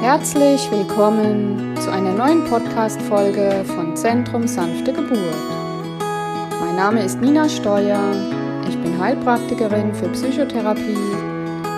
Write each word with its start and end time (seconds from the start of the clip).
Herzlich 0.00 0.70
willkommen 0.70 1.76
zu 1.80 1.90
einer 1.90 2.12
neuen 2.12 2.44
Podcast-Folge 2.44 3.64
von 3.66 3.96
Zentrum 3.96 4.46
Sanfte 4.46 4.92
Geburt. 4.92 5.18
Mein 6.60 6.76
Name 6.76 7.02
ist 7.02 7.20
Nina 7.20 7.48
Steuer. 7.48 7.98
Ich 8.68 8.80
bin 8.80 8.96
Heilpraktikerin 8.96 9.92
für 9.92 10.08
Psychotherapie, 10.10 10.96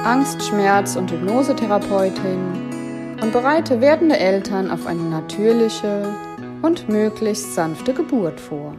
Angst-, 0.05 0.43
Schmerz- 0.43 0.97
und 0.97 1.11
Hypnosetherapeutin 1.11 3.17
und 3.23 3.33
bereite 3.33 3.81
werdende 3.81 4.19
Eltern 4.19 4.71
auf 4.71 4.87
eine 4.87 5.03
natürliche 5.03 6.15
und 6.61 6.91
möglichst 6.91 7.55
sanfte 7.55 7.95
Geburt 7.95 8.39
vor. 8.39 8.75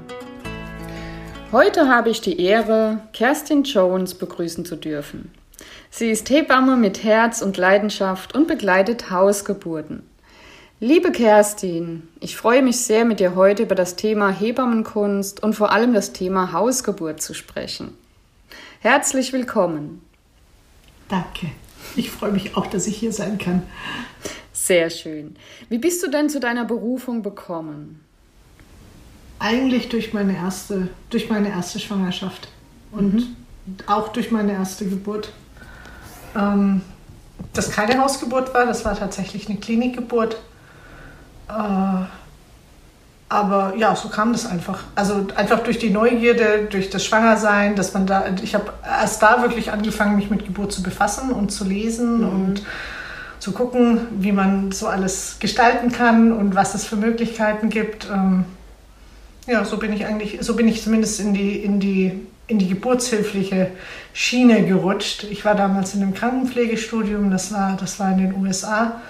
Heute 1.51 1.89
habe 1.89 2.11
ich 2.11 2.21
die 2.21 2.39
Ehre, 2.39 2.99
Kerstin 3.11 3.63
Jones 3.63 4.13
begrüßen 4.13 4.65
zu 4.65 4.75
dürfen. 4.75 5.31
Sie 5.93 6.09
ist 6.09 6.29
Hebamme 6.29 6.77
mit 6.77 7.03
Herz 7.03 7.41
und 7.41 7.57
Leidenschaft 7.57 8.33
und 8.33 8.47
begleitet 8.47 9.11
Hausgeburten. 9.11 10.03
Liebe 10.79 11.11
Kerstin, 11.11 12.07
ich 12.21 12.37
freue 12.37 12.63
mich 12.63 12.77
sehr, 12.77 13.03
mit 13.03 13.19
dir 13.19 13.35
heute 13.35 13.63
über 13.63 13.75
das 13.75 13.97
Thema 13.97 14.31
Hebammenkunst 14.31 15.43
und 15.43 15.53
vor 15.53 15.71
allem 15.71 15.93
das 15.93 16.13
Thema 16.13 16.53
Hausgeburt 16.53 17.21
zu 17.21 17.33
sprechen. 17.33 17.93
Herzlich 18.79 19.33
willkommen. 19.33 20.01
Danke. 21.09 21.47
Ich 21.97 22.09
freue 22.09 22.31
mich 22.31 22.55
auch, 22.55 22.67
dass 22.67 22.87
ich 22.87 22.95
hier 22.95 23.11
sein 23.11 23.37
kann. 23.37 23.63
Sehr 24.53 24.89
schön. 24.89 25.35
Wie 25.67 25.77
bist 25.77 26.01
du 26.01 26.09
denn 26.09 26.29
zu 26.29 26.39
deiner 26.39 26.63
Berufung 26.63 27.21
bekommen? 27.21 27.99
Eigentlich 29.39 29.89
durch 29.89 30.13
meine 30.13 30.37
erste, 30.37 30.87
durch 31.09 31.29
meine 31.29 31.49
erste 31.49 31.79
Schwangerschaft 31.79 32.47
und 32.93 33.13
mhm. 33.15 33.35
auch 33.87 34.07
durch 34.07 34.31
meine 34.31 34.53
erste 34.53 34.85
Geburt 34.85 35.33
ähm, 36.35 36.81
das 37.53 37.71
keine 37.71 37.99
Hausgeburt 38.01 38.53
war, 38.53 38.65
das 38.65 38.85
war 38.85 38.97
tatsächlich 38.97 39.49
eine 39.49 39.59
Klinikgeburt. 39.59 40.37
Äh, 41.49 42.05
aber 43.29 43.73
ja, 43.77 43.95
so 43.95 44.09
kam 44.09 44.33
das 44.33 44.45
einfach. 44.45 44.83
Also 44.93 45.27
einfach 45.37 45.59
durch 45.59 45.79
die 45.79 45.89
Neugierde, 45.89 46.67
durch 46.69 46.89
das 46.89 47.05
Schwangersein, 47.05 47.77
dass 47.77 47.93
man 47.93 48.05
da, 48.05 48.25
ich 48.43 48.55
habe 48.55 48.73
erst 48.85 49.23
da 49.23 49.41
wirklich 49.41 49.71
angefangen, 49.71 50.17
mich 50.17 50.29
mit 50.29 50.45
Geburt 50.45 50.73
zu 50.73 50.83
befassen 50.83 51.31
und 51.31 51.49
zu 51.49 51.63
lesen 51.63 52.17
mhm. 52.17 52.27
und 52.27 52.63
zu 53.39 53.53
gucken, 53.53 54.01
wie 54.19 54.33
man 54.33 54.73
so 54.73 54.87
alles 54.87 55.37
gestalten 55.39 55.91
kann 55.93 56.33
und 56.33 56.55
was 56.55 56.75
es 56.75 56.85
für 56.85 56.97
Möglichkeiten 56.97 57.69
gibt. 57.69 58.09
Ähm, 58.09 58.45
ja, 59.47 59.63
so 59.63 59.77
bin 59.77 59.93
ich 59.93 60.05
eigentlich, 60.05 60.39
so 60.41 60.55
bin 60.55 60.67
ich 60.67 60.83
zumindest 60.83 61.19
in 61.21 61.33
die, 61.33 61.55
in 61.63 61.79
die 61.79 62.27
in 62.51 62.59
die 62.59 62.67
geburtshilfliche 62.67 63.71
Schiene 64.13 64.63
gerutscht. 64.65 65.25
Ich 65.29 65.43
war 65.45 65.55
damals 65.55 65.95
in 65.95 66.03
einem 66.03 66.13
Krankenpflegestudium, 66.13 67.31
das 67.31 67.51
war, 67.51 67.77
das 67.79 67.99
war 67.99 68.11
in 68.11 68.17
den 68.19 68.35
USA, 68.35 69.01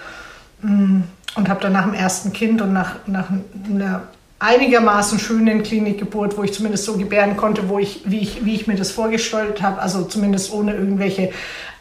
mm, 0.61 1.01
und 1.35 1.49
habe 1.49 1.61
dann 1.61 1.73
nach 1.73 1.85
dem 1.85 1.93
ersten 1.93 2.31
Kind 2.31 2.61
und 2.61 2.71
nach, 2.71 2.95
nach 3.07 3.29
einer 3.69 4.03
einigermaßen 4.39 5.19
schönen 5.19 5.63
Klinikgeburt, 5.63 6.37
wo 6.37 6.43
ich 6.43 6.53
zumindest 6.53 6.85
so 6.85 6.97
gebären 6.97 7.37
konnte, 7.37 7.69
wo 7.69 7.77
ich, 7.77 8.01
wie, 8.05 8.19
ich, 8.19 8.43
wie 8.43 8.55
ich 8.55 8.67
mir 8.67 8.75
das 8.75 8.91
vorgestellt 8.91 9.61
habe, 9.61 9.81
also 9.81 10.03
zumindest 10.03 10.51
ohne 10.51 10.73
irgendwelche 10.73 11.31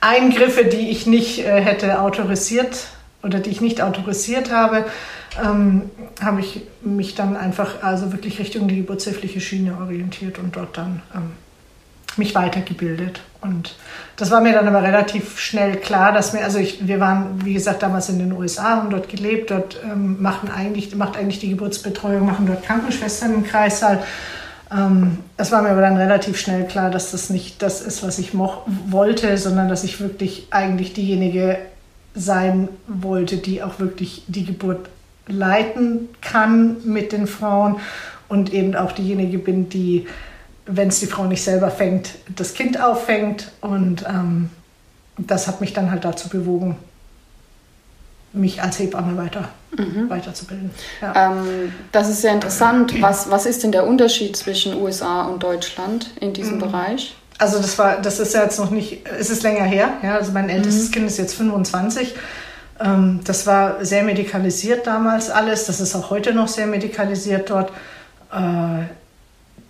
Eingriffe, 0.01 0.65
die 0.65 0.91
ich 0.91 1.07
nicht 1.07 1.41
äh, 1.41 1.61
hätte 1.61 2.01
autorisiert 2.01 2.89
oder 3.23 3.39
die 3.39 3.51
ich 3.51 3.61
nicht 3.61 3.81
autorisiert 3.81 4.51
habe, 4.51 4.85
ähm, 5.43 5.91
habe 6.23 6.41
ich 6.41 6.63
mich 6.83 7.15
dann 7.15 7.37
einfach 7.37 7.83
also 7.83 8.13
wirklich 8.13 8.39
Richtung 8.39 8.69
die 8.69 8.77
geburtshilfliche 8.77 9.41
Schiene 9.41 9.79
orientiert 9.81 10.39
und 10.39 10.57
dort 10.57 10.77
dann 10.77 11.03
ähm, 11.15 11.33
mich 12.21 12.35
weitergebildet. 12.37 13.21
Und 13.41 13.75
das 14.17 14.31
war 14.31 14.41
mir 14.41 14.53
dann 14.53 14.69
aber 14.69 14.83
relativ 14.83 15.41
schnell 15.41 15.77
klar, 15.77 16.13
dass 16.13 16.33
mir, 16.33 16.45
also 16.45 16.59
ich, 16.59 16.87
wir 16.87 17.01
waren, 17.01 17.45
wie 17.45 17.55
gesagt, 17.55 17.83
damals 17.83 18.09
in 18.09 18.19
den 18.19 18.33
USA, 18.33 18.77
haben 18.77 18.91
dort 18.91 19.09
gelebt, 19.09 19.51
dort 19.51 19.81
ähm, 19.83 20.21
machen 20.23 20.51
eigentlich, 20.51 20.95
macht 20.95 21.17
eigentlich 21.17 21.41
die 21.41 21.51
Geburtsbetreuung, 21.51 22.27
machen 22.27 22.47
dort 22.47 22.63
Krankenschwestern 22.63 23.35
im 23.35 23.45
Kreissaal. 23.45 24.03
Ähm, 24.71 25.19
es 25.37 25.51
war 25.51 25.63
mir 25.63 25.71
aber 25.71 25.81
dann 25.81 25.97
relativ 25.97 26.39
schnell 26.39 26.67
klar, 26.67 26.91
dass 26.91 27.11
das 27.11 27.31
nicht 27.31 27.63
das 27.63 27.81
ist, 27.81 28.03
was 28.03 28.19
ich 28.19 28.33
wollte, 28.35 29.37
sondern 29.39 29.69
dass 29.69 29.85
ich 29.85 30.01
wirklich 30.01 30.47
eigentlich 30.51 30.93
diejenige 30.93 31.59
sein 32.15 32.69
wollte, 32.87 33.39
die 33.39 33.63
auch 33.63 33.79
wirklich 33.79 34.25
die 34.27 34.45
Geburt 34.45 34.89
leiten 35.27 36.09
kann 36.21 36.77
mit 36.85 37.13
den 37.13 37.27
Frauen 37.27 37.77
und 38.29 38.53
eben 38.53 38.77
auch 38.77 38.93
diejenige 38.93 39.39
bin, 39.39 39.69
die 39.69 40.07
wenn 40.71 40.89
es 40.89 41.01
die 41.01 41.07
Frau 41.07 41.25
nicht 41.25 41.43
selber 41.43 41.71
fängt, 41.71 42.11
das 42.35 42.55
Kind 42.55 42.81
auffängt. 42.81 43.51
Und 43.61 44.05
ähm, 44.09 44.51
das 45.19 45.47
hat 45.47 45.61
mich 45.61 45.73
dann 45.73 45.91
halt 45.91 46.05
dazu 46.05 46.29
bewogen, 46.29 46.77
mich 48.33 48.63
als 48.63 48.79
Hebamme 48.79 49.17
weiter, 49.17 49.49
mhm. 49.77 50.09
weiterzubilden. 50.09 50.71
Ja. 51.01 51.33
Ähm, 51.33 51.73
das 51.93 52.09
ist 52.09 52.23
sehr 52.23 52.33
interessant. 52.33 53.01
Was, 53.03 53.31
was 53.31 53.47
ist 53.47 53.63
denn 53.63 53.73
der 53.73 53.87
Unterschied 53.87 54.37
zwischen 54.37 54.81
USA 54.81 55.23
und 55.23 55.43
Deutschland 55.43 56.11
in 56.21 56.33
diesem 56.33 56.55
mhm. 56.55 56.61
Bereich? 56.61 57.17
Also 57.39 57.57
das 57.57 57.79
war, 57.79 58.01
das 58.01 58.21
ist 58.21 58.35
ja 58.35 58.43
jetzt 58.43 58.59
noch 58.59 58.71
nicht, 58.71 59.07
es 59.19 59.31
ist 59.31 59.43
länger 59.43 59.65
her. 59.65 59.95
Ja? 60.03 60.17
Also 60.17 60.33
mein 60.33 60.49
ältestes 60.49 60.89
mhm. 60.89 60.93
Kind 60.93 61.07
ist 61.07 61.19
jetzt 61.19 61.35
25. 61.35 62.15
Ähm, 62.79 63.21
das 63.25 63.47
war 63.47 63.85
sehr 63.85 64.05
medikalisiert 64.05 64.87
damals 64.87 65.31
alles. 65.31 65.67
Das 65.67 65.81
ist 65.81 65.95
auch 65.97 66.11
heute 66.11 66.33
noch 66.33 66.49
sehr 66.49 66.67
medikalisiert 66.67 67.51
dort. 67.51 67.71
Äh, 68.33 68.85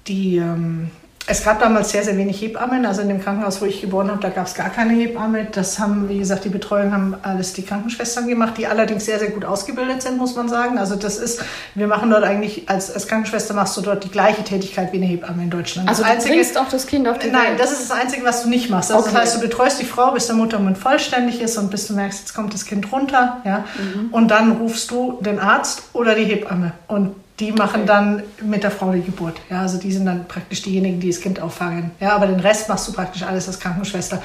die, 0.06 0.36
ähm, 0.38 0.90
es 1.30 1.44
gab 1.44 1.60
damals 1.60 1.90
sehr, 1.90 2.02
sehr 2.02 2.16
wenig 2.16 2.40
Hebammen. 2.42 2.84
Also 2.84 3.02
in 3.02 3.08
dem 3.08 3.22
Krankenhaus, 3.22 3.60
wo 3.60 3.64
ich 3.64 3.80
geboren 3.80 4.10
habe, 4.10 4.20
da 4.20 4.30
gab 4.30 4.46
es 4.46 4.54
gar 4.54 4.68
keine 4.68 4.94
Hebamme. 4.94 5.46
Das 5.52 5.78
haben, 5.78 6.08
wie 6.08 6.18
gesagt, 6.18 6.44
die 6.44 6.48
Betreuung 6.48 6.92
haben 6.92 7.14
alles 7.22 7.52
die 7.52 7.62
Krankenschwestern 7.62 8.26
gemacht, 8.26 8.54
die 8.58 8.66
allerdings 8.66 9.04
sehr, 9.04 9.20
sehr 9.20 9.30
gut 9.30 9.44
ausgebildet 9.44 10.02
sind, 10.02 10.18
muss 10.18 10.34
man 10.34 10.48
sagen. 10.48 10.76
Also 10.76 10.96
das 10.96 11.18
ist, 11.18 11.40
wir 11.76 11.86
machen 11.86 12.10
dort 12.10 12.24
eigentlich, 12.24 12.68
als, 12.68 12.92
als 12.92 13.06
Krankenschwester 13.06 13.54
machst 13.54 13.76
du 13.76 13.80
dort 13.80 14.02
die 14.02 14.08
gleiche 14.08 14.42
Tätigkeit 14.42 14.92
wie 14.92 14.96
eine 14.96 15.06
Hebamme 15.06 15.44
in 15.44 15.50
Deutschland. 15.50 15.88
Also 15.88 16.02
das 16.02 16.10
du 16.10 16.16
einzige, 16.16 16.34
bringst 16.34 16.58
auch 16.58 16.68
das 16.68 16.86
Kind 16.86 17.06
auf 17.06 17.18
die 17.18 17.26
Welt? 17.26 17.32
Nein, 17.32 17.52
das 17.58 17.70
ist 17.70 17.88
das 17.88 17.96
Einzige, 17.96 18.24
was 18.24 18.42
du 18.42 18.48
nicht 18.48 18.68
machst. 18.68 18.90
Also 18.90 19.04
okay. 19.04 19.12
Das 19.14 19.22
heißt, 19.22 19.36
du 19.36 19.40
betreust 19.40 19.80
die 19.80 19.86
Frau, 19.86 20.10
bis 20.10 20.26
der 20.26 20.34
Muttermund 20.34 20.78
vollständig 20.78 21.40
ist 21.40 21.56
und 21.58 21.70
bis 21.70 21.86
du 21.86 21.92
merkst, 21.92 22.20
jetzt 22.20 22.34
kommt 22.34 22.54
das 22.54 22.64
Kind 22.64 22.90
runter. 22.90 23.40
Ja? 23.44 23.64
Mhm. 23.78 24.08
Und 24.10 24.32
dann 24.32 24.52
rufst 24.52 24.90
du 24.90 25.20
den 25.20 25.38
Arzt 25.38 25.82
oder 25.92 26.16
die 26.16 26.24
Hebamme. 26.24 26.72
Und 26.88 27.14
die 27.40 27.52
machen 27.52 27.86
dann 27.86 28.22
mit 28.42 28.62
der 28.62 28.70
Frau 28.70 28.92
die 28.92 29.02
Geburt. 29.02 29.40
Ja, 29.48 29.62
also 29.62 29.78
die 29.78 29.90
sind 29.90 30.04
dann 30.04 30.28
praktisch 30.28 30.62
diejenigen, 30.62 31.00
die 31.00 31.08
das 31.08 31.20
Kind 31.20 31.40
auffangen. 31.40 31.90
Ja, 31.98 32.14
aber 32.14 32.26
den 32.26 32.40
Rest 32.40 32.68
machst 32.68 32.86
du 32.86 32.92
praktisch 32.92 33.22
alles 33.22 33.48
als 33.48 33.58
Krankenschwester. 33.58 34.22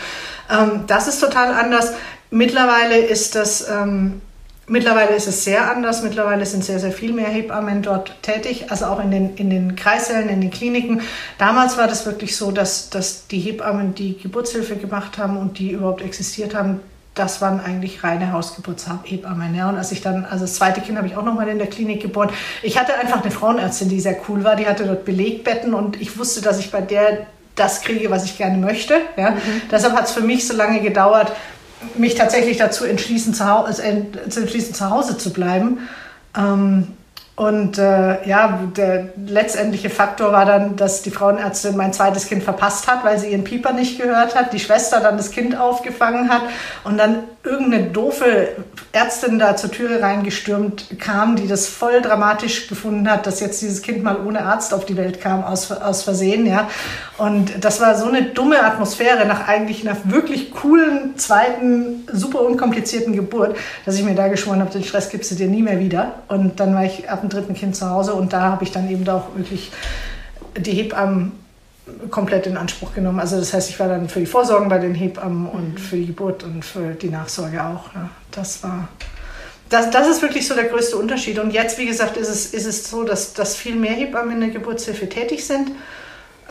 Ähm, 0.51 0.83
das 0.87 1.07
ist 1.07 1.19
total 1.19 1.53
anders. 1.53 1.93
Mittlerweile 2.29 2.97
ist 2.97 3.35
das, 3.35 3.69
ähm, 3.69 4.21
mittlerweile 4.67 5.15
ist 5.15 5.27
es 5.27 5.45
sehr 5.45 5.71
anders. 5.71 6.03
Mittlerweile 6.03 6.45
sind 6.45 6.65
sehr, 6.65 6.79
sehr 6.79 6.91
viel 6.91 7.13
mehr 7.13 7.29
Hebammen 7.29 7.81
dort 7.81 8.21
tätig, 8.21 8.65
also 8.69 8.85
auch 8.85 9.01
in 9.01 9.11
den, 9.11 9.35
in 9.37 9.49
den 9.49 9.77
Kreissälen, 9.77 10.27
in 10.27 10.41
den 10.41 10.51
Kliniken. 10.51 11.01
Damals 11.37 11.77
war 11.77 11.87
das 11.87 12.05
wirklich 12.05 12.35
so, 12.35 12.51
dass, 12.51 12.89
dass 12.89 13.27
die 13.27 13.39
Hebammen, 13.39 13.95
die 13.95 14.17
Geburtshilfe 14.17 14.75
gemacht 14.75 15.17
haben 15.17 15.37
und 15.37 15.57
die 15.57 15.71
überhaupt 15.71 16.01
existiert 16.01 16.53
haben, 16.53 16.81
das 17.15 17.41
waren 17.41 17.61
eigentlich 17.61 18.03
reine 18.03 18.33
Hausgeburtshebammen. 18.33 19.55
Ja. 19.55 19.69
Und 19.69 19.77
als 19.77 19.91
ich 19.91 20.01
dann, 20.01 20.25
also 20.25 20.43
das 20.43 20.55
zweite 20.55 20.81
Kind 20.81 20.97
habe 20.97 21.07
ich 21.07 21.15
auch 21.15 21.23
nochmal 21.23 21.47
in 21.47 21.57
der 21.57 21.67
Klinik 21.67 22.01
geboren. 22.01 22.29
Ich 22.61 22.77
hatte 22.77 22.93
einfach 22.95 23.21
eine 23.21 23.31
Frauenärztin, 23.31 23.87
die 23.87 24.01
sehr 24.01 24.17
cool 24.27 24.43
war. 24.43 24.57
Die 24.57 24.67
hatte 24.67 24.83
dort 24.85 25.05
Belegbetten 25.05 25.73
und 25.73 25.99
ich 25.99 26.17
wusste, 26.19 26.41
dass 26.41 26.59
ich 26.59 26.71
bei 26.71 26.81
der 26.81 27.25
das 27.55 27.81
kriege, 27.81 28.11
was 28.11 28.25
ich 28.25 28.37
gerne 28.37 28.57
möchte. 28.57 28.95
Ja. 29.15 29.31
Mhm. 29.31 29.39
Deshalb 29.71 29.95
hat 29.95 30.05
es 30.05 30.11
für 30.11 30.21
mich 30.21 30.45
so 30.45 30.53
lange 30.53 30.81
gedauert, 30.81 31.31
mich 31.95 32.15
tatsächlich 32.15 32.57
dazu 32.57 32.83
entschließen, 32.83 33.33
zu, 33.33 33.49
Hause, 33.49 33.81
äh, 33.81 34.29
zu, 34.29 34.41
entschließen, 34.41 34.73
zu 34.73 34.89
Hause 34.89 35.17
zu 35.17 35.31
bleiben. 35.31 35.87
Ähm, 36.37 36.89
und 37.35 37.78
äh, 37.78 38.25
ja, 38.28 38.59
der 38.78 39.09
letztendliche 39.18 39.90
Faktor 39.90 40.31
war 40.31 40.46
dann, 40.46 40.78
dass 40.78 41.01
die 41.01 41.12
Frauenärztin 41.12 41.75
mein 41.75 41.91
zweites 41.91 42.28
Kind 42.28 42.44
verpasst 42.44 42.88
hat, 42.88 43.03
weil 43.03 43.19
sie 43.19 43.31
ihren 43.31 43.44
Pieper 43.44 43.73
nicht 43.73 44.00
gehört 44.00 44.35
hat, 44.35 44.53
die 44.53 44.59
Schwester 44.59 45.01
dann 45.01 45.18
das 45.18 45.31
Kind 45.31 45.57
aufgefangen 45.57 46.29
hat 46.29 46.44
und 46.85 46.97
dann 46.97 47.23
irgendeine 47.45 47.85
doofe 47.85 48.50
Ärztin 48.91 49.40
da 49.40 49.55
zur 49.55 49.72
Türe 49.72 50.02
reingestürmt 50.02 50.99
kam, 50.99 51.35
die 51.35 51.47
das 51.47 51.67
voll 51.67 52.02
dramatisch 52.02 52.67
gefunden 52.67 53.09
hat, 53.09 53.28
dass 53.28 53.40
jetzt 53.40 53.61
dieses 53.61 53.81
Kind 53.81 54.03
mal 54.03 54.17
ohne 54.25 54.41
Arzt 54.41 54.73
auf 54.73 54.85
die 54.85 54.97
Welt 54.97 55.22
kam, 55.22 55.43
aus, 55.43 55.72
aus 55.72 56.03
Versehen, 56.03 56.46
ja. 56.46 56.69
Und 57.17 57.64
das 57.64 57.79
war 57.81 57.96
so 57.97 58.08
eine 58.08 58.23
dumme 58.23 58.64
Atmosphäre 58.64 59.25
nach 59.25 59.47
eigentlich 59.47 59.87
einer 59.87 59.97
wirklich 60.05 60.52
coolen, 60.52 61.17
zweiten, 61.17 62.08
super 62.11 62.41
unkomplizierten 62.41 63.14
Geburt, 63.14 63.55
dass 63.85 63.96
ich 63.96 64.03
mir 64.03 64.16
da 64.16 64.28
geschworen 64.28 64.59
habe, 64.59 64.72
den 64.72 64.84
Stress 64.84 65.09
gibst 65.09 65.31
du 65.31 65.35
dir 65.35 65.47
nie 65.47 65.61
mehr 65.61 65.79
wieder. 65.79 66.16
Und 66.28 66.59
dann 66.59 66.73
war 66.73 66.84
ich 66.84 67.09
ab 67.09 67.22
dem 67.22 67.29
dritten 67.29 67.53
Kind 67.53 67.75
zu 67.75 67.90
Hause 67.90 68.14
und 68.14 68.34
da 68.34 68.41
habe 68.41 68.64
ich 68.64 68.72
dann 68.72 68.90
eben 68.90 69.08
auch 69.08 69.35
wirklich 69.35 69.72
die 70.58 70.72
Hebammen 70.72 71.44
komplett 72.09 72.47
in 72.47 72.58
Anspruch 72.58 72.93
genommen. 72.93 73.20
Also 73.20 73.37
das 73.37 73.53
heißt, 73.53 73.70
ich 73.70 73.79
war 73.79 73.87
dann 73.87 74.09
für 74.09 74.20
die 74.20 74.26
Vorsorgen 74.26 74.70
bei 74.70 74.79
den 74.79 74.96
Hebammen 74.96 75.47
und 75.47 75.73
mhm. 75.73 75.78
für 75.78 75.97
die 75.97 76.08
Geburt 76.08 76.43
und 76.43 76.64
für 76.64 76.93
die 76.93 77.09
Nachsorge 77.09 77.64
auch. 77.64 77.93
Ja. 77.93 78.09
Das 78.32 78.64
war, 78.64 78.87
das, 79.70 79.91
das 79.91 80.08
ist 80.08 80.22
wirklich 80.22 80.47
so 80.47 80.55
der 80.55 80.66
größte 80.66 80.97
Unterschied. 80.97 81.40
Und 81.40 81.52
jetzt, 81.52 81.78
wie 81.78 81.85
gesagt, 81.85 82.17
ist 82.17 82.29
es, 82.29 82.53
ist 82.53 82.66
es 82.66 82.90
so, 82.90 83.03
dass, 83.03 83.34
dass 83.34 83.55
viel 83.55 83.76
mehr 83.76 83.93
Hebammen 83.93 84.34
in 84.34 84.40
der 84.41 84.49
Geburtshilfe 84.49 85.09
tätig 85.09 85.46
sind. 85.46 85.72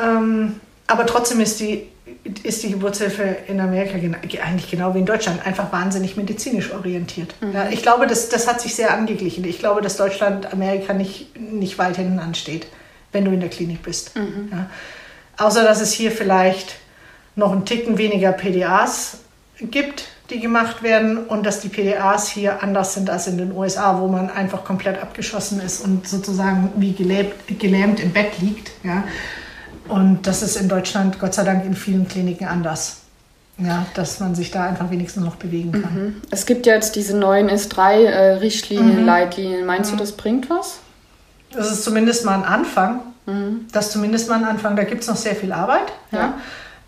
Ähm, 0.01 0.61
aber 0.87 1.07
trotzdem 1.07 1.41
ist 1.41 1.61
die, 1.61 1.89
ist 2.43 2.63
die 2.63 2.71
Geburtshilfe 2.71 3.37
in 3.49 3.61
Amerika 3.61 3.95
eigentlich 3.95 4.71
genau 4.71 4.95
wie 4.95 4.99
in 4.99 5.07
Deutschland 5.07 5.45
einfach 5.47 5.73
wahnsinnig 5.73 6.17
medizinisch 6.17 6.73
orientiert. 6.73 7.35
Mhm. 7.41 7.53
Ja, 7.53 7.69
ich 7.71 7.83
glaube, 7.83 8.07
das, 8.07 8.29
das 8.29 8.47
hat 8.47 8.61
sich 8.61 8.75
sehr 8.75 8.93
angeglichen. 8.93 9.45
Ich 9.45 9.59
glaube, 9.59 9.81
dass 9.81 9.97
Deutschland 9.97 10.53
Amerika 10.53 10.93
nicht, 10.93 11.39
nicht 11.41 11.79
weit 11.79 11.97
hinten 11.97 12.19
ansteht, 12.19 12.67
wenn 13.13 13.25
du 13.25 13.33
in 13.33 13.41
der 13.41 13.49
Klinik 13.49 13.83
bist. 13.83 14.17
Mhm. 14.17 14.49
Ja. 14.53 14.71
Außer 15.37 15.65
dass 15.65 15.81
es 15.81 15.93
hier 15.93 16.11
vielleicht 16.11 16.77
noch 17.37 17.53
einen 17.53 17.65
Ticken 17.65 17.99
weniger 17.99 18.33
PDAs 18.33 19.19
gibt, 19.61 20.05
die 20.31 20.41
gemacht 20.41 20.83
werden 20.83 21.19
und 21.19 21.45
dass 21.45 21.61
die 21.61 21.69
PDAs 21.69 22.29
hier 22.29 22.63
anders 22.63 22.95
sind 22.95 23.11
als 23.11 23.27
in 23.27 23.37
den 23.37 23.53
USA, 23.53 24.01
wo 24.01 24.09
man 24.09 24.31
einfach 24.31 24.65
komplett 24.65 25.01
abgeschossen 25.03 25.61
ist 25.61 25.85
und 25.85 26.09
sozusagen 26.09 26.73
wie 26.77 26.93
gelähmt, 26.93 27.35
gelähmt 27.59 28.01
im 28.01 28.13
Bett 28.13 28.41
liegt. 28.41 28.71
Ja. 28.85 29.05
Und 29.89 30.27
das 30.27 30.43
ist 30.43 30.57
in 30.57 30.69
Deutschland 30.69 31.19
Gott 31.19 31.35
sei 31.35 31.45
Dank 31.45 31.65
in 31.65 31.75
vielen 31.75 32.09
Kliniken 32.09 32.47
anders. 32.47 33.01
Ja, 33.57 33.87
dass 33.95 34.19
man 34.19 34.35
sich 34.35 34.51
da 34.51 34.65
einfach 34.65 34.91
wenigstens 34.91 35.23
noch 35.23 35.37
bewegen 35.37 35.71
kann. 35.71 35.95
Mhm. 35.95 36.23
Es 36.33 36.45
gibt 36.45 36.67
jetzt 36.67 36.97
diese 36.97 37.17
neuen 37.17 37.49
S3-Richtlinien, 37.49 39.03
mhm. 39.03 39.07
Leitlinien. 39.07 39.65
Meinst 39.65 39.93
mhm. 39.93 39.99
du, 39.99 40.03
das 40.03 40.13
bringt 40.13 40.51
was? 40.51 40.79
Das 41.53 41.71
ist 41.71 41.85
zumindest 41.85 42.25
mal 42.25 42.35
ein 42.35 42.45
Anfang. 42.45 43.01
Mhm. 43.27 43.67
Das 43.73 43.87
ist 43.87 43.93
zumindest 43.93 44.29
mal 44.29 44.37
ein 44.37 44.45
Anfang. 44.45 44.77
Da 44.77 44.85
gibt 44.85 45.03
es 45.03 45.09
noch 45.09 45.17
sehr 45.17 45.37
viel 45.37 45.53
Arbeit. 45.53 45.93
Ja. 46.11 46.19
ja. 46.19 46.41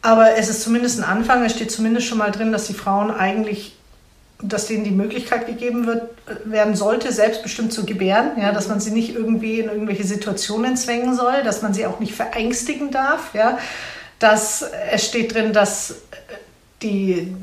Aber 0.03 0.37
es 0.37 0.49
ist 0.49 0.63
zumindest 0.63 0.99
ein 0.99 1.05
Anfang. 1.05 1.45
Es 1.45 1.53
steht 1.53 1.71
zumindest 1.71 2.07
schon 2.07 2.19
mal 2.19 2.31
drin, 2.31 2.53
dass 2.53 2.67
die 2.67 2.75
Frauen 2.75 3.11
eigentlich, 3.11 3.77
dass 4.41 4.67
denen 4.67 4.85
die 4.85 4.91
Möglichkeit 4.91 5.47
gegeben 5.47 5.87
wird, 5.87 6.11
werden 6.45 6.77
sollte, 6.77 7.13
selbstbestimmt 7.13 7.73
zu 7.73 7.85
gebären. 7.85 8.33
Ja, 8.41 8.53
dass 8.53 8.69
man 8.69 8.81
sie 8.81 8.91
nicht 8.91 9.15
irgendwie 9.15 9.61
in 9.61 9.69
irgendwelche 9.69 10.05
Situationen 10.05 10.77
zwängen 10.77 11.15
soll, 11.15 11.43
dass 11.43 11.63
man 11.63 11.75
sie 11.75 11.87
auch 11.87 12.01
nicht 12.01 12.15
verängstigen 12.15 12.91
darf. 12.91 13.35
Ja, 13.35 13.59
dass 14.19 14.63
es 14.93 15.05
steht 15.05 15.35
drin, 15.35 15.53
dass 15.53 15.97
die 16.83 17.35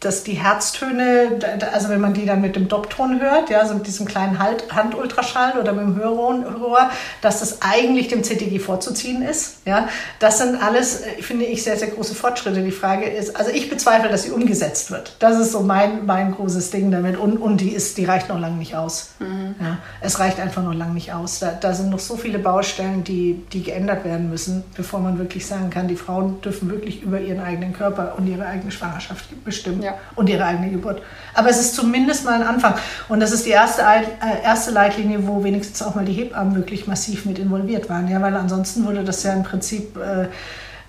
dass 0.00 0.22
die 0.22 0.34
Herztöne, 0.34 1.38
also 1.72 1.88
wenn 1.88 2.00
man 2.00 2.14
die 2.14 2.24
dann 2.24 2.40
mit 2.40 2.54
dem 2.54 2.68
Dopton 2.68 3.20
hört, 3.20 3.50
ja, 3.50 3.58
also 3.58 3.74
mit 3.74 3.86
diesem 3.86 4.06
kleinen 4.06 4.38
Handultraschall 4.38 5.58
oder 5.58 5.72
mit 5.72 5.84
dem 5.84 5.96
Hörrohr, 5.96 6.90
dass 7.20 7.40
das 7.40 7.62
eigentlich 7.62 8.06
dem 8.08 8.22
CTG 8.22 8.60
vorzuziehen 8.60 9.22
ist. 9.22 9.56
Ja. 9.64 9.88
Das 10.20 10.38
sind 10.38 10.62
alles, 10.62 11.02
äh, 11.02 11.20
finde 11.20 11.46
ich, 11.46 11.64
sehr, 11.64 11.76
sehr 11.76 11.88
große 11.88 12.14
Fortschritte. 12.14 12.62
Die 12.62 12.70
Frage 12.70 13.06
ist, 13.06 13.34
also 13.34 13.50
ich 13.50 13.68
bezweifle, 13.68 14.08
dass 14.08 14.22
sie 14.22 14.30
umgesetzt 14.30 14.92
wird. 14.92 15.16
Das 15.18 15.38
ist 15.38 15.50
so 15.50 15.60
mein, 15.60 16.06
mein 16.06 16.32
großes 16.32 16.70
Ding 16.70 16.92
damit. 16.92 17.18
Und, 17.18 17.36
und 17.36 17.60
die, 17.60 17.70
ist, 17.70 17.98
die 17.98 18.04
reicht 18.04 18.28
noch 18.28 18.38
lange 18.38 18.56
nicht 18.56 18.76
aus. 18.76 19.10
Mhm. 19.18 19.56
Ja. 19.60 19.78
Es 20.00 20.20
reicht 20.20 20.38
einfach 20.38 20.62
noch 20.62 20.74
lange 20.74 20.94
nicht 20.94 21.12
aus. 21.12 21.40
Da, 21.40 21.50
da 21.60 21.74
sind 21.74 21.90
noch 21.90 21.98
so 21.98 22.16
viele 22.16 22.38
Baustellen, 22.38 23.02
die, 23.02 23.42
die 23.52 23.64
geändert 23.64 24.04
werden 24.04 24.30
müssen, 24.30 24.62
bevor 24.76 25.00
man 25.00 25.18
wirklich 25.18 25.44
sagen 25.44 25.70
kann, 25.70 25.88
die 25.88 25.96
Frauen 25.96 26.40
dürfen 26.40 26.70
wirklich 26.70 27.02
über 27.02 27.20
ihren 27.20 27.40
eigenen 27.40 27.72
Körper 27.72 28.14
und 28.16 28.28
ihre 28.28 28.46
eigene 28.46 28.70
Schwangerschaft 28.70 29.24
bestimmen 29.44 29.82
ja. 29.82 29.87
Und 30.14 30.28
ihre 30.28 30.44
eigene 30.44 30.70
Geburt. 30.70 31.02
Aber 31.34 31.50
es 31.50 31.60
ist 31.60 31.74
zumindest 31.74 32.24
mal 32.24 32.34
ein 32.34 32.46
Anfang. 32.46 32.74
Und 33.08 33.20
das 33.20 33.32
ist 33.32 33.46
die 33.46 33.50
erste, 33.50 33.82
äh, 33.82 34.44
erste 34.44 34.70
Leitlinie, 34.70 35.26
wo 35.26 35.44
wenigstens 35.44 35.82
auch 35.82 35.94
mal 35.94 36.04
die 36.04 36.12
Hebammen 36.12 36.56
wirklich 36.56 36.86
massiv 36.86 37.24
mit 37.26 37.38
involviert 37.38 37.88
waren. 37.88 38.08
Ja, 38.08 38.20
weil 38.20 38.36
ansonsten 38.36 38.84
wurde 38.86 39.04
das 39.04 39.22
ja 39.22 39.32
im 39.32 39.42
Prinzip 39.42 39.96
äh, 39.96 40.26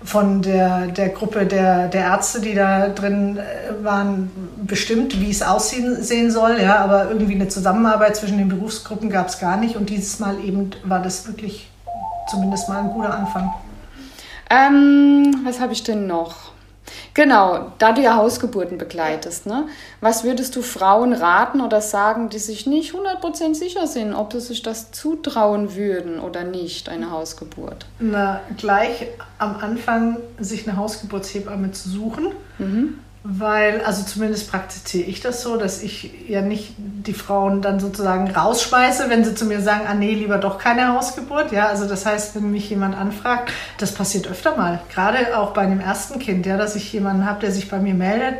von 0.02 0.42
der, 0.42 0.86
der 0.88 1.10
Gruppe 1.10 1.46
der, 1.46 1.88
der 1.88 2.02
Ärzte, 2.02 2.40
die 2.40 2.54
da 2.54 2.88
drin 2.88 3.38
äh, 3.38 3.84
waren, 3.84 4.30
bestimmt, 4.64 5.20
wie 5.20 5.30
es 5.30 5.42
aussehen 5.42 6.02
sehen 6.02 6.30
soll. 6.30 6.58
Ja, 6.60 6.78
aber 6.78 7.10
irgendwie 7.10 7.34
eine 7.34 7.48
Zusammenarbeit 7.48 8.16
zwischen 8.16 8.38
den 8.38 8.48
Berufsgruppen 8.48 9.10
gab 9.10 9.28
es 9.28 9.38
gar 9.38 9.56
nicht. 9.56 9.76
Und 9.76 9.90
dieses 9.90 10.18
Mal 10.18 10.42
eben 10.42 10.70
war 10.84 11.00
das 11.00 11.26
wirklich 11.26 11.70
zumindest 12.28 12.68
mal 12.68 12.78
ein 12.78 12.90
guter 12.90 13.14
Anfang. 13.14 13.52
Ähm, 14.48 15.42
was 15.44 15.60
habe 15.60 15.72
ich 15.72 15.84
denn 15.84 16.06
noch? 16.06 16.49
Genau, 17.14 17.72
da 17.78 17.92
du 17.92 18.02
ja 18.02 18.16
Hausgeburten 18.16 18.78
begleitest, 18.78 19.46
ne? 19.46 19.68
was 20.00 20.24
würdest 20.24 20.56
du 20.56 20.62
Frauen 20.62 21.12
raten 21.12 21.60
oder 21.60 21.80
sagen, 21.80 22.28
die 22.28 22.38
sich 22.38 22.66
nicht 22.66 22.94
100% 22.94 23.54
sicher 23.54 23.86
sind, 23.86 24.14
ob 24.14 24.32
sie 24.32 24.40
sich 24.40 24.62
das 24.62 24.90
zutrauen 24.92 25.74
würden 25.74 26.20
oder 26.20 26.44
nicht, 26.44 26.88
eine 26.88 27.10
Hausgeburt? 27.10 27.86
Na, 27.98 28.40
gleich 28.56 29.08
am 29.38 29.56
Anfang 29.56 30.18
sich 30.38 30.68
eine 30.68 30.76
Hausgeburtshebamme 30.76 31.72
zu 31.72 31.88
suchen. 31.88 32.32
Mhm 32.58 32.98
weil, 33.22 33.82
also 33.82 34.02
zumindest 34.02 34.50
praktiziere 34.50 35.04
ich 35.04 35.20
das 35.20 35.42
so, 35.42 35.58
dass 35.58 35.82
ich 35.82 36.10
ja 36.28 36.40
nicht 36.40 36.74
die 36.78 37.12
Frauen 37.12 37.60
dann 37.60 37.78
sozusagen 37.78 38.30
rausschmeiße, 38.30 39.10
wenn 39.10 39.24
sie 39.24 39.34
zu 39.34 39.44
mir 39.44 39.60
sagen, 39.60 39.82
ah 39.86 39.94
nee, 39.94 40.14
lieber 40.14 40.38
doch 40.38 40.56
keine 40.56 40.94
Hausgeburt. 40.94 41.52
Ja, 41.52 41.66
also 41.66 41.86
das 41.86 42.06
heißt, 42.06 42.34
wenn 42.34 42.50
mich 42.50 42.70
jemand 42.70 42.96
anfragt, 42.96 43.52
das 43.76 43.92
passiert 43.92 44.26
öfter 44.26 44.56
mal, 44.56 44.80
gerade 44.92 45.36
auch 45.36 45.52
bei 45.52 45.60
einem 45.62 45.80
ersten 45.80 46.18
Kind, 46.18 46.46
ja, 46.46 46.56
dass 46.56 46.76
ich 46.76 46.90
jemanden 46.92 47.26
habe, 47.26 47.40
der 47.40 47.52
sich 47.52 47.68
bei 47.68 47.78
mir 47.78 47.94
meldet 47.94 48.36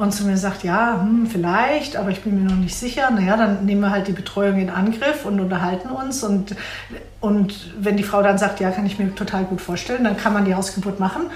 und 0.00 0.12
zu 0.12 0.24
mir 0.24 0.36
sagt, 0.38 0.64
ja, 0.64 0.98
hm, 1.00 1.26
vielleicht, 1.26 1.96
aber 1.96 2.10
ich 2.10 2.22
bin 2.22 2.42
mir 2.42 2.50
noch 2.50 2.56
nicht 2.56 2.74
sicher. 2.74 3.10
Naja, 3.10 3.36
dann 3.36 3.66
nehmen 3.66 3.82
wir 3.82 3.90
halt 3.90 4.08
die 4.08 4.12
Betreuung 4.12 4.58
in 4.58 4.70
Angriff 4.70 5.24
und 5.26 5.38
unterhalten 5.38 5.90
uns. 5.90 6.24
Und, 6.24 6.56
und 7.20 7.54
wenn 7.78 7.96
die 7.96 8.02
Frau 8.02 8.22
dann 8.22 8.38
sagt, 8.38 8.60
ja, 8.60 8.70
kann 8.70 8.86
ich 8.86 8.98
mir 8.98 9.14
total 9.14 9.44
gut 9.44 9.60
vorstellen, 9.60 10.02
dann 10.02 10.16
kann 10.16 10.32
man 10.32 10.46
die 10.46 10.54
Hausgeburt 10.54 10.98
machen. 10.98 11.26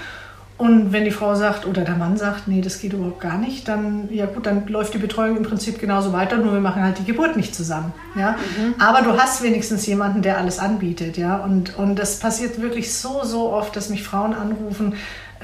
Und 0.57 0.93
wenn 0.93 1.03
die 1.03 1.11
Frau 1.11 1.35
sagt 1.35 1.65
oder 1.65 1.81
der 1.81 1.95
Mann 1.95 2.15
sagt, 2.15 2.47
nee, 2.47 2.61
das 2.61 2.79
geht 2.79 2.93
überhaupt 2.93 3.19
gar 3.19 3.37
nicht, 3.37 3.67
dann, 3.67 4.07
ja 4.09 4.25
gut, 4.25 4.45
dann 4.45 4.65
läuft 4.67 4.93
die 4.93 4.99
Betreuung 4.99 5.35
im 5.35 5.43
Prinzip 5.43 5.79
genauso 5.79 6.13
weiter, 6.13 6.37
nur 6.37 6.53
wir 6.53 6.61
machen 6.61 6.81
halt 6.81 6.97
die 6.97 7.03
Geburt 7.03 7.35
nicht 7.35 7.53
zusammen. 7.53 7.91
Ja? 8.15 8.37
Mhm. 8.57 8.75
Aber 8.79 9.01
du 9.01 9.17
hast 9.19 9.43
wenigstens 9.43 9.85
jemanden, 9.85 10.21
der 10.21 10.37
alles 10.37 10.59
anbietet. 10.59 11.17
Ja? 11.17 11.37
Und, 11.37 11.77
und 11.77 11.97
das 11.97 12.19
passiert 12.19 12.61
wirklich 12.61 12.93
so, 12.93 13.25
so 13.25 13.51
oft, 13.51 13.75
dass 13.75 13.89
mich 13.89 14.03
Frauen 14.03 14.33
anrufen, 14.33 14.93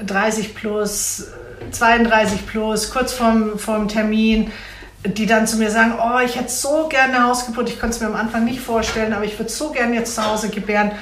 30 0.04 0.54
plus, 0.54 1.26
32 1.70 2.46
plus, 2.46 2.90
kurz 2.90 3.12
vorm, 3.12 3.58
vorm 3.58 3.88
Termin, 3.88 4.50
die 5.04 5.26
dann 5.26 5.46
zu 5.46 5.58
mir 5.58 5.70
sagen, 5.70 5.94
oh, 6.00 6.20
ich 6.24 6.36
hätte 6.36 6.50
so 6.50 6.88
gerne 6.88 7.16
eine 7.16 7.24
Hausgeburt, 7.26 7.68
ich 7.68 7.78
konnte 7.78 7.96
es 7.96 8.00
mir 8.00 8.06
am 8.06 8.14
Anfang 8.14 8.44
nicht 8.44 8.60
vorstellen, 8.60 9.12
aber 9.12 9.24
ich 9.24 9.38
würde 9.38 9.50
so 9.50 9.70
gerne 9.70 9.94
jetzt 9.94 10.14
zu 10.14 10.24
Hause 10.24 10.48
gebären. 10.48 10.92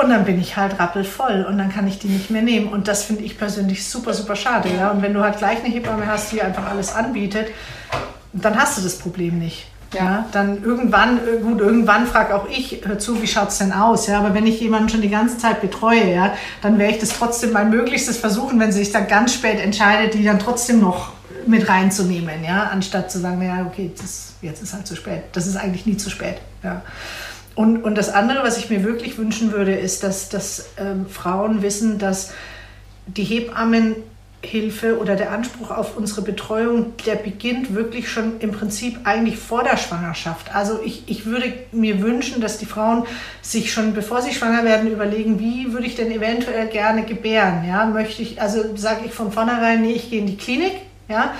Und 0.00 0.08
dann 0.10 0.24
bin 0.24 0.40
ich 0.40 0.56
halt 0.56 0.78
rappelvoll 0.78 1.44
und 1.48 1.58
dann 1.58 1.70
kann 1.70 1.86
ich 1.86 1.98
die 1.98 2.08
nicht 2.08 2.30
mehr 2.30 2.42
nehmen. 2.42 2.68
Und 2.68 2.88
das 2.88 3.04
finde 3.04 3.22
ich 3.22 3.38
persönlich 3.38 3.86
super, 3.86 4.14
super 4.14 4.34
schade. 4.34 4.70
Ja? 4.74 4.90
Und 4.90 5.02
wenn 5.02 5.12
du 5.12 5.20
halt 5.20 5.38
gleich 5.38 5.62
eine 5.62 5.72
Hebamme 5.72 6.06
hast, 6.06 6.32
die 6.32 6.40
einfach 6.40 6.70
alles 6.70 6.94
anbietet, 6.94 7.48
dann 8.32 8.58
hast 8.58 8.78
du 8.78 8.82
das 8.82 8.98
Problem 8.98 9.38
nicht. 9.38 9.66
Ja. 9.92 10.04
ja, 10.04 10.26
dann 10.30 10.62
irgendwann, 10.62 11.18
gut, 11.42 11.60
irgendwann 11.60 12.06
frage 12.06 12.36
auch 12.36 12.48
ich, 12.48 12.82
hör 12.84 13.00
zu, 13.00 13.20
wie 13.20 13.26
schaut 13.26 13.48
es 13.48 13.58
denn 13.58 13.72
aus? 13.72 14.06
Ja, 14.06 14.20
aber 14.20 14.34
wenn 14.34 14.46
ich 14.46 14.60
jemanden 14.60 14.88
schon 14.88 15.00
die 15.00 15.10
ganze 15.10 15.36
Zeit 15.36 15.60
betreue, 15.60 16.14
ja, 16.14 16.32
dann 16.62 16.78
werde 16.78 16.94
ich 16.94 17.00
das 17.00 17.08
trotzdem 17.18 17.52
mein 17.52 17.70
Möglichstes 17.70 18.16
versuchen, 18.16 18.60
wenn 18.60 18.70
sie 18.70 18.78
sich 18.78 18.92
dann 18.92 19.08
ganz 19.08 19.34
spät 19.34 19.58
entscheidet, 19.58 20.14
die 20.14 20.22
dann 20.22 20.38
trotzdem 20.38 20.80
noch 20.80 21.12
mit 21.44 21.68
reinzunehmen, 21.68 22.44
ja, 22.44 22.70
anstatt 22.72 23.10
zu 23.10 23.18
sagen, 23.18 23.42
ja, 23.42 23.66
okay, 23.66 23.90
das, 24.00 24.34
jetzt 24.42 24.62
ist 24.62 24.74
halt 24.74 24.86
zu 24.86 24.94
spät. 24.94 25.24
Das 25.32 25.48
ist 25.48 25.56
eigentlich 25.56 25.86
nie 25.86 25.96
zu 25.96 26.08
spät. 26.08 26.36
Ja. 26.62 26.82
Und, 27.54 27.82
und 27.82 27.96
das 27.96 28.10
andere, 28.10 28.42
was 28.42 28.58
ich 28.58 28.70
mir 28.70 28.84
wirklich 28.84 29.18
wünschen 29.18 29.52
würde, 29.52 29.74
ist, 29.74 30.02
dass, 30.02 30.28
dass 30.28 30.70
ähm, 30.78 31.06
Frauen 31.06 31.62
wissen, 31.62 31.98
dass 31.98 32.32
die 33.06 33.24
Hebammenhilfe 33.24 34.98
oder 34.98 35.16
der 35.16 35.32
Anspruch 35.32 35.70
auf 35.70 35.96
unsere 35.96 36.22
Betreuung, 36.22 36.92
der 37.06 37.16
beginnt 37.16 37.74
wirklich 37.74 38.08
schon 38.08 38.38
im 38.40 38.52
Prinzip 38.52 39.00
eigentlich 39.04 39.36
vor 39.36 39.64
der 39.64 39.76
Schwangerschaft. 39.76 40.54
Also 40.54 40.80
ich, 40.84 41.08
ich 41.08 41.26
würde 41.26 41.52
mir 41.72 42.00
wünschen, 42.00 42.40
dass 42.40 42.58
die 42.58 42.66
Frauen 42.66 43.04
sich 43.42 43.72
schon, 43.72 43.94
bevor 43.94 44.22
sie 44.22 44.32
schwanger 44.32 44.64
werden, 44.64 44.90
überlegen, 44.90 45.40
wie 45.40 45.72
würde 45.72 45.86
ich 45.86 45.96
denn 45.96 46.10
eventuell 46.12 46.68
gerne 46.68 47.04
gebären. 47.04 47.64
Ja? 47.66 47.84
Möchte 47.86 48.22
ich, 48.22 48.40
also 48.40 48.76
sage 48.76 49.06
ich 49.06 49.12
von 49.12 49.32
vornherein, 49.32 49.82
nee, 49.82 49.92
ich 49.92 50.08
gehe 50.08 50.20
in 50.20 50.26
die 50.26 50.36
Klinik. 50.36 50.74
Ja? 51.08 51.34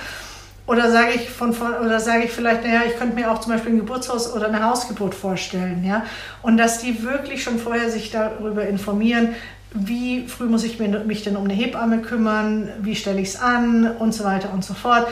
Oder 0.67 0.91
sage 0.91 1.11
ich 1.15 1.29
von, 1.29 1.53
von 1.53 1.73
oder 1.73 1.99
sage 1.99 2.25
ich 2.25 2.31
vielleicht, 2.31 2.63
naja, 2.63 2.81
ich 2.87 2.97
könnte 2.97 3.15
mir 3.15 3.31
auch 3.31 3.39
zum 3.39 3.51
Beispiel 3.51 3.73
ein 3.73 3.79
Geburtshaus 3.79 4.33
oder 4.33 4.47
eine 4.47 4.63
Hausgeburt 4.63 5.15
vorstellen, 5.15 5.83
ja. 5.83 6.05
Und 6.41 6.57
dass 6.57 6.79
die 6.79 7.03
wirklich 7.03 7.43
schon 7.43 7.59
vorher 7.59 7.89
sich 7.89 8.11
darüber 8.11 8.65
informieren, 8.65 9.35
wie 9.73 10.27
früh 10.27 10.45
muss 10.45 10.63
ich 10.63 10.79
mich 10.79 11.23
denn 11.23 11.37
um 11.37 11.45
eine 11.45 11.53
Hebamme 11.53 11.99
kümmern, 11.99 12.69
wie 12.81 12.95
stelle 12.95 13.21
ich 13.21 13.29
es 13.29 13.41
an 13.41 13.89
und 13.99 14.13
so 14.13 14.23
weiter 14.23 14.53
und 14.53 14.63
so 14.63 14.73
fort. 14.73 15.07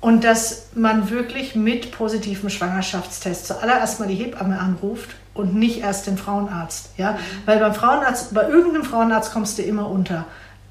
Und 0.00 0.24
dass 0.24 0.68
man 0.74 1.10
wirklich 1.10 1.54
mit 1.54 1.92
positivem 1.92 2.50
Schwangerschaftstest 2.50 3.46
zuallererst 3.46 4.00
mal 4.00 4.08
die 4.08 4.16
Hebamme 4.16 4.58
anruft 4.58 5.10
und 5.32 5.54
nicht 5.54 5.80
erst 5.80 6.06
den 6.06 6.18
Frauenarzt. 6.18 6.90
Ja? 6.96 7.12
Mhm. 7.12 7.16
Weil 7.46 7.58
beim 7.58 7.74
Frauenarzt, 7.74 8.34
bei 8.34 8.48
irgendeinem 8.48 8.84
Frauenarzt 8.84 9.32
kommst 9.32 9.58
du 9.58 9.62
immer 9.62 9.88
unter. 9.88 10.26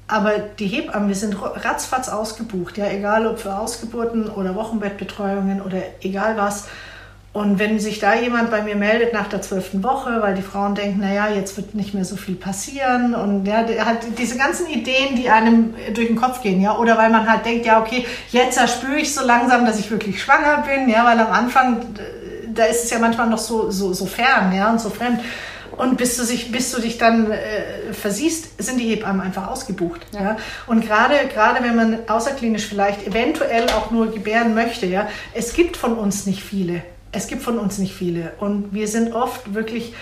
Aber 0.08 0.38
die 0.38 0.66
Hebammen, 0.66 1.08
wir 1.08 1.14
sind 1.14 1.36
ratzfatz 1.40 2.08
ausgebucht, 2.08 2.76
ja, 2.76 2.86
egal 2.88 3.26
ob 3.26 3.38
für 3.38 3.56
Ausgeburten 3.56 4.28
oder 4.28 4.54
Wochenbettbetreuungen 4.54 5.62
oder 5.62 5.78
egal 6.02 6.36
was. 6.36 6.66
Und 7.32 7.58
wenn 7.58 7.80
sich 7.80 7.98
da 7.98 8.14
jemand 8.14 8.50
bei 8.50 8.60
mir 8.60 8.76
meldet 8.76 9.14
nach 9.14 9.26
der 9.26 9.40
zwölften 9.40 9.82
Woche, 9.82 10.20
weil 10.20 10.34
die 10.34 10.42
Frauen 10.42 10.74
denken, 10.74 11.00
naja, 11.00 11.28
jetzt 11.30 11.56
wird 11.56 11.74
nicht 11.74 11.94
mehr 11.94 12.04
so 12.04 12.16
viel 12.16 12.34
passieren 12.34 13.14
und 13.14 13.46
ja, 13.46 13.64
hat 13.86 14.00
diese 14.18 14.36
ganzen 14.36 14.66
Ideen, 14.66 15.16
die 15.16 15.30
einem 15.30 15.72
durch 15.94 16.08
den 16.08 16.16
Kopf 16.16 16.42
gehen, 16.42 16.60
ja, 16.60 16.76
oder 16.76 16.98
weil 16.98 17.08
man 17.08 17.26
halt 17.26 17.46
denkt, 17.46 17.64
ja, 17.64 17.80
okay, 17.80 18.04
jetzt 18.28 18.58
erspüre 18.58 18.98
ich 18.98 19.14
so 19.14 19.24
langsam, 19.24 19.64
dass 19.64 19.80
ich 19.80 19.90
wirklich 19.90 20.22
schwanger 20.22 20.62
bin, 20.68 20.90
ja, 20.90 21.06
weil 21.06 21.18
am 21.18 21.32
Anfang, 21.32 21.80
da 22.52 22.64
ist 22.64 22.84
es 22.84 22.90
ja 22.90 22.98
manchmal 22.98 23.30
noch 23.30 23.38
so, 23.38 23.70
so, 23.70 23.94
so 23.94 24.04
fern, 24.04 24.52
ja, 24.54 24.70
und 24.70 24.78
so 24.78 24.90
fremd. 24.90 25.20
Und 25.76 25.96
bis 25.96 26.16
du, 26.16 26.24
sich, 26.24 26.52
bis 26.52 26.70
du 26.70 26.80
dich 26.80 26.98
dann 26.98 27.30
äh, 27.30 27.92
versiehst, 27.92 28.62
sind 28.62 28.78
die 28.78 28.88
Hebammen 28.88 29.20
einfach 29.20 29.48
ausgebucht. 29.48 30.00
Ja. 30.12 30.22
ja? 30.22 30.36
Und 30.66 30.84
gerade, 30.84 31.14
gerade 31.32 31.64
wenn 31.64 31.76
man 31.76 31.98
außerklinisch 32.08 32.66
vielleicht 32.66 33.06
eventuell 33.06 33.68
auch 33.70 33.90
nur 33.90 34.10
gebären 34.10 34.54
möchte, 34.54 34.86
ja, 34.86 35.08
es 35.34 35.54
gibt 35.54 35.76
von 35.76 35.94
uns 35.94 36.26
nicht 36.26 36.42
viele. 36.42 36.82
Es 37.10 37.26
gibt 37.26 37.42
von 37.42 37.58
uns 37.58 37.78
nicht 37.78 37.94
viele. 37.94 38.32
Und 38.38 38.72
wir 38.72 38.88
sind 38.88 39.14
oft 39.14 39.54
wirklich, 39.54 39.94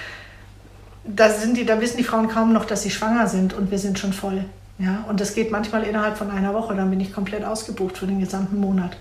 da, 1.04 1.30
sind 1.30 1.56
die, 1.56 1.64
da 1.64 1.80
wissen 1.80 1.96
die 1.96 2.04
Frauen 2.04 2.28
kaum 2.28 2.52
noch, 2.52 2.64
dass 2.64 2.82
sie 2.82 2.90
schwanger 2.90 3.26
sind 3.26 3.52
und 3.52 3.70
wir 3.70 3.78
sind 3.78 3.98
schon 3.98 4.12
voll. 4.12 4.44
Ja, 4.78 5.04
und 5.08 5.20
das 5.20 5.34
geht 5.34 5.50
manchmal 5.50 5.82
innerhalb 5.82 6.16
von 6.16 6.30
einer 6.30 6.54
Woche, 6.54 6.74
dann 6.74 6.88
bin 6.88 7.00
ich 7.00 7.12
komplett 7.12 7.44
ausgebucht 7.44 7.98
für 7.98 8.06
den 8.06 8.18
gesamten 8.18 8.58
Monat. 8.58 8.96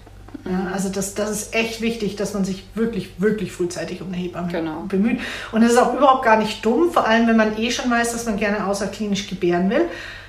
Ja, 0.45 0.71
also 0.73 0.89
das, 0.89 1.15
das 1.15 1.29
ist 1.31 1.55
echt 1.55 1.81
wichtig, 1.81 2.15
dass 2.15 2.33
man 2.33 2.45
sich 2.45 2.65
wirklich, 2.75 3.19
wirklich 3.19 3.51
frühzeitig 3.51 4.01
um 4.01 4.07
eine 4.07 4.17
Hebamme 4.17 4.51
genau. 4.51 4.81
bemüht. 4.87 5.19
Und 5.51 5.63
es 5.63 5.73
ist 5.73 5.77
auch 5.77 5.93
überhaupt 5.93 6.23
gar 6.23 6.37
nicht 6.37 6.65
dumm, 6.65 6.91
vor 6.91 7.07
allem 7.07 7.27
wenn 7.27 7.37
man 7.37 7.57
eh 7.57 7.71
schon 7.71 7.89
weiß, 7.89 8.13
dass 8.13 8.25
man 8.25 8.37
gerne 8.37 8.65
außerklinisch 8.65 9.27
gebären 9.27 9.69
will, 9.69 9.85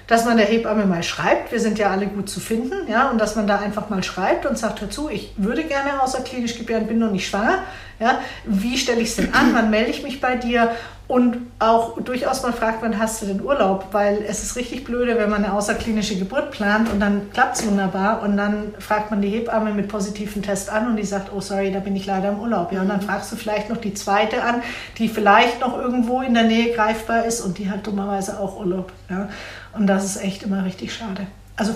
dass 0.06 0.24
man 0.24 0.36
der 0.36 0.46
Hebamme 0.46 0.86
mal 0.86 1.04
schreibt, 1.04 1.52
wir 1.52 1.60
sind 1.60 1.78
ja 1.78 1.90
alle 1.90 2.06
gut 2.06 2.28
zu 2.28 2.40
finden, 2.40 2.90
ja, 2.90 3.10
und 3.10 3.18
dass 3.18 3.36
man 3.36 3.46
da 3.46 3.60
einfach 3.60 3.90
mal 3.90 4.02
schreibt 4.02 4.44
und 4.44 4.58
sagt, 4.58 4.80
hör 4.80 4.90
zu, 4.90 5.08
ich 5.08 5.32
würde 5.36 5.62
gerne 5.62 6.02
außerklinisch 6.02 6.58
gebären, 6.58 6.88
bin 6.88 6.98
noch 6.98 7.12
nicht 7.12 7.28
schwanger, 7.28 7.60
ja, 8.00 8.20
wie 8.44 8.76
stelle 8.76 9.00
ich 9.00 9.10
es 9.10 9.16
denn 9.16 9.32
an, 9.32 9.54
wann 9.54 9.70
melde 9.70 9.90
ich 9.90 10.02
mich 10.02 10.20
bei 10.20 10.34
dir 10.34 10.72
und 11.10 11.38
auch 11.58 12.00
durchaus 12.00 12.44
mal 12.44 12.52
fragt, 12.52 12.82
wann 12.82 12.96
hast 12.96 13.20
du 13.20 13.26
den 13.26 13.42
Urlaub? 13.42 13.88
Weil 13.90 14.22
es 14.28 14.44
ist 14.44 14.54
richtig 14.54 14.84
blöde, 14.84 15.18
wenn 15.18 15.28
man 15.28 15.44
eine 15.44 15.52
außerklinische 15.54 16.16
Geburt 16.16 16.52
plant 16.52 16.88
und 16.88 17.00
dann 17.00 17.32
klappt 17.32 17.56
es 17.56 17.66
wunderbar 17.66 18.22
und 18.22 18.36
dann 18.36 18.72
fragt 18.78 19.10
man 19.10 19.20
die 19.20 19.28
Hebamme 19.28 19.72
mit 19.74 19.88
positiven 19.88 20.40
Test 20.40 20.70
an 20.70 20.86
und 20.86 20.96
die 20.96 21.04
sagt, 21.04 21.32
oh 21.34 21.40
sorry, 21.40 21.72
da 21.72 21.80
bin 21.80 21.96
ich 21.96 22.06
leider 22.06 22.28
im 22.28 22.38
Urlaub. 22.38 22.70
Ja, 22.70 22.82
und 22.82 22.88
dann 22.88 23.00
fragst 23.00 23.32
du 23.32 23.36
vielleicht 23.36 23.70
noch 23.70 23.78
die 23.78 23.92
zweite 23.92 24.44
an, 24.44 24.62
die 24.98 25.08
vielleicht 25.08 25.60
noch 25.60 25.76
irgendwo 25.76 26.22
in 26.22 26.32
der 26.32 26.44
Nähe 26.44 26.72
greifbar 26.76 27.24
ist 27.24 27.40
und 27.40 27.58
die 27.58 27.68
hat 27.68 27.84
dummerweise 27.84 28.38
auch 28.38 28.60
Urlaub. 28.60 28.92
Ja. 29.08 29.28
Und 29.72 29.88
das 29.88 30.04
ist 30.04 30.22
echt 30.22 30.44
immer 30.44 30.64
richtig 30.64 30.94
schade. 30.94 31.26
Also 31.56 31.74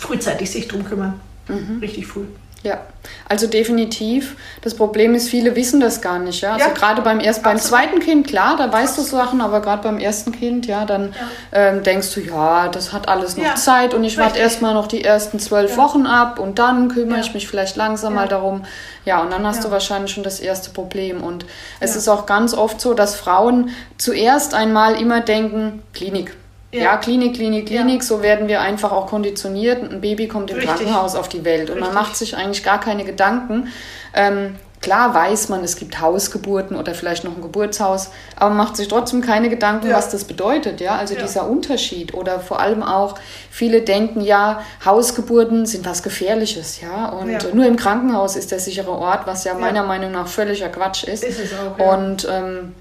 frühzeitig 0.00 0.50
sich 0.50 0.66
drum 0.66 0.84
kümmern. 0.84 1.20
Mhm. 1.46 1.78
Richtig 1.80 2.08
früh. 2.08 2.24
Ja, 2.64 2.80
also 3.28 3.46
definitiv. 3.46 4.36
Das 4.62 4.74
Problem 4.74 5.14
ist, 5.14 5.28
viele 5.28 5.54
wissen 5.54 5.78
das 5.78 6.00
gar 6.00 6.18
nicht. 6.18 6.40
Ja? 6.40 6.54
Also 6.54 6.66
ja. 6.66 6.74
gerade 6.74 7.02
beim 7.02 7.20
erst 7.20 7.44
beim 7.44 7.56
zweiten 7.56 8.00
Kind, 8.00 8.26
klar, 8.26 8.56
da 8.56 8.72
weißt 8.72 8.98
du 8.98 9.02
Sachen, 9.02 9.40
aber 9.40 9.60
gerade 9.60 9.84
beim 9.84 10.00
ersten 10.00 10.32
Kind, 10.32 10.66
ja, 10.66 10.84
dann 10.84 11.14
ja. 11.52 11.58
Ähm, 11.60 11.84
denkst 11.84 12.12
du, 12.14 12.20
ja, 12.20 12.66
das 12.66 12.92
hat 12.92 13.08
alles 13.08 13.36
noch 13.36 13.44
ja. 13.44 13.54
Zeit 13.54 13.94
und 13.94 14.02
ich 14.02 14.18
warte 14.18 14.40
erstmal 14.40 14.74
noch 14.74 14.88
die 14.88 15.04
ersten 15.04 15.38
zwölf 15.38 15.76
Wochen 15.76 16.06
ab 16.06 16.40
und 16.40 16.58
dann 16.58 16.88
kümmere 16.88 17.20
ich 17.20 17.32
mich 17.32 17.46
vielleicht 17.46 17.76
langsam 17.76 18.14
mal 18.14 18.26
darum. 18.26 18.64
Ja, 19.04 19.22
und 19.22 19.32
dann 19.32 19.46
hast 19.46 19.64
du 19.64 19.70
wahrscheinlich 19.70 20.10
schon 20.10 20.24
das 20.24 20.40
erste 20.40 20.70
Problem. 20.70 21.22
Und 21.22 21.46
es 21.78 21.94
ist 21.94 22.08
auch 22.08 22.26
ganz 22.26 22.54
oft 22.54 22.80
so, 22.80 22.92
dass 22.92 23.14
Frauen 23.14 23.70
zuerst 23.98 24.54
einmal 24.54 25.00
immer 25.00 25.20
denken, 25.20 25.82
Klinik. 25.94 26.34
Ja. 26.70 26.82
ja, 26.82 26.96
Klinik, 26.98 27.34
Klinik, 27.34 27.66
Klinik, 27.66 28.02
ja. 28.02 28.06
so 28.06 28.22
werden 28.22 28.46
wir 28.46 28.60
einfach 28.60 28.92
auch 28.92 29.06
konditioniert. 29.06 29.82
Ein 29.82 30.02
Baby 30.02 30.28
kommt 30.28 30.50
im 30.50 30.56
Richtig. 30.56 30.76
Krankenhaus 30.76 31.14
auf 31.14 31.28
die 31.28 31.44
Welt 31.44 31.70
und 31.70 31.76
Richtig. 31.76 31.84
man 31.84 31.94
macht 31.94 32.16
sich 32.16 32.36
eigentlich 32.36 32.62
gar 32.62 32.78
keine 32.78 33.04
Gedanken. 33.04 33.68
Ähm, 34.12 34.56
klar 34.82 35.14
weiß 35.14 35.48
man, 35.48 35.64
es 35.64 35.76
gibt 35.76 35.98
Hausgeburten 35.98 36.76
oder 36.76 36.94
vielleicht 36.94 37.24
noch 37.24 37.34
ein 37.34 37.40
Geburtshaus, 37.40 38.10
aber 38.36 38.50
man 38.50 38.58
macht 38.58 38.76
sich 38.76 38.86
trotzdem 38.86 39.22
keine 39.22 39.48
Gedanken, 39.48 39.88
ja. 39.88 39.96
was 39.96 40.10
das 40.10 40.24
bedeutet. 40.24 40.82
Ja, 40.82 40.96
also 40.96 41.14
dieser 41.14 41.48
Unterschied 41.48 42.12
oder 42.12 42.38
vor 42.38 42.60
allem 42.60 42.82
auch 42.82 43.14
viele 43.50 43.80
denken 43.80 44.20
ja, 44.20 44.60
Hausgeburten 44.84 45.64
sind 45.64 45.86
was 45.86 46.02
Gefährliches. 46.02 46.82
Ja, 46.82 47.06
und 47.06 47.54
nur 47.54 47.64
im 47.64 47.76
Krankenhaus 47.76 48.36
ist 48.36 48.52
der 48.52 48.60
sichere 48.60 48.92
Ort, 48.92 49.26
was 49.26 49.44
ja 49.44 49.54
meiner 49.54 49.84
Meinung 49.84 50.12
nach 50.12 50.28
völliger 50.28 50.68
Quatsch 50.68 51.04
ist. 51.04 51.24
Ist 51.24 51.40
es 51.40 51.50
auch. 51.54 51.94
Und 51.94 52.28
ähm, 52.30 52.74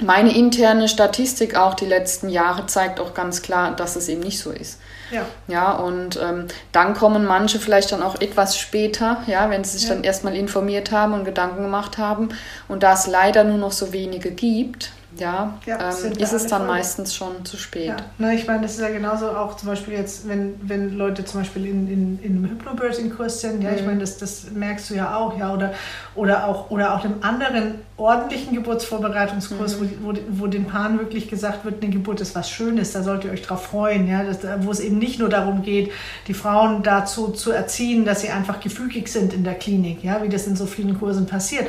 meine 0.00 0.34
interne 0.34 0.88
Statistik 0.88 1.56
auch 1.56 1.74
die 1.74 1.86
letzten 1.86 2.28
Jahre 2.28 2.66
zeigt 2.66 3.00
auch 3.00 3.14
ganz 3.14 3.42
klar, 3.42 3.74
dass 3.76 3.96
es 3.96 4.08
eben 4.08 4.20
nicht 4.20 4.38
so 4.38 4.50
ist. 4.50 4.78
Ja. 5.10 5.26
Ja, 5.48 5.72
und 5.72 6.18
ähm, 6.22 6.46
dann 6.72 6.94
kommen 6.94 7.24
manche 7.24 7.58
vielleicht 7.58 7.92
dann 7.92 8.02
auch 8.02 8.20
etwas 8.20 8.56
später, 8.56 9.22
ja, 9.26 9.50
wenn 9.50 9.64
sie 9.64 9.78
sich 9.78 9.88
ja. 9.88 9.94
dann 9.94 10.04
erstmal 10.04 10.36
informiert 10.36 10.92
haben 10.92 11.14
und 11.14 11.24
Gedanken 11.24 11.62
gemacht 11.62 11.98
haben. 11.98 12.28
Und 12.68 12.82
da 12.82 12.94
es 12.94 13.06
leider 13.06 13.44
nur 13.44 13.58
noch 13.58 13.72
so 13.72 13.92
wenige 13.92 14.30
gibt, 14.30 14.92
ja, 15.16 15.58
ja 15.66 15.90
ähm, 15.90 16.12
ist 16.12 16.32
es 16.32 16.46
dann 16.46 16.62
voll. 16.62 16.68
meistens 16.68 17.14
schon 17.14 17.44
zu 17.44 17.56
spät. 17.56 17.88
Ja. 17.88 17.96
Ne, 18.18 18.34
ich 18.34 18.46
meine, 18.46 18.62
das 18.62 18.72
ist 18.72 18.80
ja 18.80 18.90
genauso 18.90 19.30
auch 19.30 19.56
zum 19.56 19.68
Beispiel 19.68 19.94
jetzt, 19.94 20.28
wenn, 20.28 20.54
wenn 20.62 20.96
Leute 20.96 21.24
zum 21.24 21.40
Beispiel 21.40 21.66
in, 21.66 21.88
in, 21.88 22.18
in 22.22 22.36
einem 22.36 22.50
Hypnobirthing-Kurs 22.50 23.40
sind, 23.40 23.62
ja, 23.62 23.70
mhm. 23.70 23.76
ich 23.76 23.86
meine, 23.86 24.00
das, 24.00 24.18
das 24.18 24.50
merkst 24.52 24.90
du 24.90 24.94
ja 24.94 25.16
auch, 25.16 25.36
ja, 25.38 25.52
oder, 25.52 25.72
oder 26.14 26.46
auch 26.46 26.70
oder 26.70 26.94
auch 26.94 27.04
einem 27.04 27.16
anderen 27.22 27.76
ordentlichen 27.96 28.54
Geburtsvorbereitungskurs, 28.54 29.78
mhm. 29.78 29.98
wo, 30.02 30.12
wo, 30.12 30.18
wo 30.30 30.46
den 30.46 30.66
Paaren 30.66 30.98
wirklich 30.98 31.28
gesagt 31.28 31.64
wird, 31.64 31.82
eine 31.82 31.92
Geburt 31.92 32.20
ist 32.20 32.34
was 32.34 32.50
Schönes, 32.50 32.92
da 32.92 33.02
sollt 33.02 33.24
ihr 33.24 33.32
euch 33.32 33.42
drauf 33.42 33.64
freuen, 33.66 34.08
ja, 34.08 34.22
das, 34.24 34.38
wo 34.60 34.70
es 34.70 34.80
eben 34.80 34.98
nicht 34.98 35.18
nur 35.18 35.28
darum 35.28 35.62
geht, 35.62 35.90
die 36.28 36.34
Frauen 36.34 36.82
dazu 36.82 37.28
zu 37.28 37.50
erziehen, 37.50 38.04
dass 38.04 38.20
sie 38.20 38.30
einfach 38.30 38.60
gefügig 38.60 39.08
sind 39.08 39.34
in 39.34 39.44
der 39.44 39.54
Klinik, 39.54 40.04
ja, 40.04 40.22
wie 40.22 40.28
das 40.28 40.46
in 40.46 40.56
so 40.56 40.66
vielen 40.66 40.98
Kursen 40.98 41.26
passiert 41.26 41.66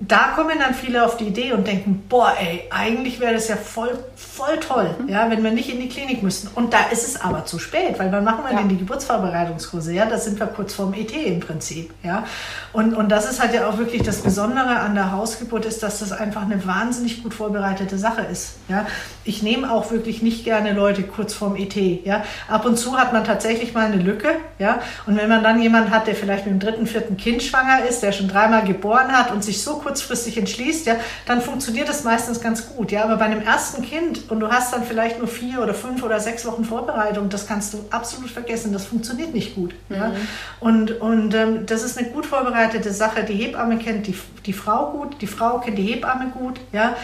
da 0.00 0.32
kommen 0.34 0.58
dann 0.58 0.72
viele 0.72 1.04
auf 1.04 1.18
die 1.18 1.26
Idee 1.26 1.52
und 1.52 1.66
denken, 1.66 2.04
boah, 2.08 2.32
ey, 2.40 2.62
eigentlich 2.70 3.20
wäre 3.20 3.34
das 3.34 3.48
ja 3.48 3.56
voll, 3.56 3.98
voll 4.16 4.58
toll, 4.58 4.94
mhm. 4.98 5.08
ja, 5.10 5.30
wenn 5.30 5.44
wir 5.44 5.50
nicht 5.50 5.70
in 5.70 5.78
die 5.78 5.90
Klinik 5.90 6.22
müssten. 6.22 6.48
Und 6.54 6.72
da 6.72 6.84
ist 6.90 7.06
es 7.06 7.20
aber 7.20 7.44
zu 7.44 7.58
spät, 7.58 7.98
weil 7.98 8.10
wann 8.10 8.24
machen 8.24 8.44
wir 8.44 8.52
ja. 8.52 8.58
denn 8.58 8.70
die 8.70 8.78
Geburtsvorbereitungskurse? 8.78 9.92
Ja, 9.92 10.06
da 10.06 10.16
sind 10.16 10.40
wir 10.40 10.46
kurz 10.46 10.72
vorm 10.72 10.94
ET 10.94 11.12
im 11.12 11.40
Prinzip, 11.40 11.92
ja. 12.02 12.24
Und, 12.72 12.94
und 12.94 13.10
das 13.10 13.30
ist 13.30 13.42
halt 13.42 13.52
ja 13.52 13.68
auch 13.68 13.76
wirklich 13.76 14.02
das 14.02 14.22
Besondere 14.22 14.80
an 14.80 14.94
der 14.94 15.12
Hausgeburt 15.12 15.66
ist, 15.66 15.82
dass 15.82 15.98
das 15.98 16.12
einfach 16.12 16.42
eine 16.42 16.66
wahnsinnig 16.66 17.22
gut 17.22 17.34
vorbereitete 17.34 17.98
Sache 17.98 18.22
ist, 18.22 18.54
ja. 18.68 18.86
Ich 19.24 19.42
nehme 19.42 19.70
auch 19.70 19.90
wirklich 19.90 20.22
nicht 20.22 20.44
gerne 20.44 20.72
Leute 20.72 21.02
kurz 21.02 21.34
vorm 21.34 21.56
ET, 21.56 21.76
ja. 21.76 22.24
Ab 22.48 22.64
und 22.64 22.78
zu 22.78 22.96
hat 22.96 23.12
man 23.12 23.24
tatsächlich 23.24 23.74
mal 23.74 23.84
eine 23.84 24.02
Lücke, 24.02 24.28
ja. 24.58 24.80
Und 25.06 25.18
wenn 25.18 25.28
man 25.28 25.42
dann 25.42 25.60
jemanden 25.60 25.90
hat, 25.90 26.06
der 26.06 26.14
vielleicht 26.14 26.46
mit 26.46 26.54
dem 26.54 26.60
dritten, 26.60 26.86
vierten 26.86 27.18
Kind 27.18 27.42
schwanger 27.42 27.84
ist, 27.84 28.02
der 28.02 28.12
schon 28.12 28.28
dreimal 28.28 28.64
geboren 28.64 29.12
hat 29.12 29.30
und 29.30 29.44
sich 29.44 29.62
so 29.62 29.76
kurz 29.76 29.89
kurzfristig 29.90 30.38
entschließt, 30.38 30.86
ja, 30.86 30.94
dann 31.26 31.40
funktioniert 31.40 31.88
das 31.88 32.04
meistens 32.04 32.40
ganz 32.40 32.68
gut. 32.68 32.92
Ja, 32.92 33.02
aber 33.02 33.16
bei 33.16 33.24
einem 33.24 33.42
ersten 33.42 33.82
Kind 33.82 34.30
und 34.30 34.38
du 34.38 34.48
hast 34.48 34.72
dann 34.72 34.84
vielleicht 34.84 35.18
nur 35.18 35.26
vier 35.26 35.60
oder 35.60 35.74
fünf 35.74 36.04
oder 36.04 36.20
sechs 36.20 36.46
Wochen 36.46 36.64
Vorbereitung, 36.64 37.28
das 37.28 37.48
kannst 37.48 37.74
du 37.74 37.84
absolut 37.90 38.30
vergessen. 38.30 38.72
Das 38.72 38.84
funktioniert 38.84 39.34
nicht 39.34 39.56
gut. 39.56 39.74
Mhm. 39.88 39.96
Ja. 39.96 40.12
Und, 40.60 41.00
und 41.00 41.34
ähm, 41.34 41.66
das 41.66 41.82
ist 41.82 41.98
eine 41.98 42.08
gut 42.10 42.24
vorbereitete 42.24 42.92
Sache. 42.92 43.24
Die 43.24 43.34
Hebamme 43.34 43.78
kennt 43.78 44.06
die, 44.06 44.16
die 44.46 44.52
Frau 44.52 44.92
gut, 44.92 45.20
die 45.20 45.26
Frau 45.26 45.58
kennt 45.58 45.76
die 45.76 45.82
Hebamme 45.82 46.26
gut. 46.28 46.60
Ja. 46.72 46.94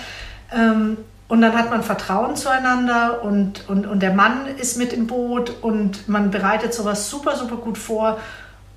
Ähm, 0.53 0.99
und 1.29 1.41
dann 1.41 1.55
hat 1.55 1.71
man 1.71 1.83
Vertrauen 1.83 2.37
zueinander 2.37 3.25
und, 3.25 3.69
und, 3.69 3.85
und 3.89 4.01
der 4.01 4.13
Mann 4.13 4.47
ist 4.47 4.79
mit 4.79 4.93
im 4.93 5.09
Boot 5.09 5.53
und 5.61 6.09
man 6.09 6.31
bereitet 6.31 6.73
sowas 6.73 7.11
super, 7.11 7.35
super 7.35 7.57
gut 7.57 7.79
vor. 7.79 8.19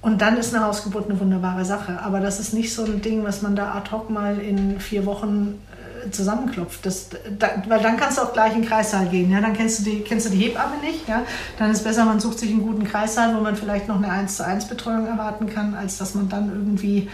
Und 0.02 0.22
dann 0.22 0.38
ist 0.38 0.56
eine 0.56 0.66
Hausgeburt 0.66 1.10
eine 1.10 1.20
wunderbare 1.20 1.66
Sache. 1.66 2.00
Aber 2.02 2.20
das 2.22 2.40
ist 2.40 2.54
nicht 2.54 2.74
so 2.74 2.86
ein 2.86 3.02
Ding, 3.02 3.24
was 3.26 3.42
man 3.42 3.56
da 3.56 3.74
ad 3.74 3.92
hoc 3.92 4.10
mal 4.10 4.40
in 4.40 4.80
vier 4.80 5.06
Wochen 5.06 5.60
äh, 6.06 6.10
zusammenklopft. 6.10 6.86
Das, 6.86 7.10
da, 7.38 7.50
weil 7.68 7.82
dann 7.82 7.98
kannst 7.98 8.18
du 8.18 8.22
auch 8.22 8.32
gleich 8.32 8.56
in 8.56 8.62
den 8.62 8.70
Kreissaal 8.70 9.08
gehen. 9.08 9.30
Ja? 9.30 9.42
Dann 9.42 9.54
kennst 9.54 9.80
du, 9.80 9.84
die, 9.84 10.00
kennst 10.02 10.28
du 10.28 10.30
die 10.30 10.38
Hebamme 10.38 10.78
nicht. 10.82 11.08
Ja? 11.10 11.24
Dann 11.58 11.70
ist 11.72 11.80
es 11.80 11.84
besser, 11.84 12.06
man 12.06 12.22
sucht 12.22 12.40
sich 12.40 12.50
einen 12.50 12.62
guten 12.62 12.86
Kreissaal, 12.86 13.36
wo 13.36 13.42
man 13.42 13.58
vielleicht 13.58 13.90
noch 13.90 13.98
eine 13.98 14.10
1 14.10 14.38
zu 14.38 14.46
1 14.46 14.70
Betreuung 14.70 15.06
erwarten 15.06 15.54
kann, 15.54 15.74
als 15.74 15.98
dass 15.98 16.16
man 16.16 16.30
dann 16.30 16.48
irgendwie 16.50 17.00
äh, 17.00 17.10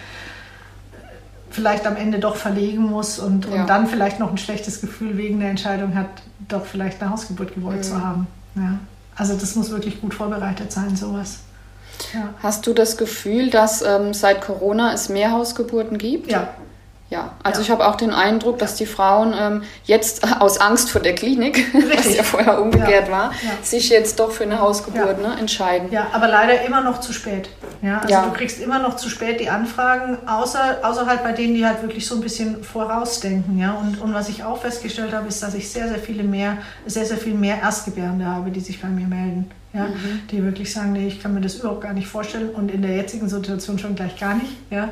vielleicht 1.49 1.87
am 1.87 1.95
Ende 1.95 2.19
doch 2.19 2.35
verlegen 2.35 2.83
muss 2.83 3.17
und, 3.17 3.47
ja. 3.47 3.61
und 3.61 3.67
dann 3.67 3.87
vielleicht 3.87 4.19
noch 4.19 4.29
ein 4.29 4.37
schlechtes 4.37 4.79
Gefühl 4.79 5.17
wegen 5.17 5.39
der 5.39 5.49
Entscheidung 5.49 5.95
hat, 5.95 6.09
doch 6.47 6.67
vielleicht 6.67 7.01
eine 7.01 7.09
Hausgeburt 7.09 7.55
gewollt 7.55 7.79
mhm. 7.79 7.83
zu 7.83 8.05
haben. 8.05 8.27
Ja? 8.53 8.77
Also 9.15 9.33
das 9.33 9.55
muss 9.55 9.71
wirklich 9.71 10.01
gut 10.01 10.13
vorbereitet 10.13 10.71
sein, 10.71 10.95
sowas. 10.95 11.39
Ja. 12.13 12.33
Hast 12.41 12.67
du 12.67 12.73
das 12.73 12.97
Gefühl, 12.97 13.49
dass 13.49 13.81
ähm, 13.81 14.13
seit 14.13 14.41
Corona 14.41 14.93
es 14.93 15.09
mehr 15.09 15.31
Hausgeburten 15.31 15.97
gibt? 15.97 16.31
Ja, 16.31 16.53
ja, 17.07 17.33
also 17.43 17.59
ja. 17.59 17.65
ich 17.65 17.71
habe 17.71 17.87
auch 17.87 17.95
den 17.95 18.11
Eindruck, 18.11 18.57
dass 18.57 18.75
die 18.75 18.87
Frauen 18.87 19.35
ähm, 19.39 19.63
jetzt 19.83 20.41
aus 20.41 20.59
Angst 20.59 20.89
vor 20.89 21.01
der 21.01 21.13
Klinik, 21.13 21.57
Richtig. 21.73 21.97
was 21.97 22.15
ja 22.15 22.23
vorher 22.23 22.59
umgekehrt 22.59 23.07
ja. 23.07 23.13
war, 23.13 23.31
sich 23.61 23.89
jetzt 23.89 24.19
doch 24.19 24.31
für 24.31 24.43
eine 24.43 24.59
Hausgeburt 24.59 25.21
ne, 25.21 25.35
entscheiden. 25.39 25.91
Ja, 25.91 26.07
aber 26.13 26.27
leider 26.27 26.63
immer 26.63 26.81
noch 26.81 26.99
zu 26.99 27.13
spät. 27.13 27.49
Ja, 27.83 27.99
also 27.99 28.29
du 28.29 28.33
kriegst 28.35 28.59
immer 28.59 28.79
noch 28.79 28.95
zu 28.95 29.09
spät 29.09 29.39
die 29.39 29.49
Anfragen, 29.49 30.17
außer, 30.27 30.79
außer 30.81 31.05
halt 31.05 31.23
bei 31.23 31.31
denen, 31.31 31.53
die 31.53 31.65
halt 31.65 31.83
wirklich 31.83 32.07
so 32.07 32.15
ein 32.15 32.21
bisschen 32.21 32.63
vorausdenken. 32.63 33.59
Ja? 33.59 33.73
Und, 33.73 34.01
und 34.01 34.15
was 34.15 34.27
ich 34.27 34.43
auch 34.43 34.57
festgestellt 34.57 35.13
habe, 35.13 35.27
ist, 35.27 35.43
dass 35.43 35.53
ich 35.53 35.69
sehr, 35.69 35.87
sehr 35.87 35.99
viele 35.99 36.23
mehr, 36.23 36.57
sehr, 36.87 37.05
sehr 37.05 37.17
viel 37.17 37.35
mehr 37.35 37.61
Erstgebärende 37.61 38.25
habe, 38.25 38.49
die 38.49 38.61
sich 38.61 38.81
bei 38.81 38.87
mir 38.87 39.05
melden. 39.05 39.51
Ja, 39.75 39.87
mhm. 39.87 40.21
die 40.31 40.43
wirklich 40.43 40.71
sagen, 40.71 40.93
nee, 40.93 41.07
ich 41.07 41.21
kann 41.21 41.33
mir 41.33 41.41
das 41.41 41.55
überhaupt 41.55 41.81
gar 41.81 41.93
nicht 41.93 42.07
vorstellen 42.07 42.49
und 42.49 42.71
in 42.71 42.81
der 42.81 42.95
jetzigen 42.95 43.27
Situation 43.27 43.77
schon 43.77 43.95
gleich 43.95 44.17
gar 44.17 44.35
nicht. 44.35 44.53
Ja, 44.69 44.89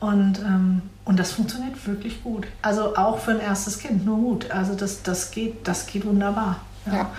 und, 0.00 0.38
ähm, 0.40 0.82
und 1.04 1.18
das 1.18 1.32
funktioniert 1.32 1.74
wirklich 1.86 2.22
gut. 2.22 2.46
Also 2.62 2.96
auch 2.96 3.18
für 3.18 3.32
ein 3.32 3.40
erstes 3.40 3.78
Kind, 3.78 4.04
nur 4.04 4.18
gut. 4.18 4.50
Also 4.50 4.74
das, 4.74 5.02
das, 5.02 5.30
geht, 5.30 5.66
das 5.66 5.86
geht 5.86 6.04
wunderbar. 6.04 6.60
Ja. 6.86 6.92
ja. 6.92 7.10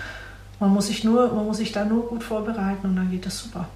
Man, 0.60 0.70
muss 0.70 0.86
sich 0.86 1.04
nur, 1.04 1.32
man 1.34 1.46
muss 1.46 1.58
sich 1.58 1.72
da 1.72 1.84
nur 1.84 2.08
gut 2.08 2.22
vorbereiten 2.22 2.86
und 2.86 2.96
dann 2.96 3.10
geht 3.10 3.26
das 3.26 3.38
super. 3.38 3.68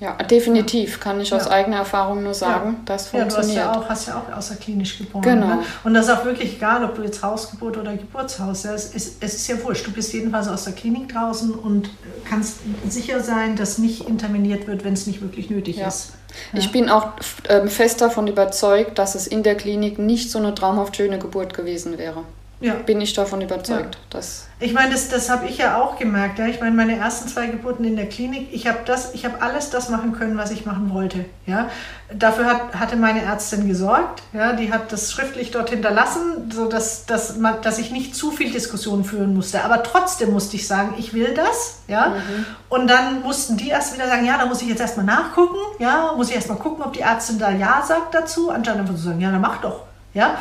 Ja, 0.00 0.14
definitiv, 0.16 0.98
kann 0.98 1.20
ich 1.20 1.32
aus 1.32 1.46
eigener 1.46 1.76
Erfahrung 1.76 2.24
nur 2.24 2.34
sagen, 2.34 2.70
ja. 2.70 2.80
das 2.84 3.08
funktioniert. 3.08 3.56
Ja, 3.56 3.72
du 3.72 3.78
hast 3.78 3.78
ja 3.78 3.80
auch, 3.80 3.88
hast 3.88 4.08
ja 4.08 4.18
auch 4.32 4.36
außerklinisch 4.36 4.98
geboren. 4.98 5.22
Genau. 5.22 5.46
Ne? 5.46 5.58
Und 5.84 5.94
das 5.94 6.06
ist 6.06 6.12
auch 6.12 6.24
wirklich 6.24 6.56
egal, 6.56 6.84
ob 6.84 6.96
du 6.96 7.02
jetzt 7.02 7.22
Hausgeburt 7.22 7.76
oder 7.76 7.96
Geburtshaus, 7.96 8.64
es, 8.64 8.92
ist, 8.94 9.22
es 9.22 9.34
ist 9.34 9.48
ja 9.48 9.62
wurscht. 9.62 9.86
Du 9.86 9.92
bist 9.92 10.12
jedenfalls 10.12 10.48
aus 10.48 10.64
der 10.64 10.72
Klinik 10.72 11.12
draußen 11.12 11.54
und 11.54 11.90
kannst 12.28 12.58
sicher 12.88 13.20
sein, 13.20 13.54
dass 13.54 13.78
nicht 13.78 14.08
interveniert 14.08 14.66
wird, 14.66 14.84
wenn 14.84 14.94
es 14.94 15.06
nicht 15.06 15.22
wirklich 15.22 15.48
nötig 15.48 15.76
ja. 15.76 15.86
ist. 15.86 16.12
Ich 16.52 16.72
bin 16.72 16.90
auch 16.90 17.12
äh, 17.44 17.68
fest 17.68 18.00
davon 18.00 18.26
überzeugt, 18.26 18.98
dass 18.98 19.14
es 19.14 19.28
in 19.28 19.44
der 19.44 19.54
Klinik 19.54 20.00
nicht 20.00 20.32
so 20.32 20.38
eine 20.38 20.54
traumhaft 20.54 20.96
schöne 20.96 21.20
Geburt 21.20 21.54
gewesen 21.54 21.98
wäre 21.98 22.24
ja. 22.64 22.74
bin 22.74 23.00
ich 23.00 23.12
davon 23.12 23.40
überzeugt. 23.40 23.94
Ja. 23.94 24.00
Dass 24.10 24.46
ich 24.60 24.72
meine, 24.72 24.92
das, 24.92 25.08
das 25.08 25.28
habe 25.30 25.46
ich 25.46 25.58
ja 25.58 25.80
auch 25.80 25.98
gemerkt. 25.98 26.38
Ja? 26.38 26.46
Ich 26.46 26.60
meine, 26.60 26.74
meine 26.74 26.96
ersten 26.96 27.28
zwei 27.28 27.48
Geburten 27.48 27.84
in 27.84 27.96
der 27.96 28.08
Klinik, 28.08 28.48
ich 28.52 28.66
habe 28.66 28.78
hab 28.86 29.42
alles 29.42 29.70
das 29.70 29.90
machen 29.90 30.12
können, 30.12 30.38
was 30.38 30.52
ich 30.52 30.64
machen 30.64 30.94
wollte. 30.94 31.24
Ja? 31.44 31.68
Dafür 32.10 32.46
hat, 32.46 32.74
hatte 32.74 32.96
meine 32.96 33.22
Ärztin 33.22 33.66
gesorgt. 33.66 34.22
Ja? 34.32 34.52
Die 34.52 34.72
hat 34.72 34.92
das 34.92 35.12
schriftlich 35.12 35.50
dort 35.50 35.70
hinterlassen, 35.70 36.50
sodass 36.50 37.04
dass, 37.04 37.34
dass 37.62 37.78
ich 37.78 37.90
nicht 37.90 38.14
zu 38.14 38.30
viel 38.30 38.52
Diskussion 38.52 39.04
führen 39.04 39.34
musste. 39.34 39.64
Aber 39.64 39.82
trotzdem 39.82 40.32
musste 40.32 40.56
ich 40.56 40.66
sagen, 40.66 40.94
ich 40.98 41.12
will 41.12 41.34
das. 41.34 41.80
Ja? 41.88 42.10
Mhm. 42.10 42.46
Und 42.68 42.88
dann 42.88 43.22
mussten 43.22 43.56
die 43.56 43.68
erst 43.68 43.92
wieder 43.94 44.06
sagen, 44.06 44.24
ja, 44.24 44.38
da 44.38 44.46
muss 44.46 44.62
ich 44.62 44.68
jetzt 44.68 44.80
erstmal 44.80 45.04
nachgucken. 45.04 45.58
Ja? 45.78 46.14
Muss 46.16 46.30
ich 46.30 46.36
erstmal 46.36 46.58
gucken, 46.58 46.84
ob 46.84 46.92
die 46.92 47.00
Ärztin 47.00 47.38
da 47.38 47.50
Ja 47.50 47.82
sagt 47.86 48.14
dazu. 48.14 48.50
Anstatt 48.50 48.78
einfach 48.78 48.94
zu 48.94 49.02
sagen, 49.02 49.20
ja, 49.20 49.32
dann 49.32 49.40
mach 49.40 49.60
doch. 49.60 49.80
Ja? 50.14 50.38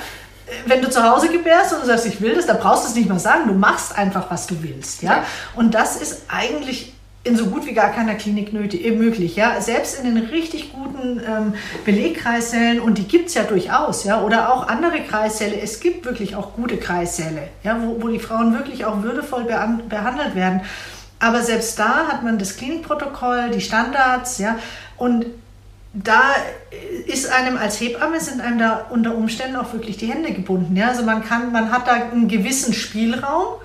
Wenn 0.65 0.81
du 0.81 0.89
zu 0.89 1.03
Hause 1.03 1.29
gebärst 1.29 1.73
und 1.73 1.81
du 1.81 1.87
sagst, 1.87 2.05
ich 2.05 2.21
will 2.21 2.35
das, 2.35 2.45
dann 2.45 2.59
brauchst 2.59 2.85
du 2.85 2.89
es 2.89 2.95
nicht 2.95 3.09
mal 3.09 3.19
sagen. 3.19 3.47
Du 3.47 3.53
machst 3.53 3.97
einfach, 3.97 4.29
was 4.29 4.47
du 4.47 4.61
willst. 4.61 5.01
Ja? 5.01 5.23
Und 5.55 5.73
das 5.73 5.95
ist 5.95 6.23
eigentlich 6.27 6.93
in 7.25 7.37
so 7.37 7.45
gut 7.45 7.65
wie 7.65 7.73
gar 7.73 7.89
keiner 7.91 8.15
Klinik 8.15 8.51
nötig, 8.51 8.85
äh, 8.85 8.91
möglich. 8.91 9.35
Ja? 9.35 9.61
Selbst 9.61 9.97
in 9.99 10.13
den 10.13 10.25
richtig 10.25 10.73
guten 10.73 11.21
ähm, 11.25 11.53
Belegkreissälen, 11.85 12.81
und 12.81 12.97
die 12.97 13.07
gibt 13.07 13.29
es 13.29 13.33
ja 13.33 13.43
durchaus, 13.43 14.03
ja? 14.03 14.21
oder 14.21 14.53
auch 14.53 14.67
andere 14.67 15.01
Kreissäle, 15.01 15.59
es 15.59 15.79
gibt 15.79 16.05
wirklich 16.05 16.35
auch 16.35 16.53
gute 16.53 16.77
Kreissäle, 16.77 17.47
ja? 17.63 17.79
wo, 17.81 18.01
wo 18.01 18.07
die 18.09 18.19
Frauen 18.19 18.53
wirklich 18.53 18.85
auch 18.85 19.03
würdevoll 19.03 19.45
behandelt 19.45 20.35
werden. 20.35 20.61
Aber 21.19 21.41
selbst 21.41 21.79
da 21.79 22.07
hat 22.07 22.23
man 22.23 22.37
das 22.37 22.57
Klinikprotokoll, 22.57 23.51
die 23.51 23.61
Standards, 23.61 24.39
ja, 24.39 24.59
und 24.97 25.25
da 25.93 26.21
ist 27.05 27.31
einem 27.31 27.55
als 27.57 27.79
Hebamme 27.79 28.19
sind 28.19 28.41
einem 28.41 28.57
da 28.57 28.87
unter 28.89 29.15
Umständen 29.15 29.55
auch 29.55 29.73
wirklich 29.73 29.97
die 29.97 30.07
Hände 30.07 30.31
gebunden. 30.33 30.75
Ja? 30.75 30.87
Also 30.87 31.03
man 31.03 31.23
kann, 31.23 31.51
man 31.51 31.71
hat 31.71 31.87
da 31.87 31.93
einen 31.93 32.27
gewissen 32.27 32.73
Spielraum. 32.73 33.55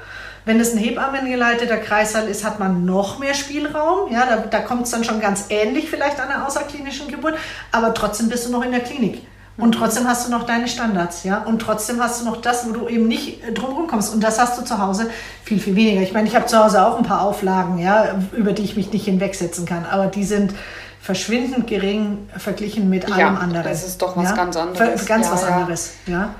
Wenn 0.44 0.60
es 0.60 0.72
ein 0.72 0.78
Hebammengeleiteter 0.78 1.76
Kreißsaal 1.76 2.26
ist, 2.26 2.44
hat 2.44 2.58
man 2.58 2.84
noch 2.84 3.18
mehr 3.18 3.34
Spielraum. 3.34 4.10
Ja, 4.10 4.24
da, 4.24 4.36
da 4.36 4.60
kommt 4.60 4.84
es 4.84 4.90
dann 4.90 5.04
schon 5.04 5.20
ganz 5.20 5.46
ähnlich 5.50 5.90
vielleicht 5.90 6.20
an 6.20 6.28
der 6.28 6.46
außerklinischen 6.46 7.08
Geburt, 7.08 7.34
aber 7.70 7.92
trotzdem 7.92 8.30
bist 8.30 8.46
du 8.46 8.52
noch 8.52 8.64
in 8.64 8.70
der 8.70 8.80
Klinik. 8.80 9.26
Und 9.58 9.72
trotzdem 9.72 10.06
hast 10.06 10.26
du 10.26 10.30
noch 10.30 10.44
deine 10.44 10.68
Standards, 10.68 11.24
ja. 11.24 11.42
Und 11.42 11.58
trotzdem 11.58 12.00
hast 12.00 12.20
du 12.20 12.24
noch 12.24 12.40
das, 12.40 12.66
wo 12.66 12.72
du 12.72 12.88
eben 12.88 13.08
nicht 13.08 13.40
drumherum 13.58 13.88
kommst. 13.88 14.14
Und 14.14 14.22
das 14.22 14.38
hast 14.38 14.56
du 14.58 14.64
zu 14.64 14.78
Hause 14.78 15.10
viel, 15.44 15.58
viel 15.58 15.74
weniger. 15.74 16.00
Ich 16.00 16.12
meine, 16.12 16.28
ich 16.28 16.36
habe 16.36 16.46
zu 16.46 16.56
Hause 16.56 16.86
auch 16.86 16.96
ein 16.96 17.04
paar 17.04 17.22
Auflagen, 17.22 17.78
ja, 17.78 18.18
über 18.32 18.52
die 18.52 18.62
ich 18.62 18.76
mich 18.76 18.92
nicht 18.92 19.04
hinwegsetzen 19.04 19.66
kann. 19.66 19.84
Aber 19.84 20.06
die 20.06 20.24
sind, 20.24 20.54
verschwindend 21.08 21.66
gering 21.66 22.28
verglichen 22.36 22.90
mit 22.90 23.06
allem 23.06 23.18
ja, 23.18 23.34
anderen. 23.34 23.64
Das 23.64 23.82
ist 23.82 24.02
doch 24.02 24.14
was 24.14 24.24
ja? 24.24 24.36
ganz 24.36 24.56
anderes. 24.56 25.06
Ganz 25.06 25.24
ja, 25.24 25.32
was 25.32 25.44
anderes, 25.44 25.94
ja. 26.04 26.34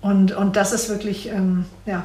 Und, 0.00 0.32
und 0.32 0.56
das 0.56 0.72
ist 0.72 0.88
wirklich, 0.88 1.28
ähm, 1.28 1.66
ja, 1.86 2.04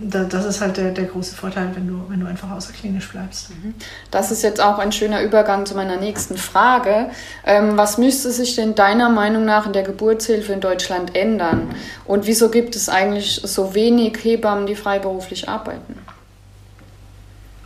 das 0.00 0.46
ist 0.46 0.62
halt 0.62 0.78
der, 0.78 0.92
der 0.92 1.04
große 1.04 1.36
Vorteil, 1.36 1.68
wenn 1.74 1.86
du, 1.86 2.02
wenn 2.08 2.20
du 2.20 2.26
einfach 2.26 2.50
außerklinisch 2.50 3.10
bleibst. 3.10 3.50
Mhm. 3.50 3.74
Das 4.10 4.30
ist 4.30 4.42
jetzt 4.42 4.58
auch 4.58 4.78
ein 4.78 4.90
schöner 4.90 5.20
Übergang 5.22 5.66
zu 5.66 5.74
meiner 5.74 5.98
nächsten 5.98 6.38
Frage. 6.38 7.10
Ähm, 7.44 7.76
was 7.76 7.98
müsste 7.98 8.30
sich 8.30 8.56
denn 8.56 8.74
deiner 8.74 9.10
Meinung 9.10 9.44
nach 9.44 9.66
in 9.66 9.74
der 9.74 9.82
Geburtshilfe 9.82 10.54
in 10.54 10.60
Deutschland 10.60 11.14
ändern? 11.14 11.74
Und 12.06 12.26
wieso 12.26 12.48
gibt 12.48 12.74
es 12.74 12.88
eigentlich 12.88 13.42
so 13.44 13.74
wenig 13.74 14.16
Hebammen, 14.22 14.66
die 14.66 14.76
freiberuflich 14.76 15.46
arbeiten? 15.46 15.98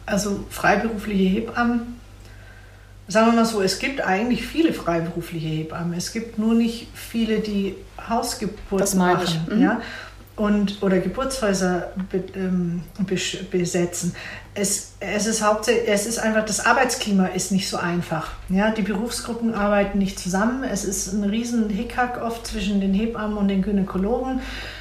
Also 0.05 0.43
freiberufliche 0.51 1.23
Hebammen 1.23 2.02
sagen 3.13 3.27
wir 3.29 3.33
mal 3.35 3.45
so, 3.45 3.61
es 3.61 3.79
gibt 3.79 4.01
eigentlich 4.01 4.45
viele 4.47 4.73
freiberufliche 4.73 5.49
Hebammen. 5.49 5.95
Es 5.95 6.13
gibt 6.13 6.39
nur 6.39 6.55
nicht 6.55 6.89
viele, 6.95 7.41
die 7.41 7.77
Hausgeburten 8.09 8.99
machen. 8.99 9.47
Mhm. 9.51 9.63
Ja? 9.63 9.81
Und, 10.35 10.83
oder 10.83 10.99
Geburtshäuser 10.99 11.93
be, 12.11 12.25
ähm, 12.35 12.83
besetzen. 13.51 14.15
Es, 14.55 14.95
es, 14.99 15.27
ist 15.27 15.45
hauptsächlich, 15.45 15.89
es 15.89 16.07
ist 16.07 16.19
einfach, 16.19 16.45
das 16.47 16.65
Arbeitsklima 16.65 17.27
ist 17.27 17.53
nicht 17.53 17.69
so 17.69 17.77
einfach. 17.77 18.33
Ja? 18.49 18.71
Die 18.71 18.83
Berufsgruppen 18.83 19.55
arbeiten 19.55 19.99
nicht 19.99 20.19
zusammen. 20.19 20.65
Es 20.65 20.85
ist 20.85 21.13
ein 21.13 21.25
riesen 21.25 21.69
Hickhack 21.69 22.21
oft 22.23 22.47
zwischen 22.47 22.81
den 22.81 22.95
Hebammen 22.95 23.37
und 23.37 23.49
den 23.49 23.61
Gynäkologen. 23.63 24.41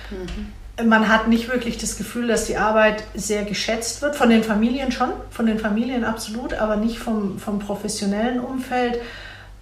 Mhm 0.10 0.61
man 0.86 1.08
hat 1.08 1.28
nicht 1.28 1.52
wirklich 1.52 1.78
das 1.78 1.98
Gefühl, 1.98 2.28
dass 2.28 2.46
die 2.46 2.58
Arbeit 2.58 3.04
sehr 3.14 3.44
geschätzt 3.44 4.02
wird. 4.02 4.16
Von 4.16 4.30
den 4.30 4.44
Familien 4.44 4.92
schon, 4.92 5.10
von 5.30 5.46
den 5.46 5.60
Familien 5.60 6.04
absolut, 6.04 6.54
aber 6.54 6.76
nicht 6.76 7.00
vom, 7.00 7.40
vom 7.40 7.60
professionellen 7.60 8.40
Umfeld. 8.40 9.00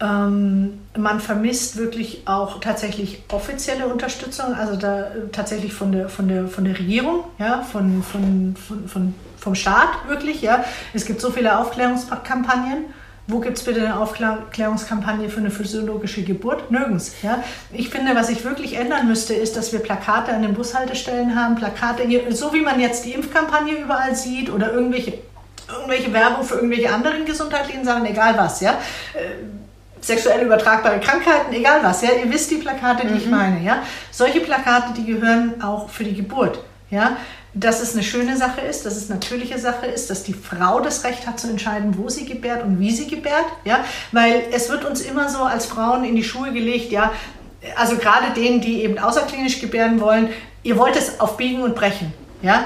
Ähm, 0.01 0.79
man 0.97 1.19
vermisst 1.19 1.77
wirklich 1.77 2.23
auch 2.25 2.59
tatsächlich 2.61 3.23
offizielle 3.31 3.87
Unterstützung, 3.87 4.53
also 4.53 4.77
da 4.77 5.07
tatsächlich 5.31 5.73
von 5.73 5.91
der, 5.91 6.07
von 6.09 6.27
der, 6.27 6.47
von 6.47 6.63
der 6.63 6.79
Regierung, 6.79 7.25
ja, 7.37 7.61
von, 7.63 8.01
von, 8.03 8.55
von, 8.55 8.87
von 8.87 9.13
vom 9.39 9.55
Staat 9.55 10.07
wirklich. 10.07 10.41
Ja. 10.41 10.63
Es 10.93 11.05
gibt 11.05 11.21
so 11.21 11.31
viele 11.31 11.57
Aufklärungskampagnen 11.57 12.85
wo 13.29 13.39
gibt 13.39 13.57
es 13.59 13.63
bitte 13.63 13.81
eine 13.81 13.99
Aufklärungskampagne 13.99 15.29
für 15.29 15.39
eine 15.39 15.51
physiologische 15.51 16.23
Geburt? 16.23 16.71
Nirgends. 16.71 17.13
Ja? 17.21 17.43
Ich 17.71 17.89
finde, 17.89 18.15
was 18.15 18.27
sich 18.27 18.43
wirklich 18.43 18.75
ändern 18.75 19.07
müsste, 19.07 19.35
ist, 19.35 19.55
dass 19.55 19.71
wir 19.71 19.79
Plakate 19.79 20.33
an 20.33 20.41
den 20.41 20.55
Bushaltestellen 20.55 21.35
haben, 21.35 21.55
Plakate, 21.55 22.03
so 22.31 22.53
wie 22.53 22.61
man 22.61 22.79
jetzt 22.79 23.05
die 23.05 23.13
Impfkampagne 23.13 23.75
überall 23.75 24.15
sieht 24.15 24.49
oder 24.49 24.73
irgendwelche, 24.73 25.19
irgendwelche 25.71 26.11
Werbung 26.11 26.43
für 26.43 26.55
irgendwelche 26.55 26.91
anderen 26.91 27.23
gesundheitlichen 27.25 27.85
Sachen, 27.85 28.07
egal 28.07 28.35
was. 28.35 28.61
Ja? 28.61 28.71
Äh, 29.13 29.45
sexuell 30.01 30.43
übertragbare 30.43 30.99
Krankheiten, 30.99 31.53
egal 31.53 31.81
was. 31.83 32.01
Ja? 32.01 32.09
Ihr 32.23 32.33
wisst 32.33 32.49
die 32.49 32.55
Plakate, 32.55 33.05
die 33.05 33.13
mhm. 33.13 33.19
ich 33.19 33.27
meine. 33.27 33.63
Ja? 33.63 33.83
Solche 34.09 34.39
Plakate, 34.39 34.93
die 34.97 35.05
gehören 35.05 35.61
auch 35.61 35.87
für 35.87 36.03
die 36.03 36.15
Geburt. 36.15 36.63
Ja? 36.89 37.17
Dass 37.53 37.81
es 37.81 37.93
eine 37.93 38.03
schöne 38.03 38.37
Sache 38.37 38.61
ist, 38.61 38.85
dass 38.85 38.95
es 38.95 39.09
eine 39.09 39.19
natürliche 39.19 39.57
Sache 39.57 39.87
ist, 39.87 40.09
dass 40.09 40.23
die 40.23 40.33
Frau 40.33 40.79
das 40.79 41.03
Recht 41.03 41.25
hat 41.25 41.39
zu 41.39 41.49
entscheiden, 41.49 41.97
wo 41.97 42.09
sie 42.09 42.25
gebärt 42.25 42.63
und 42.63 42.79
wie 42.79 42.91
sie 42.91 43.07
gebärt. 43.07 43.45
Ja? 43.65 43.83
Weil 44.11 44.43
es 44.51 44.69
wird 44.69 44.85
uns 44.85 45.01
immer 45.01 45.29
so 45.29 45.43
als 45.43 45.65
Frauen 45.65 46.03
in 46.03 46.15
die 46.15 46.23
Schuhe 46.23 46.51
gelegt, 46.51 46.91
ja, 46.91 47.11
also 47.75 47.97
gerade 47.97 48.31
denen, 48.35 48.61
die 48.61 48.83
eben 48.83 48.99
außerklinisch 48.99 49.59
gebären 49.59 49.99
wollen, 49.99 50.29
ihr 50.63 50.77
wollt 50.77 50.95
es 50.95 51.19
auf 51.19 51.37
Biegen 51.37 51.63
und 51.63 51.75
Brechen. 51.75 52.13
Ja? 52.41 52.65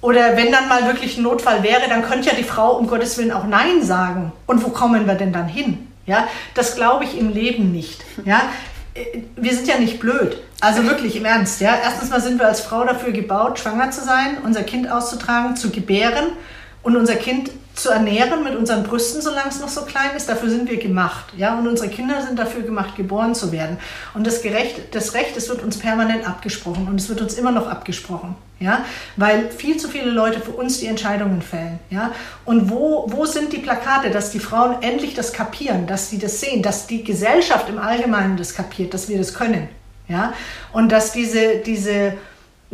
Oder 0.00 0.36
wenn 0.36 0.52
dann 0.52 0.68
mal 0.68 0.86
wirklich 0.86 1.16
ein 1.16 1.22
Notfall 1.22 1.62
wäre, 1.62 1.88
dann 1.88 2.02
könnte 2.02 2.28
ja 2.28 2.34
die 2.34 2.44
Frau 2.44 2.76
um 2.76 2.88
Gottes 2.88 3.16
Willen 3.18 3.32
auch 3.32 3.46
Nein 3.46 3.82
sagen. 3.82 4.32
Und 4.46 4.64
wo 4.64 4.68
kommen 4.68 5.06
wir 5.06 5.14
denn 5.14 5.32
dann 5.32 5.48
hin? 5.48 5.88
Ja, 6.06 6.26
das 6.54 6.74
glaube 6.74 7.04
ich 7.04 7.16
im 7.16 7.32
Leben 7.32 7.70
nicht. 7.70 8.02
Ja, 8.24 8.42
wir 9.36 9.54
sind 9.54 9.68
ja 9.68 9.78
nicht 9.78 10.00
blöd. 10.00 10.42
Also 10.62 10.84
wirklich 10.84 11.16
im 11.16 11.24
Ernst. 11.24 11.60
Ja? 11.60 11.74
Erstens 11.82 12.10
mal 12.10 12.20
sind 12.20 12.38
wir 12.38 12.46
als 12.46 12.60
Frau 12.60 12.84
dafür 12.84 13.10
gebaut, 13.10 13.58
schwanger 13.58 13.90
zu 13.90 14.00
sein, 14.04 14.38
unser 14.44 14.62
Kind 14.62 14.88
auszutragen, 14.88 15.56
zu 15.56 15.70
gebären 15.70 16.26
und 16.84 16.96
unser 16.96 17.16
Kind 17.16 17.50
zu 17.74 17.90
ernähren 17.90 18.44
mit 18.44 18.54
unseren 18.54 18.84
Brüsten, 18.84 19.20
solange 19.20 19.48
es 19.48 19.58
noch 19.58 19.68
so 19.68 19.82
klein 19.82 20.10
ist. 20.16 20.28
Dafür 20.28 20.50
sind 20.50 20.70
wir 20.70 20.76
gemacht. 20.76 21.24
Ja? 21.36 21.58
Und 21.58 21.66
unsere 21.66 21.88
Kinder 21.88 22.22
sind 22.22 22.38
dafür 22.38 22.62
gemacht, 22.62 22.94
geboren 22.94 23.34
zu 23.34 23.50
werden. 23.50 23.76
Und 24.14 24.24
das, 24.24 24.40
Gerecht, 24.40 24.94
das 24.94 25.14
Recht, 25.14 25.36
das 25.36 25.48
wird 25.48 25.64
uns 25.64 25.78
permanent 25.78 26.28
abgesprochen 26.28 26.86
und 26.86 27.00
es 27.00 27.08
wird 27.08 27.20
uns 27.20 27.34
immer 27.34 27.50
noch 27.50 27.66
abgesprochen. 27.66 28.36
Ja? 28.60 28.84
Weil 29.16 29.50
viel 29.50 29.78
zu 29.78 29.88
viele 29.88 30.12
Leute 30.12 30.38
für 30.38 30.52
uns 30.52 30.78
die 30.78 30.86
Entscheidungen 30.86 31.42
fällen. 31.42 31.80
Ja? 31.90 32.12
Und 32.44 32.70
wo, 32.70 33.06
wo 33.08 33.26
sind 33.26 33.52
die 33.52 33.58
Plakate, 33.58 34.10
dass 34.10 34.30
die 34.30 34.38
Frauen 34.38 34.80
endlich 34.80 35.14
das 35.14 35.32
kapieren, 35.32 35.88
dass 35.88 36.08
sie 36.08 36.20
das 36.20 36.38
sehen, 36.38 36.62
dass 36.62 36.86
die 36.86 37.02
Gesellschaft 37.02 37.68
im 37.68 37.80
Allgemeinen 37.80 38.36
das 38.36 38.54
kapiert, 38.54 38.94
dass 38.94 39.08
wir 39.08 39.18
das 39.18 39.34
können? 39.34 39.68
Ja? 40.12 40.32
Und 40.72 40.92
dass 40.92 41.12
diese, 41.12 41.56
diese 41.56 42.14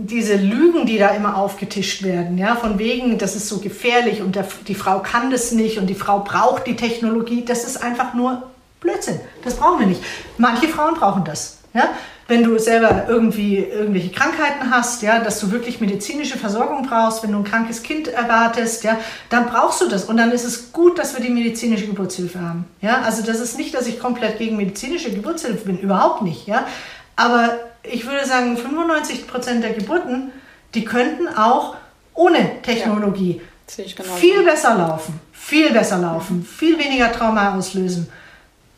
diese 0.01 0.37
Lügen, 0.37 0.87
die 0.87 0.97
da 0.97 1.09
immer 1.09 1.37
aufgetischt 1.37 2.05
werden, 2.05 2.39
ja, 2.39 2.55
von 2.55 2.79
wegen, 2.79 3.19
das 3.19 3.35
ist 3.35 3.49
so 3.49 3.59
gefährlich 3.59 4.23
und 4.23 4.37
der, 4.37 4.47
die 4.69 4.77
Frau 4.77 5.01
kann 5.01 5.33
das 5.33 5.51
nicht 5.51 5.77
und 5.79 5.89
die 5.89 5.97
Frau 5.97 6.21
braucht 6.21 6.69
die 6.69 6.77
Technologie, 6.77 7.45
das 7.45 7.65
ist 7.65 7.83
einfach 7.83 8.15
nur 8.15 8.45
Blödsinn. 8.81 9.19
Das 9.43 9.55
brauchen 9.55 9.81
wir 9.81 9.87
nicht. 9.89 10.01
Manche 10.39 10.69
Frauen 10.69 10.95
brauchen 10.95 11.25
das, 11.25 11.59
ja. 11.75 11.89
Wenn 12.29 12.45
du 12.45 12.59
selber 12.59 13.07
irgendwie 13.09 13.57
irgendwelche 13.57 14.11
Krankheiten 14.11 14.71
hast, 14.71 15.01
ja, 15.03 15.19
dass 15.19 15.41
du 15.41 15.51
wirklich 15.51 15.81
medizinische 15.81 16.37
Versorgung 16.37 16.87
brauchst, 16.87 17.23
wenn 17.23 17.33
du 17.33 17.39
ein 17.39 17.45
krankes 17.45 17.83
Kind 17.83 18.07
erwartest, 18.07 18.85
ja, 18.85 18.99
dann 19.31 19.47
brauchst 19.47 19.81
du 19.81 19.89
das. 19.89 20.05
Und 20.05 20.19
dann 20.19 20.31
ist 20.31 20.45
es 20.45 20.71
gut, 20.71 20.99
dass 20.99 21.17
wir 21.17 21.25
die 21.25 21.33
medizinische 21.33 21.87
Geburtshilfe 21.87 22.39
haben. 22.39 22.67
Ja, 22.83 23.01
also 23.01 23.23
das 23.23 23.41
ist 23.41 23.57
nicht, 23.57 23.75
dass 23.75 23.87
ich 23.87 23.99
komplett 23.99 24.39
gegen 24.39 24.59
medizinische 24.59 25.11
Geburtshilfe 25.11 25.65
bin, 25.65 25.79
überhaupt 25.79 26.21
nicht, 26.21 26.47
ja. 26.47 26.67
Aber 27.19 27.59
ich 27.83 28.07
würde 28.07 28.25
sagen, 28.25 28.57
95 28.57 29.27
Prozent 29.27 29.65
der 29.65 29.73
Geburten, 29.73 30.31
die 30.75 30.85
könnten 30.85 31.27
auch 31.27 31.75
ohne 32.15 32.63
Technologie 32.63 33.43
ja, 33.77 34.05
viel 34.15 34.45
besser 34.45 34.77
laufen. 34.77 35.19
viel 35.33 35.73
besser 35.73 35.99
laufen, 35.99 36.45
viel 36.45 36.79
weniger 36.79 37.11
Trauma 37.11 37.57
auslösen. 37.57 38.09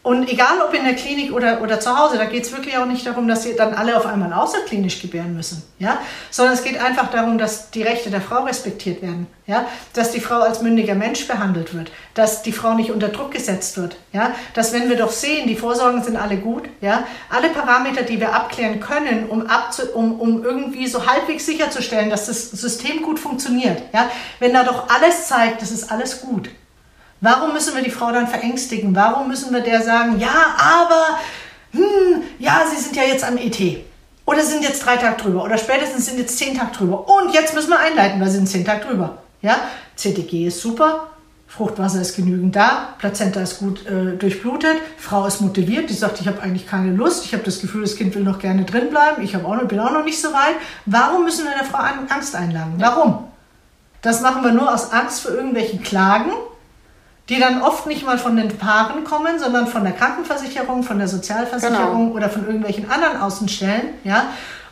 Und 0.02 0.30
egal 0.30 0.62
ob 0.66 0.72
in 0.72 0.84
der 0.84 0.94
Klinik 0.94 1.30
oder, 1.30 1.60
oder 1.60 1.78
zu 1.78 1.94
Hause, 1.98 2.16
da 2.16 2.24
geht 2.24 2.44
es 2.44 2.52
wirklich 2.52 2.78
auch 2.78 2.86
nicht 2.86 3.06
darum, 3.06 3.28
dass 3.28 3.42
sie 3.42 3.54
dann 3.54 3.74
alle 3.74 3.98
auf 3.98 4.06
einmal 4.06 4.32
außerklinisch 4.32 5.02
gebären 5.02 5.36
müssen, 5.36 5.62
ja? 5.78 5.98
sondern 6.30 6.54
es 6.54 6.64
geht 6.64 6.80
einfach 6.80 7.10
darum, 7.10 7.36
dass 7.36 7.70
die 7.70 7.82
Rechte 7.82 8.08
der 8.08 8.22
Frau 8.22 8.44
respektiert 8.44 9.02
werden, 9.02 9.26
ja? 9.46 9.66
dass 9.92 10.12
die 10.12 10.20
Frau 10.20 10.40
als 10.40 10.62
mündiger 10.62 10.94
Mensch 10.94 11.28
behandelt 11.28 11.74
wird, 11.74 11.92
dass 12.14 12.40
die 12.40 12.52
Frau 12.52 12.72
nicht 12.72 12.90
unter 12.90 13.08
Druck 13.08 13.30
gesetzt 13.30 13.76
wird, 13.76 13.98
ja? 14.14 14.34
dass 14.54 14.72
wenn 14.72 14.88
wir 14.88 14.96
doch 14.96 15.10
sehen, 15.10 15.46
die 15.46 15.54
Vorsorgen 15.56 16.02
sind 16.02 16.16
alle 16.16 16.38
gut, 16.38 16.62
ja? 16.80 17.04
alle 17.28 17.50
Parameter, 17.50 18.02
die 18.02 18.20
wir 18.20 18.34
abklären 18.34 18.80
können, 18.80 19.28
um, 19.28 19.48
abzu 19.48 19.82
um, 19.92 20.18
um 20.18 20.42
irgendwie 20.42 20.86
so 20.86 21.06
halbwegs 21.06 21.44
sicherzustellen, 21.44 22.08
dass 22.08 22.24
das 22.24 22.50
System 22.52 23.02
gut 23.02 23.18
funktioniert, 23.18 23.82
ja? 23.92 24.10
wenn 24.38 24.54
da 24.54 24.64
doch 24.64 24.88
alles 24.88 25.26
zeigt, 25.28 25.60
das 25.60 25.70
ist 25.70 25.92
alles 25.92 26.22
gut, 26.22 26.48
Warum 27.20 27.52
müssen 27.52 27.74
wir 27.74 27.82
die 27.82 27.90
Frau 27.90 28.12
dann 28.12 28.26
verängstigen? 28.26 28.94
Warum 28.94 29.28
müssen 29.28 29.52
wir 29.52 29.60
der 29.60 29.82
sagen, 29.82 30.18
ja, 30.18 30.56
aber, 30.58 31.18
hm, 31.72 32.22
ja, 32.38 32.62
Sie 32.70 32.80
sind 32.80 32.96
ja 32.96 33.02
jetzt 33.02 33.24
am 33.24 33.36
ET. 33.36 33.58
Oder 34.24 34.42
sind 34.44 34.62
jetzt 34.62 34.86
drei 34.86 34.96
Tage 34.96 35.20
drüber. 35.20 35.44
Oder 35.44 35.58
spätestens 35.58 36.06
sind 36.06 36.18
jetzt 36.18 36.38
zehn 36.38 36.56
Tage 36.56 36.70
drüber. 36.72 37.08
Und 37.08 37.34
jetzt 37.34 37.52
müssen 37.52 37.70
wir 37.70 37.80
einleiten, 37.80 38.20
weil 38.20 38.28
sie 38.28 38.36
sind 38.36 38.48
zehn 38.48 38.64
Tage 38.64 38.86
drüber. 38.86 39.18
Ja, 39.42 39.56
CTG 39.96 40.46
ist 40.46 40.60
super. 40.60 41.08
Fruchtwasser 41.48 42.00
ist 42.00 42.14
genügend 42.14 42.54
da, 42.54 42.94
Plazenta 42.98 43.40
ist 43.40 43.58
gut 43.58 43.84
äh, 43.84 44.16
durchblutet, 44.16 44.76
Frau 44.98 45.26
ist 45.26 45.40
motiviert, 45.40 45.90
die 45.90 45.94
sagt, 45.94 46.20
ich 46.20 46.28
habe 46.28 46.40
eigentlich 46.40 46.64
keine 46.64 46.92
Lust, 46.92 47.24
ich 47.24 47.32
habe 47.32 47.42
das 47.42 47.60
Gefühl, 47.60 47.82
das 47.82 47.96
Kind 47.96 48.14
will 48.14 48.22
noch 48.22 48.38
gerne 48.38 48.64
drin 48.64 48.88
bleiben, 48.88 49.20
ich 49.20 49.36
auch 49.36 49.56
noch, 49.56 49.64
bin 49.64 49.80
auch 49.80 49.90
noch 49.90 50.04
nicht 50.04 50.20
so 50.20 50.28
weit. 50.28 50.54
Warum 50.86 51.24
müssen 51.24 51.44
wir 51.44 51.52
der 51.52 51.64
Frau 51.64 51.78
Angst 51.78 52.36
einladen? 52.36 52.74
Warum? 52.78 53.24
Das 54.00 54.20
machen 54.20 54.44
wir 54.44 54.52
nur 54.52 54.72
aus 54.72 54.92
Angst 54.92 55.22
vor 55.22 55.32
irgendwelchen 55.32 55.82
Klagen 55.82 56.30
die 57.30 57.38
dann 57.38 57.62
oft 57.62 57.86
nicht 57.86 58.04
mal 58.04 58.18
von 58.18 58.36
den 58.36 58.48
Paaren 58.58 59.04
kommen, 59.04 59.38
sondern 59.38 59.68
von 59.68 59.84
der 59.84 59.92
Krankenversicherung, 59.92 60.82
von 60.82 60.98
der 60.98 61.06
Sozialversicherung 61.06 62.06
genau. 62.08 62.16
oder 62.16 62.28
von 62.28 62.44
irgendwelchen 62.44 62.90
anderen 62.90 63.18
Außenstellen, 63.20 63.94
ja. 64.04 64.24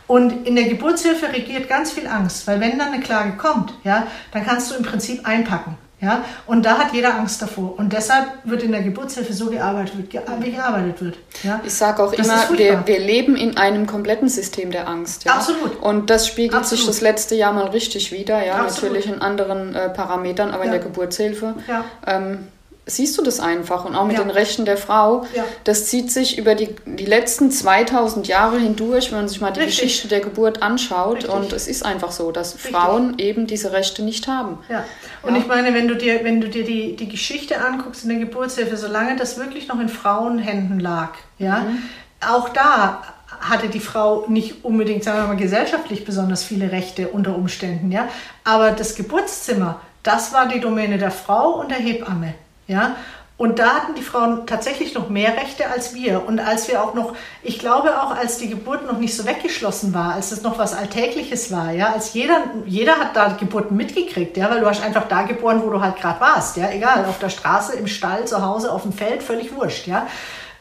Und 0.09 0.47
in 0.47 0.57
der 0.57 0.65
Geburtshilfe 0.65 1.29
regiert 1.29 1.69
ganz 1.69 1.93
viel 1.93 2.09
Angst, 2.09 2.47
weil 2.47 2.61
wenn 2.61 2.79
dann 2.79 2.93
eine 2.93 3.03
Klage 3.03 3.37
kommt, 3.37 3.75
ja, 3.85 4.07
dann 4.33 4.45
kannst 4.45 4.71
du 4.71 4.75
im 4.75 4.83
Prinzip 4.83 5.27
einpacken. 5.27 5.77
Ja, 6.01 6.25
und 6.47 6.65
da 6.65 6.79
hat 6.79 6.93
jeder 6.93 7.17
Angst 7.17 7.43
davor. 7.43 7.77
Und 7.77 7.93
deshalb 7.93 8.29
wird 8.45 8.63
in 8.63 8.71
der 8.71 8.83
Geburtshilfe 8.83 9.33
so 9.33 9.51
gearbeitet, 9.51 9.95
wie 9.99 10.51
gearbeitet 10.53 11.03
wird. 11.03 11.19
Ja? 11.43 11.61
Ich 11.65 11.75
sage 11.75 12.03
auch 12.03 12.15
das 12.15 12.27
immer, 12.27 12.57
wir, 12.57 12.87
wir, 12.87 13.01
leben 13.01 13.35
in 13.35 13.57
einem 13.57 13.87
kompletten 13.87 14.29
System 14.29 14.71
der 14.71 14.87
Angst. 14.87 15.25
Ja? 15.25 15.35
Absolut. 15.35 15.81
Und 15.83 16.09
das 16.09 16.29
spiegelt 16.29 16.55
Absolut. 16.55 16.79
sich 16.79 16.87
das 16.87 17.01
letzte 17.01 17.35
Jahr 17.35 17.53
mal 17.53 17.67
richtig 17.67 18.13
wieder. 18.13 18.45
Ja, 18.45 18.57
Absolut. 18.57 18.95
natürlich 18.95 19.13
in 19.13 19.21
anderen 19.21 19.75
äh, 19.75 19.89
Parametern, 19.91 20.51
aber 20.51 20.61
ja. 20.61 20.65
in 20.67 20.71
der 20.71 20.81
Geburtshilfe. 20.81 21.55
Ja. 21.67 21.85
Ähm, 22.07 22.47
siehst 22.89 23.17
du 23.19 23.23
das 23.23 23.39
einfach 23.39 23.85
und 23.85 23.95
auch 23.95 24.07
mit 24.07 24.17
ja. 24.17 24.23
den 24.23 24.31
Rechten 24.31 24.65
der 24.65 24.77
Frau. 24.77 25.27
Ja. 25.35 25.45
Das 25.65 25.87
zieht 25.87 26.11
sich 26.11 26.39
über 26.39 26.55
die, 26.55 26.75
die 26.87 27.05
letzten 27.05 27.51
2000 27.51 28.27
Jahre 28.27 28.59
hindurch, 28.59 29.11
wenn 29.11 29.19
man 29.19 29.29
sich 29.29 29.41
mal 29.41 29.53
die 29.53 29.61
Richtig. 29.61 29.83
Geschichte 29.83 30.09
der 30.09 30.21
Geburt 30.21 30.63
anschaut. 30.63 31.17
Richtig. 31.17 31.33
Und 31.33 31.53
es 31.53 31.69
ist 31.69 31.85
einfach 31.85 32.11
so, 32.11 32.33
dass 32.33 32.55
Richtig. 32.55 32.73
Frauen 32.73 33.19
eben 33.19 33.47
diese 33.47 33.73
Rechte 33.73 34.03
nicht 34.03 34.27
haben. 34.27 34.59
Ja. 34.69 34.85
Und 35.23 35.35
ja. 35.35 35.41
ich 35.41 35.47
meine, 35.47 35.75
wenn 35.75 35.87
du 35.87 35.95
dir, 35.95 36.25
wenn 36.25 36.41
du 36.41 36.49
dir 36.49 36.65
die, 36.65 36.97
die 36.97 37.09
Geschichte 37.09 37.61
anguckst 37.61 38.05
in 38.05 38.09
der 38.09 38.19
Geburtshilfe, 38.19 38.77
solange 38.77 39.17
das 39.17 39.37
wirklich 39.37 39.69
noch 39.69 39.79
in 39.79 39.89
Frauenhänden 39.89 40.81
lag, 40.81 41.11
ja, 41.39 41.61
mhm. 41.61 41.83
auch 42.27 42.49
da 42.49 43.03
hatte 43.41 43.69
die 43.69 43.81
Frau 43.81 44.25
nicht 44.29 44.65
unbedingt, 44.65 45.05
sagen 45.05 45.21
wir 45.21 45.27
mal, 45.29 45.37
gesellschaftlich 45.37 46.05
besonders 46.05 46.43
viele 46.43 46.73
Rechte 46.73 47.09
unter 47.09 47.37
Umständen, 47.37 47.93
ja. 47.93 48.09
Aber 48.45 48.73
das 48.73 48.95
Geburtszimmer, 48.95 49.81
das 50.03 50.33
war 50.33 50.49
die 50.49 50.61
Domäne 50.61 50.99
der 50.99 51.11
Frau 51.11 51.61
und 51.61 51.71
der 51.71 51.79
Hebamme. 51.79 52.35
Ja? 52.69 52.97
Und 53.39 53.61
da 53.61 53.75
hatten 53.75 53.95
die 53.95 54.03
Frauen 54.03 54.47
tatsächlich 54.49 54.95
noch 54.95 55.11
mehr 55.11 55.37
Rechte 55.37 55.71
als 55.71 55.95
wir. 55.95 56.27
Und 56.27 56.41
als 56.41 56.67
wir 56.67 56.83
auch 56.83 56.95
noch, 56.95 57.15
ich 57.45 57.61
glaube 57.61 58.03
auch, 58.03 58.11
als 58.11 58.39
die 58.39 58.49
Geburt 58.49 58.85
noch 58.85 58.99
nicht 58.99 59.15
so 59.17 59.27
weggeschlossen 59.27 59.95
war, 59.95 60.15
als 60.15 60.33
es 60.33 60.43
noch 60.43 60.59
was 60.59 60.75
Alltägliches 60.75 61.53
war, 61.53 61.71
ja, 61.71 61.93
als 61.93 62.15
jeder, 62.15 62.43
jeder 62.67 62.97
hat 62.97 63.15
da 63.15 63.29
Geburten 63.29 63.77
mitgekriegt, 63.77 64.37
ja, 64.37 64.51
weil 64.51 64.59
du 64.59 64.67
hast 64.67 64.83
einfach 64.83 65.07
da 65.07 65.23
geboren, 65.23 65.63
wo 65.65 65.71
du 65.71 65.81
halt 65.81 65.97
gerade 65.97 66.21
warst, 66.21 66.57
ja, 66.57 66.69
egal, 66.71 67.05
auf 67.05 67.21
der 67.21 67.29
Straße, 67.29 67.77
im 67.77 67.87
Stall, 67.87 68.27
zu 68.27 68.45
Hause, 68.45 68.73
auf 68.73 68.83
dem 68.83 68.93
Feld, 68.93 69.23
völlig 69.23 69.55
wurscht, 69.55 69.87
ja. 69.87 70.09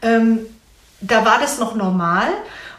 Ähm, 0.03 0.41
da 1.01 1.25
war 1.25 1.39
das 1.39 1.57
noch 1.57 1.73
normal. 1.73 2.27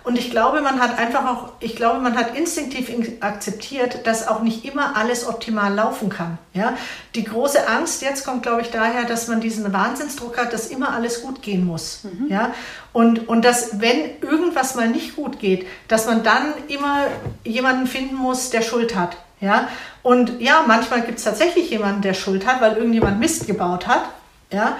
Und 0.08 0.18
ich 0.18 0.30
glaube, 0.30 0.62
man 0.62 0.80
hat 0.80 0.98
einfach 0.98 1.26
auch, 1.26 1.52
ich 1.60 1.76
glaube, 1.76 2.00
man 2.00 2.16
hat 2.16 2.34
instinktiv 2.34 2.90
akzeptiert, 3.20 4.06
dass 4.06 4.26
auch 4.26 4.40
nicht 4.40 4.64
immer 4.64 4.96
alles 4.96 5.28
optimal 5.28 5.74
laufen 5.74 6.08
kann. 6.08 6.38
Ja? 6.54 6.72
Die 7.14 7.24
große 7.24 7.68
Angst 7.68 8.00
jetzt 8.00 8.24
kommt, 8.24 8.42
glaube 8.42 8.62
ich, 8.62 8.70
daher, 8.70 9.04
dass 9.04 9.28
man 9.28 9.42
diesen 9.42 9.70
Wahnsinnsdruck 9.70 10.38
hat, 10.38 10.54
dass 10.54 10.68
immer 10.68 10.94
alles 10.94 11.20
gut 11.20 11.42
gehen 11.42 11.66
muss. 11.66 12.04
Mhm. 12.04 12.28
Ja? 12.30 12.54
Und, 12.94 13.28
und 13.28 13.44
dass, 13.44 13.82
wenn 13.82 14.18
irgendwas 14.22 14.76
mal 14.76 14.88
nicht 14.88 15.14
gut 15.14 15.40
geht, 15.40 15.66
dass 15.88 16.06
man 16.06 16.22
dann 16.22 16.54
immer 16.68 17.08
jemanden 17.44 17.86
finden 17.86 18.14
muss, 18.14 18.48
der 18.48 18.62
Schuld 18.62 18.96
hat. 18.96 19.18
Ja? 19.42 19.68
Und 20.02 20.40
ja, 20.40 20.64
manchmal 20.66 21.02
gibt 21.02 21.18
es 21.18 21.24
tatsächlich 21.24 21.68
jemanden, 21.68 22.00
der 22.00 22.14
Schuld 22.14 22.46
hat, 22.46 22.62
weil 22.62 22.78
irgendjemand 22.78 23.20
Mist 23.20 23.46
gebaut 23.46 23.86
hat. 23.86 24.04
Ja? 24.50 24.78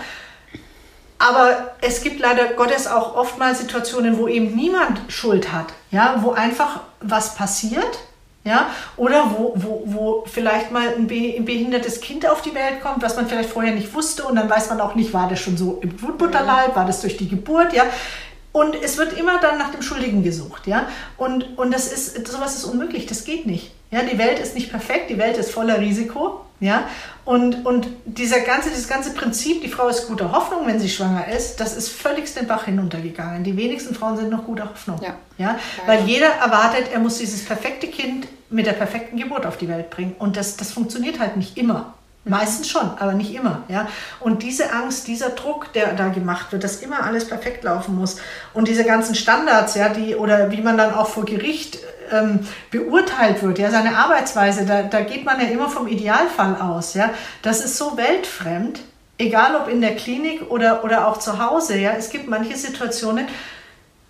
Aber 1.19 1.73
es 1.81 2.03
gibt 2.03 2.21
leider 2.21 2.53
Gottes 2.55 2.87
auch 2.87 3.17
oftmals 3.17 3.59
Situationen, 3.59 4.19
wo 4.19 4.29
eben 4.29 4.55
niemand 4.55 5.01
Schuld 5.09 5.53
hat, 5.53 5.67
ja, 5.91 6.21
wo 6.23 6.31
einfach 6.31 6.81
was 7.01 7.35
passiert, 7.35 7.99
ja, 8.45 8.71
oder 8.97 9.33
wo, 9.37 9.53
wo, 9.57 9.83
wo 9.85 10.25
vielleicht 10.27 10.71
mal 10.71 10.95
ein, 10.95 11.07
behindertes 11.09 12.01
Kind 12.01 12.29
auf 12.29 12.41
die 12.41 12.55
Welt 12.55 12.81
kommt, 12.83 13.03
was 13.03 13.17
man 13.17 13.27
vielleicht 13.27 13.51
vorher 13.51 13.75
nicht 13.75 13.93
wusste 13.95 14.25
und 14.25 14.37
dann 14.37 14.49
weiß 14.49 14.71
man 14.71 14.81
auch 14.81 14.95
nicht, 14.95 15.13
war 15.13 15.29
das 15.29 15.41
schon 15.41 15.57
so 15.57 15.81
im 15.83 15.91
Blutbutterleib, 15.91 16.77
war 16.77 16.87
das 16.87 17.01
durch 17.01 17.17
die 17.17 17.29
Geburt, 17.29 17.73
ja. 17.73 17.85
Und 18.53 18.75
es 18.75 18.97
wird 18.97 19.13
immer 19.13 19.39
dann 19.41 19.59
nach 19.59 19.71
dem 19.71 19.83
Schuldigen 19.83 20.23
gesucht, 20.23 20.67
ja. 20.67 20.89
Und, 21.17 21.59
und 21.59 21.75
das 21.75 21.93
ist, 21.93 22.29
sowas 22.29 22.55
ist 22.55 22.65
unmöglich, 22.65 23.07
das 23.07 23.25
geht 23.25 23.45
nicht. 23.45 23.73
Ja, 23.91 24.03
die 24.03 24.19
Welt 24.19 24.39
ist 24.39 24.55
nicht 24.55 24.71
perfekt, 24.71 25.11
die 25.11 25.19
Welt 25.19 25.37
ist 25.37 25.51
voller 25.51 25.81
Risiko, 25.81 26.45
ja. 26.61 26.89
Und, 27.25 27.67
und 27.67 27.89
dieser 28.05 28.41
ganze, 28.41 28.71
dieses 28.71 28.89
ganze 28.89 29.13
Prinzip, 29.13 29.63
die 29.63 29.69
Frau 29.69 29.89
ist 29.89 30.09
guter 30.09 30.33
Hoffnung, 30.33 30.67
wenn 30.67 30.81
sie 30.81 30.89
schwanger 30.89 31.29
ist, 31.29 31.61
das 31.61 31.77
ist 31.77 31.91
völligst 31.91 32.37
den 32.37 32.47
Bach 32.47 32.65
hinuntergegangen. 32.65 33.45
Die 33.45 33.57
wenigsten 33.57 33.95
Frauen 33.95 34.17
sind 34.17 34.31
noch 34.31 34.45
guter 34.45 34.71
Hoffnung. 34.71 35.01
Ja. 35.03 35.15
Ja? 35.37 35.59
Weil 35.87 36.05
jeder 36.05 36.29
erwartet, 36.29 36.91
er 36.93 36.99
muss 36.99 37.19
dieses 37.19 37.45
perfekte 37.45 37.87
Kind 37.87 38.27
mit 38.51 38.67
der 38.67 38.73
perfekten 38.73 39.19
Geburt 39.19 39.47
auf 39.47 39.57
die 39.57 39.69
Welt 39.69 39.91
bringen. 39.91 40.15
Und 40.19 40.37
das, 40.37 40.57
das 40.57 40.73
funktioniert 40.73 41.21
halt 41.21 41.37
nicht 41.37 41.59
immer. 41.59 41.95
Meistens 42.25 42.69
schon, 42.69 42.91
aber 42.99 43.13
nicht 43.15 43.35
immer. 43.35 43.63
Ja? 43.69 43.89
Und 44.21 44.43
diese 44.43 44.73
Angst, 44.73 45.07
dieser 45.07 45.31
Druck, 45.31 45.73
der 45.73 45.95
da 45.95 46.09
gemacht 46.09 46.53
wird, 46.53 46.63
dass 46.63 46.83
immer 46.83 47.05
alles 47.05 47.27
perfekt 47.27 47.65
laufen 47.65 47.97
muss 47.97 48.17
und 48.53 48.69
diese 48.69 48.85
ganzen 48.85 49.15
Standards, 49.15 49.75
ja, 49.77 49.89
die, 49.89 50.15
oder 50.15 50.51
wie 50.51 50.61
man 50.61 50.77
dann 50.77 50.93
auch 50.93 51.09
vor 51.09 51.25
Gericht 51.25 51.79
ähm, 52.13 52.41
beurteilt 52.71 53.43
wird, 53.43 53.59
ja, 53.59 53.71
seine 53.71 53.97
Arbeitsweise, 53.97 54.67
da, 54.67 54.83
da 54.83 55.01
geht 55.01 55.25
man 55.25 55.41
ja 55.41 55.47
immer 55.47 55.69
vom 55.69 55.87
Idealfall 55.87 56.57
aus. 56.61 56.95
Ja? 56.95 57.11
Das 57.43 57.65
ist 57.65 57.77
so 57.77 57.97
weltfremd, 57.97 58.81
egal 59.17 59.57
ob 59.57 59.69
in 59.69 59.81
der 59.81 59.97
Klinik 59.97 60.51
oder, 60.51 60.85
oder 60.85 61.09
auch 61.09 61.19
zu 61.19 61.45
Hause. 61.45 61.79
Ja? 61.79 61.93
Es 61.93 62.11
gibt 62.11 62.29
manche 62.29 62.57
Situationen, 62.57 63.27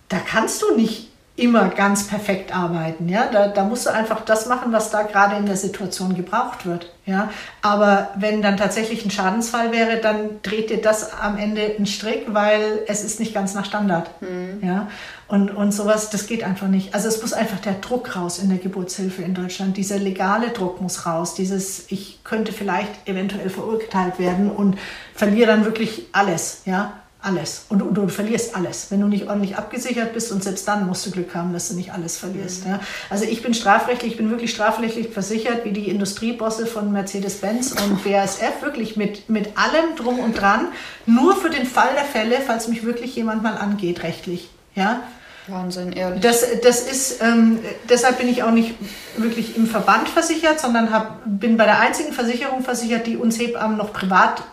da 0.09 0.17
kannst 0.17 0.61
du 0.61 0.75
nicht 0.75 1.09
immer 1.35 1.69
ganz 1.69 2.07
perfekt 2.07 2.53
arbeiten. 2.55 3.07
Ja? 3.07 3.27
Da, 3.31 3.47
da 3.47 3.63
musst 3.63 3.85
du 3.85 3.91
einfach 3.91 4.21
das 4.21 4.45
machen, 4.47 4.71
was 4.71 4.89
da 4.89 5.03
gerade 5.03 5.37
in 5.37 5.45
der 5.45 5.57
Situation 5.57 6.15
gebraucht 6.15 6.65
wird. 6.65 6.91
Ja? 7.09 7.31
Aber 7.63 8.11
wenn 8.15 8.43
dann 8.43 8.55
tatsächlich 8.55 9.03
ein 9.03 9.09
Schadensfall 9.09 9.71
wäre, 9.71 9.97
dann 9.97 10.41
dreht 10.43 10.69
dir 10.69 10.79
das 10.79 11.11
am 11.11 11.37
Ende 11.37 11.61
einen 11.75 11.87
Strick, 11.87 12.27
weil 12.27 12.83
es 12.87 13.03
ist 13.03 13.19
nicht 13.19 13.33
ganz 13.33 13.55
nach 13.55 13.65
Standard. 13.65 14.09
Mhm. 14.21 14.59
Ja? 14.61 14.87
Und, 15.27 15.49
und 15.49 15.71
sowas, 15.71 16.11
das 16.11 16.27
geht 16.27 16.43
einfach 16.43 16.67
nicht. 16.67 16.93
Also 16.93 17.07
es 17.07 17.19
muss 17.21 17.33
einfach 17.33 17.59
der 17.59 17.73
Druck 17.73 18.15
raus 18.15 18.37
in 18.37 18.49
der 18.49 18.59
Geburtshilfe 18.59 19.23
in 19.23 19.33
Deutschland. 19.33 19.75
Dieser 19.75 19.97
legale 19.97 20.49
Druck 20.49 20.81
muss 20.81 21.07
raus. 21.07 21.33
Dieses, 21.33 21.91
ich 21.91 22.23
könnte 22.23 22.51
vielleicht 22.53 23.07
eventuell 23.07 23.49
verurteilt 23.49 24.19
werden 24.19 24.51
und 24.51 24.77
verliere 25.15 25.47
dann 25.47 25.65
wirklich 25.65 26.05
alles. 26.11 26.61
Ja? 26.65 26.93
Alles. 27.21 27.65
Und, 27.69 27.81
und, 27.81 27.95
du 27.95 28.07
verlierst 28.07 28.55
alles, 28.55 28.91
wenn 28.91 29.01
du 29.01 29.07
nicht 29.07 29.27
ordentlich 29.27 29.57
abgesichert 29.57 30.13
bist. 30.13 30.31
Und 30.31 30.43
selbst 30.43 30.67
dann 30.67 30.87
musst 30.87 31.05
du 31.05 31.11
Glück 31.11 31.35
haben, 31.35 31.51
dass 31.51 31.67
du 31.67 31.75
nicht 31.75 31.91
alles 31.91 32.17
verlierst. 32.17 32.65
Mhm. 32.65 32.71
Ja. 32.71 32.79
Also 33.09 33.25
ich 33.25 33.41
bin 33.41 33.53
strafrechtlich, 33.53 34.13
ich 34.13 34.17
bin 34.17 34.29
wirklich 34.29 34.51
strafrechtlich 34.51 35.09
versichert, 35.09 35.65
wie 35.65 35.71
die 35.71 35.89
Industriebosse 35.89 36.65
von 36.65 36.91
Mercedes-Benz 36.91 37.73
und 37.73 38.03
BASF, 38.03 38.61
wirklich 38.61 38.95
mit, 38.95 39.29
mit 39.29 39.57
allem 39.57 39.95
drum 39.97 40.19
und 40.19 40.39
dran. 40.39 40.69
Nur 41.05 41.35
für 41.35 41.49
den 41.49 41.65
Fall 41.65 41.89
der 41.95 42.05
Fälle, 42.05 42.37
falls 42.45 42.67
mich 42.67 42.85
wirklich 42.85 43.15
jemand 43.15 43.43
mal 43.43 43.57
angeht, 43.57 44.03
rechtlich. 44.03 44.49
Ja. 44.75 45.01
Wahnsinn, 45.47 45.91
ehrlich. 45.93 46.21
Das, 46.21 46.45
das 46.63 46.81
ist, 46.81 47.21
ähm, 47.21 47.59
deshalb 47.89 48.19
bin 48.19 48.29
ich 48.29 48.43
auch 48.43 48.51
nicht 48.51 48.75
wirklich 49.17 49.57
im 49.57 49.67
Verband 49.67 50.07
versichert, 50.07 50.59
sondern 50.59 50.91
hab, 50.91 51.21
bin 51.25 51.57
bei 51.57 51.65
der 51.65 51.79
einzigen 51.79 52.13
Versicherung 52.13 52.63
versichert, 52.63 53.07
die 53.07 53.17
uns 53.17 53.39
Hebammen 53.39 53.77
noch 53.77 53.91
privat 53.91 54.43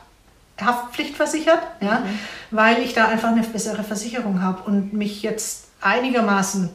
Haftpflicht 0.61 1.17
versichert, 1.17 1.61
ja, 1.81 2.01
mhm. 2.01 2.19
weil 2.51 2.79
ich 2.83 2.95
da 2.95 3.09
einfach 3.09 3.29
eine 3.29 3.43
bessere 3.43 3.83
Versicherung 3.83 4.43
habe 4.43 4.63
und 4.63 4.93
mich 4.93 5.23
jetzt 5.23 5.67
einigermaßen, 5.81 6.71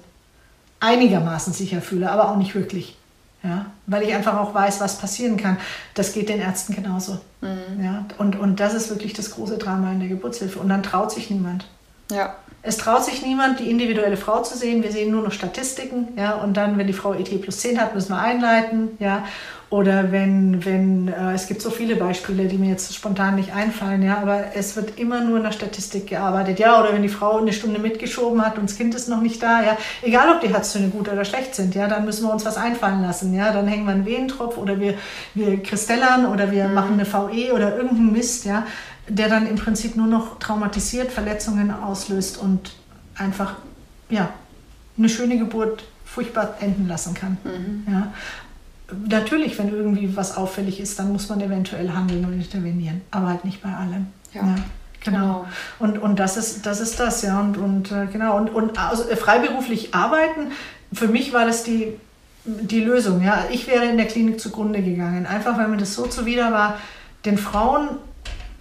einigermaßen 0.79 1.53
sicher 1.53 1.81
fühle, 1.81 2.11
aber 2.11 2.29
auch 2.29 2.37
nicht 2.37 2.55
wirklich. 2.55 2.97
Ja, 3.43 3.65
weil 3.87 4.03
ich 4.03 4.13
einfach 4.13 4.37
auch 4.37 4.53
weiß, 4.53 4.81
was 4.81 4.99
passieren 4.99 5.35
kann. 5.35 5.57
Das 5.95 6.13
geht 6.13 6.29
den 6.29 6.39
Ärzten 6.39 6.75
genauso. 6.75 7.19
Mhm. 7.41 7.83
Ja, 7.83 8.05
und, 8.19 8.37
und 8.37 8.59
das 8.59 8.75
ist 8.75 8.91
wirklich 8.91 9.13
das 9.13 9.31
große 9.31 9.57
Drama 9.57 9.91
in 9.91 9.99
der 9.99 10.09
Geburtshilfe. 10.09 10.59
Und 10.59 10.69
dann 10.69 10.83
traut 10.83 11.11
sich 11.11 11.31
niemand. 11.31 11.65
Ja. 12.11 12.35
Es 12.61 12.77
traut 12.77 13.03
sich 13.03 13.25
niemand, 13.25 13.59
die 13.59 13.71
individuelle 13.71 14.17
Frau 14.17 14.43
zu 14.43 14.55
sehen. 14.55 14.83
Wir 14.83 14.91
sehen 14.91 15.09
nur 15.09 15.23
noch 15.23 15.31
Statistiken. 15.31 16.09
Ja, 16.15 16.35
und 16.35 16.55
dann, 16.55 16.77
wenn 16.77 16.85
die 16.85 16.93
Frau 16.93 17.13
ET 17.13 17.41
plus 17.41 17.57
10 17.61 17.81
hat, 17.81 17.95
müssen 17.95 18.11
wir 18.11 18.19
einleiten. 18.19 18.89
Ja, 18.99 19.23
oder 19.71 20.11
wenn, 20.11 20.65
wenn 20.65 21.07
äh, 21.07 21.33
es 21.33 21.47
gibt 21.47 21.61
so 21.61 21.69
viele 21.69 21.95
Beispiele, 21.95 22.45
die 22.45 22.57
mir 22.57 22.69
jetzt 22.69 22.93
spontan 22.93 23.35
nicht 23.35 23.53
einfallen, 23.53 24.03
ja, 24.03 24.17
aber 24.17 24.53
es 24.53 24.75
wird 24.75 24.99
immer 24.99 25.21
nur 25.21 25.37
in 25.37 25.43
der 25.43 25.53
Statistik 25.53 26.07
gearbeitet, 26.07 26.59
ja, 26.59 26.77
oder 26.77 26.93
wenn 26.93 27.01
die 27.01 27.09
Frau 27.09 27.37
eine 27.37 27.53
Stunde 27.53 27.79
mitgeschoben 27.79 28.45
hat 28.45 28.57
und 28.57 28.69
das 28.69 28.77
Kind 28.77 28.93
ist 28.95 29.07
noch 29.07 29.21
nicht 29.21 29.41
da, 29.41 29.63
ja, 29.63 29.77
egal 30.01 30.29
ob 30.35 30.41
die 30.41 30.49
Herztöne 30.49 30.89
gut 30.89 31.07
oder 31.07 31.23
schlecht 31.23 31.55
sind, 31.55 31.73
ja, 31.73 31.87
dann 31.87 32.03
müssen 32.03 32.25
wir 32.27 32.33
uns 32.33 32.45
was 32.45 32.57
einfallen 32.57 33.01
lassen, 33.01 33.33
ja, 33.33 33.53
dann 33.53 33.65
hängen 33.65 33.85
wir 33.85 33.93
einen 33.93 34.05
Wehentropf 34.05 34.57
oder 34.57 34.77
wir, 34.77 34.95
wir 35.35 35.63
kristellern 35.63 36.25
oder 36.25 36.51
wir 36.51 36.67
mhm. 36.67 36.73
machen 36.73 36.93
eine 36.99 37.05
VE 37.05 37.53
oder 37.53 37.77
irgendeinen 37.77 38.11
Mist, 38.11 38.43
ja, 38.43 38.67
der 39.07 39.29
dann 39.29 39.47
im 39.47 39.55
Prinzip 39.55 39.95
nur 39.95 40.07
noch 40.07 40.37
traumatisiert, 40.39 41.13
Verletzungen 41.13 41.71
auslöst 41.71 42.37
und 42.37 42.73
einfach, 43.15 43.55
ja, 44.09 44.31
eine 44.97 45.07
schöne 45.07 45.37
Geburt 45.37 45.85
furchtbar 46.03 46.55
enden 46.59 46.89
lassen 46.89 47.13
kann. 47.13 47.37
Mhm. 47.45 47.83
Ja 47.89 48.11
natürlich, 49.07 49.57
wenn 49.57 49.69
irgendwie 49.69 50.15
was 50.15 50.37
auffällig 50.37 50.79
ist, 50.79 50.99
dann 50.99 51.11
muss 51.11 51.29
man 51.29 51.41
eventuell 51.41 51.91
handeln 51.91 52.25
und 52.25 52.33
intervenieren, 52.33 53.01
aber 53.11 53.27
halt 53.27 53.45
nicht 53.45 53.61
bei 53.61 53.69
allem. 53.69 54.07
Ja. 54.33 54.41
ja 54.41 54.55
genau. 55.03 55.17
genau. 55.17 55.45
Und, 55.79 55.97
und 55.97 56.19
das 56.19 56.37
ist 56.37 56.65
das, 56.65 56.79
ist 56.79 56.99
das 56.99 57.21
ja. 57.21 57.39
Und, 57.39 57.57
und 57.57 57.91
äh, 57.91 58.07
genau. 58.11 58.37
Und, 58.37 58.49
und 58.49 58.77
also, 58.79 59.07
äh, 59.09 59.15
freiberuflich 59.15 59.93
arbeiten, 59.93 60.51
für 60.93 61.07
mich 61.07 61.33
war 61.33 61.45
das 61.45 61.63
die, 61.63 61.93
die 62.45 62.81
Lösung. 62.81 63.21
Ja. 63.23 63.45
Ich 63.51 63.67
wäre 63.67 63.85
in 63.85 63.97
der 63.97 64.07
Klinik 64.07 64.39
zugrunde 64.39 64.81
gegangen. 64.81 65.25
Einfach 65.25 65.57
weil 65.57 65.67
mir 65.67 65.77
das 65.77 65.95
so 65.95 66.07
zuwider 66.07 66.51
war, 66.51 66.79
den 67.25 67.37
Frauen 67.37 67.89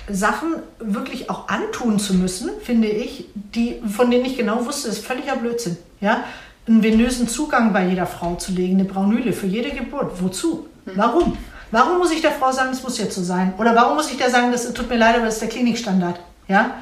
Sachen 0.08 0.56
wirklich 0.78 1.30
auch 1.30 1.48
antun 1.48 1.98
zu 1.98 2.14
müssen, 2.14 2.50
finde 2.62 2.88
ich, 2.88 3.26
die, 3.34 3.80
von 3.88 4.10
denen 4.10 4.24
ich 4.24 4.36
genau 4.36 4.64
wusste, 4.66 4.88
das 4.88 4.98
ist 4.98 5.06
völliger 5.06 5.36
Blödsinn. 5.36 5.76
Ja? 6.00 6.24
Einen 6.66 6.82
venösen 6.82 7.28
Zugang 7.28 7.72
bei 7.72 7.86
jeder 7.86 8.06
Frau 8.06 8.34
zu 8.36 8.52
legen, 8.52 8.78
eine 8.78 8.84
Braunüle 8.84 9.32
für 9.32 9.46
jede 9.46 9.70
Geburt. 9.70 10.22
Wozu? 10.22 10.66
Hm. 10.84 10.92
Warum? 10.96 11.36
Warum 11.70 11.98
muss 11.98 12.10
ich 12.10 12.20
der 12.20 12.32
Frau 12.32 12.50
sagen, 12.52 12.70
es 12.72 12.82
muss 12.82 12.98
jetzt 12.98 13.14
so 13.14 13.22
sein? 13.22 13.54
Oder 13.58 13.74
warum 13.76 13.96
muss 13.96 14.10
ich 14.10 14.16
der 14.16 14.30
sagen, 14.30 14.50
das 14.50 14.72
tut 14.72 14.88
mir 14.88 14.96
leid, 14.96 15.16
aber 15.16 15.26
das 15.26 15.34
ist 15.34 15.42
der 15.42 15.48
Klinikstandard? 15.48 16.20
Ja? 16.48 16.74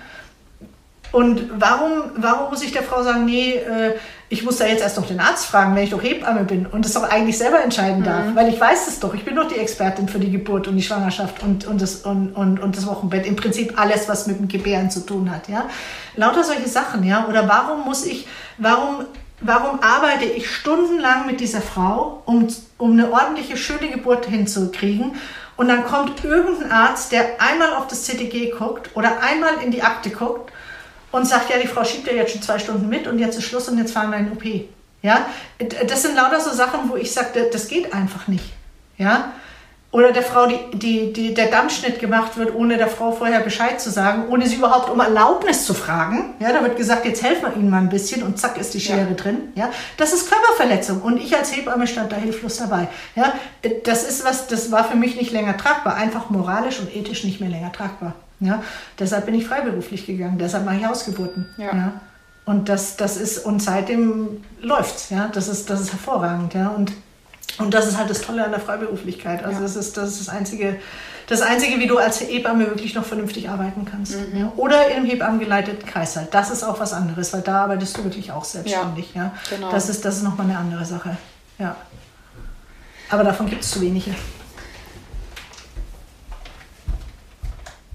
Und 1.11 1.51
warum, 1.59 1.91
warum 2.17 2.51
muss 2.51 2.63
ich 2.63 2.73
der 2.73 2.83
Frau 2.83 3.03
sagen, 3.03 3.25
nee, 3.25 3.55
äh, 3.55 3.95
ich 4.29 4.45
muss 4.45 4.59
da 4.59 4.67
jetzt 4.67 4.83
erst 4.83 4.99
noch 4.99 5.07
den 5.07 5.21
Arzt 5.21 5.47
fragen, 5.47 5.75
wenn 5.75 5.85
ich 5.85 5.91
doch 5.91 6.03
Hebamme 6.03 6.45
bin 6.45 6.67
und 6.67 6.85
das 6.85 6.93
doch 6.93 7.03
eigentlich 7.03 7.39
selber 7.39 7.63
entscheiden 7.63 8.05
darf? 8.05 8.27
Mhm. 8.27 8.37
Weil 8.37 8.53
ich 8.53 8.61
weiß 8.61 8.89
es 8.89 9.01
doch, 9.01 9.15
ich 9.15 9.25
bin 9.25 9.35
doch 9.35 9.49
die 9.49 9.57
Expertin 9.57 10.09
für 10.09 10.19
die 10.19 10.31
Geburt 10.31 10.69
und 10.69 10.77
die 10.77 10.83
Schwangerschaft 10.83 11.43
und, 11.43 11.67
und, 11.67 11.81
das, 11.81 11.97
und, 11.97 12.33
und, 12.33 12.61
und 12.61 12.77
das 12.77 12.87
Wochenbett. 12.87 13.27
Im 13.27 13.37
Prinzip 13.37 13.81
alles, 13.81 14.07
was 14.09 14.27
mit 14.27 14.39
dem 14.39 14.49
Gebären 14.49 14.91
zu 14.91 15.01
tun 15.01 15.31
hat. 15.31 15.49
Ja? 15.49 15.65
Lauter 16.17 16.45
solche 16.45 16.69
Sachen. 16.69 17.05
ja. 17.05 17.27
Oder 17.27 17.49
warum 17.49 17.87
muss 17.87 18.05
ich, 18.05 18.27
warum 18.59 19.07
warum 19.41 19.83
arbeite 19.83 20.25
ich 20.25 20.51
stundenlang 20.51 21.27
mit 21.27 21.41
dieser 21.41 21.61
Frau, 21.61 22.23
um, 22.27 22.49
um 22.77 22.93
eine 22.93 23.13
ordentliche, 23.13 23.57
schöne 23.57 23.91
Geburt 23.91 24.27
hinzukriegen? 24.27 25.17
Und 25.57 25.69
dann 25.69 25.85
kommt 25.85 26.25
irgendein 26.25 26.71
Arzt, 26.71 27.11
der 27.11 27.41
einmal 27.41 27.75
auf 27.75 27.89
das 27.89 28.05
CTG 28.05 28.53
guckt 28.57 28.91
oder 28.95 29.21
einmal 29.21 29.63
in 29.63 29.71
die 29.71 29.83
Akte 29.83 30.11
guckt 30.11 30.53
und 31.11 31.27
sagt, 31.27 31.51
ja, 31.51 31.59
die 31.59 31.67
Frau 31.67 31.85
schiebt 31.85 32.07
ja 32.07 32.13
jetzt 32.13 32.33
schon 32.33 32.43
zwei 32.43 32.59
Stunden 32.59 32.89
mit 32.89 33.07
und 33.07 33.19
jetzt 33.19 33.37
ist 33.39 33.45
Schluss 33.45 33.69
und 33.69 33.79
jetzt 33.79 33.93
fahren 33.93 34.11
wir 34.11 34.19
in 34.19 34.31
OP. 34.31 34.45
Ja, 35.03 35.27
das 35.59 36.03
sind 36.03 36.17
lauter 36.17 36.41
so 36.41 36.51
Sachen, 36.51 36.89
wo 36.89 36.97
ich 36.97 37.13
sage, 37.13 37.49
das 37.53 37.69
geht 37.69 37.93
einfach 37.93 38.29
nicht. 38.29 38.45
Ja, 38.99 39.33
oder 39.91 40.13
der 40.13 40.23
Frau 40.23 40.47
die, 40.47 40.59
die, 40.77 41.13
die, 41.15 41.35
der 41.35 41.47
Dammschnitt 41.47 41.99
gemacht 41.99 42.37
wird, 42.37 42.55
ohne 42.55 42.77
der 42.77 42.89
Frau 42.89 43.11
vorher 43.11 43.41
Bescheid 43.41 43.81
zu 43.81 43.91
sagen, 43.91 44.29
ohne 44.29 44.47
sie 44.47 44.57
überhaupt 44.57 44.91
um 44.91 45.01
Erlaubnis 45.01 45.65
zu 45.65 45.73
fragen. 45.73 46.35
Ja, 46.41 46.53
da 46.53 46.63
wird 46.63 46.77
gesagt, 46.77 47.07
jetzt 47.07 47.23
helfen 47.23 47.47
wir 47.47 47.57
Ihnen 47.57 47.71
mal 47.71 47.79
ein 47.79 47.89
bisschen 47.89 48.23
und 48.23 48.39
zack 48.39 48.59
ist 48.59 48.75
die 48.75 48.81
Schere 48.81 49.09
ja. 49.09 49.15
drin. 49.15 49.49
Ja, 49.55 49.71
das 49.97 50.13
ist 50.13 50.31
Körperverletzung 50.31 51.01
und 51.01 51.17
ich 51.17 51.35
als 51.35 51.57
Hebamme 51.57 51.87
stand 51.87 52.13
da 52.13 52.17
hilflos 52.17 52.59
dabei. 52.59 52.89
Ja, 53.17 53.33
das 53.85 54.05
ist 54.05 54.27
was, 54.27 54.47
das 54.47 54.71
war 54.71 54.85
für 54.85 54.97
mich 54.97 55.17
nicht 55.17 55.33
länger 55.33 55.57
tragbar, 55.57 55.95
einfach 55.95 56.29
moralisch 56.29 56.81
und 56.81 56.95
ethisch 56.95 57.25
nicht 57.25 57.41
mehr 57.41 57.49
länger 57.49 57.73
tragbar. 57.73 58.15
Ja, 58.41 58.63
deshalb 58.99 59.25
bin 59.25 59.35
ich 59.35 59.47
freiberuflich 59.47 60.07
gegangen, 60.07 60.39
deshalb 60.39 60.67
mache 60.67 60.77
ich 60.77 60.87
Ausgeburten. 60.87 61.49
Ja. 61.57 61.75
ja. 61.75 61.93
Und 62.45 62.69
das, 62.69 62.97
das 62.97 63.17
ist, 63.17 63.45
und 63.45 63.63
seitdem 63.63 64.43
läuft's, 64.61 65.11
ja, 65.11 65.29
das 65.33 65.49
ist, 65.49 65.71
das 65.71 65.81
ist 65.81 65.93
hervorragend, 65.93 66.55
ja, 66.55 66.69
und 66.69 66.93
und 67.57 67.75
das 67.75 67.87
ist 67.87 67.99
halt 67.99 68.11
das 68.11 68.21
Tolle 68.21 68.45
an 68.45 68.51
der 68.51 68.61
Freiberuflichkeit. 68.61 69.43
Also 69.43 69.57
ja. 69.57 69.63
das, 69.63 69.77
ist, 69.77 69.97
das 69.97 70.11
ist 70.11 70.29
das 70.29 70.29
Einzige, 70.29 70.77
das 71.27 71.43
Einzige, 71.43 71.79
wie 71.79 71.87
du 71.87 71.99
als 71.99 72.21
Hebamme 72.21 72.67
wirklich 72.67 72.95
noch 72.95 73.05
vernünftig 73.05 73.49
arbeiten 73.49 73.85
kannst. 73.85 74.15
Mhm. 74.17 74.39
Ja. 74.39 74.53
Oder 74.57 74.91
im 74.91 75.05
Hebammengeleiteten 75.05 75.85
Kreis 75.87 76.17
halt. 76.17 76.33
Das 76.33 76.51
ist 76.51 76.63
auch 76.63 76.79
was 76.79 76.93
anderes, 76.93 77.33
weil 77.33 77.41
da 77.41 77.65
arbeitest 77.65 77.97
du 77.97 78.05
wirklich 78.05 78.31
auch 78.31 78.45
selbstständig. 78.45 79.15
Ja, 79.15 79.23
ja. 79.23 79.33
Genau. 79.51 79.71
Das 79.71 79.89
ist, 79.89 80.05
das 80.05 80.19
ist 80.19 80.23
nochmal 80.23 80.47
eine 80.47 80.59
andere 80.59 80.85
Sache. 80.85 81.17
Ja. 81.59 81.77
Aber 83.11 83.25
davon 83.25 83.49
gibt 83.49 83.65
es 83.65 83.71
zu 83.71 83.81
wenige. 83.81 84.15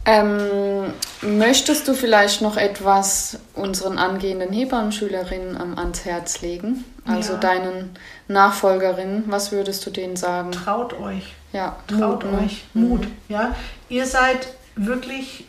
Ähm, 0.05 0.93
möchtest 1.21 1.87
du 1.87 1.93
vielleicht 1.93 2.41
noch 2.41 2.57
etwas 2.57 3.39
unseren 3.53 3.97
angehenden 3.97 4.51
Hebammenschülerinnen 4.51 5.77
ans 5.77 6.03
Herz 6.03 6.41
legen? 6.41 6.83
Also 7.05 7.37
deinen 7.37 7.91
Nachfolgerinnen, 8.27 9.25
was 9.27 9.51
würdest 9.51 9.85
du 9.85 9.89
denen 9.89 10.15
sagen? 10.15 10.51
Traut 10.51 10.93
euch. 10.93 11.33
Ja, 11.51 11.75
traut 11.87 12.23
Mut, 12.23 12.31
ne? 12.31 12.39
euch. 12.39 12.65
Ne? 12.73 12.81
Mut. 12.87 13.07
Ja, 13.29 13.55
ihr 13.89 14.05
seid 14.05 14.47
wirklich, 14.75 15.45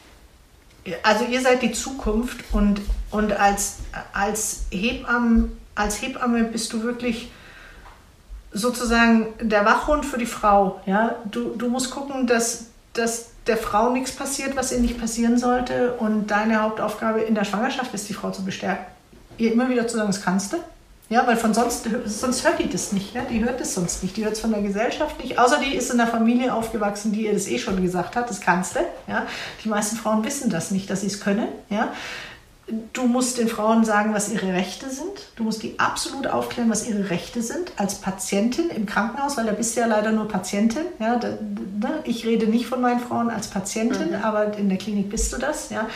also 1.03 1.25
ihr 1.25 1.41
seid 1.41 1.63
die 1.63 1.73
Zukunft 1.73 2.45
und, 2.53 2.81
und 3.11 3.33
als, 3.33 3.77
als, 4.13 4.65
Hebamme, 4.71 5.51
als 5.75 6.03
Hebamme 6.03 6.45
bist 6.45 6.73
du 6.73 6.83
wirklich 6.83 7.31
sozusagen 8.53 9.29
der 9.41 9.65
Wachhund 9.65 10.05
für 10.05 10.19
die 10.19 10.27
Frau. 10.27 10.81
Ja, 10.87 11.17
du, 11.31 11.57
du 11.57 11.69
musst 11.69 11.91
gucken, 11.91 12.27
dass, 12.27 12.67
dass 12.93 13.31
der 13.47 13.57
Frau 13.57 13.91
nichts 13.91 14.13
passiert, 14.13 14.57
was 14.57 14.73
ihr 14.73 14.79
nicht 14.79 14.99
passieren 14.99 15.39
sollte. 15.39 15.95
Und 15.95 16.29
deine 16.29 16.63
Hauptaufgabe 16.63 17.21
in 17.23 17.35
der 17.35 17.45
Schwangerschaft 17.45 17.93
ist, 17.95 18.09
die 18.09 18.15
Frau 18.15 18.31
zu 18.31 18.45
bestärken. 18.45 18.87
Ihr 19.37 19.53
immer 19.53 19.69
wieder 19.69 19.87
zu 19.89 19.97
sagen, 19.97 20.09
das 20.09 20.23
kannst 20.23 20.53
du. 20.53 20.59
Ja, 21.11 21.27
weil 21.27 21.37
von 21.37 21.53
sonst, 21.53 21.87
sonst 22.07 22.45
hört 22.45 22.59
die 22.59 22.69
das 22.69 22.93
nicht. 22.93 23.15
Ja? 23.15 23.23
Die 23.23 23.45
hört 23.45 23.61
es 23.61 23.75
sonst 23.75 24.03
nicht. 24.03 24.17
Die 24.17 24.25
hört 24.25 24.35
es 24.35 24.41
von 24.41 24.51
der 24.51 24.63
Gesellschaft 24.63 25.23
nicht. 25.23 25.39
Außer 25.39 25.59
die 25.59 25.75
ist 25.75 25.93
in 25.93 26.01
einer 26.01 26.11
Familie 26.11 26.55
aufgewachsen, 26.55 27.13
die 27.13 27.27
ihr 27.27 27.35
das 27.35 27.47
eh 27.47 27.59
schon 27.59 27.81
gesagt 27.83 28.17
hat, 28.17 28.31
das 28.31 28.41
kannst 28.41 28.77
du. 28.77 28.81
Ja? 29.07 29.27
Die 29.63 29.69
meisten 29.69 29.97
Frauen 29.97 30.25
wissen 30.25 30.51
das 30.51 30.71
nicht, 30.71 30.89
dass 30.89 31.03
sie 31.03 31.09
es 31.09 31.21
können. 31.21 31.49
Ja? 31.69 31.93
Du 32.95 33.07
musst 33.07 33.37
den 33.37 33.49
Frauen 33.49 33.85
sagen, 33.85 34.15
was 34.15 34.31
ihre 34.33 34.55
Rechte 34.55 34.89
sind. 34.89 35.29
Du 35.37 35.45
musst 35.45 35.63
die 35.63 35.79
absolut 35.79 36.27
aufklären, 36.27 36.71
was 36.71 36.89
ihre 36.89 37.11
Rechte 37.11 37.43
sind 37.43 37.73
als 37.77 37.97
Patientin 37.97 38.71
im 38.71 38.87
Krankenhaus, 38.87 39.37
weil 39.37 39.45
da 39.45 39.53
bist 39.53 39.77
du 39.77 39.81
ja 39.81 39.87
leider 39.87 40.13
nur 40.13 40.27
Patientin. 40.27 40.87
Ja, 40.99 41.17
da, 41.17 41.37
da, 41.79 41.91
ich 42.05 42.25
rede 42.25 42.47
nicht 42.47 42.65
von 42.65 42.81
meinen 42.81 43.01
Frauen 43.01 43.29
als 43.29 43.49
Patientin, 43.49 44.09
mhm. 44.09 44.25
aber 44.25 44.57
in 44.57 44.71
der 44.71 44.79
Klinik 44.79 45.11
bist 45.11 45.31
du 45.35 45.37
das. 45.37 45.69
Ja. 45.69 45.87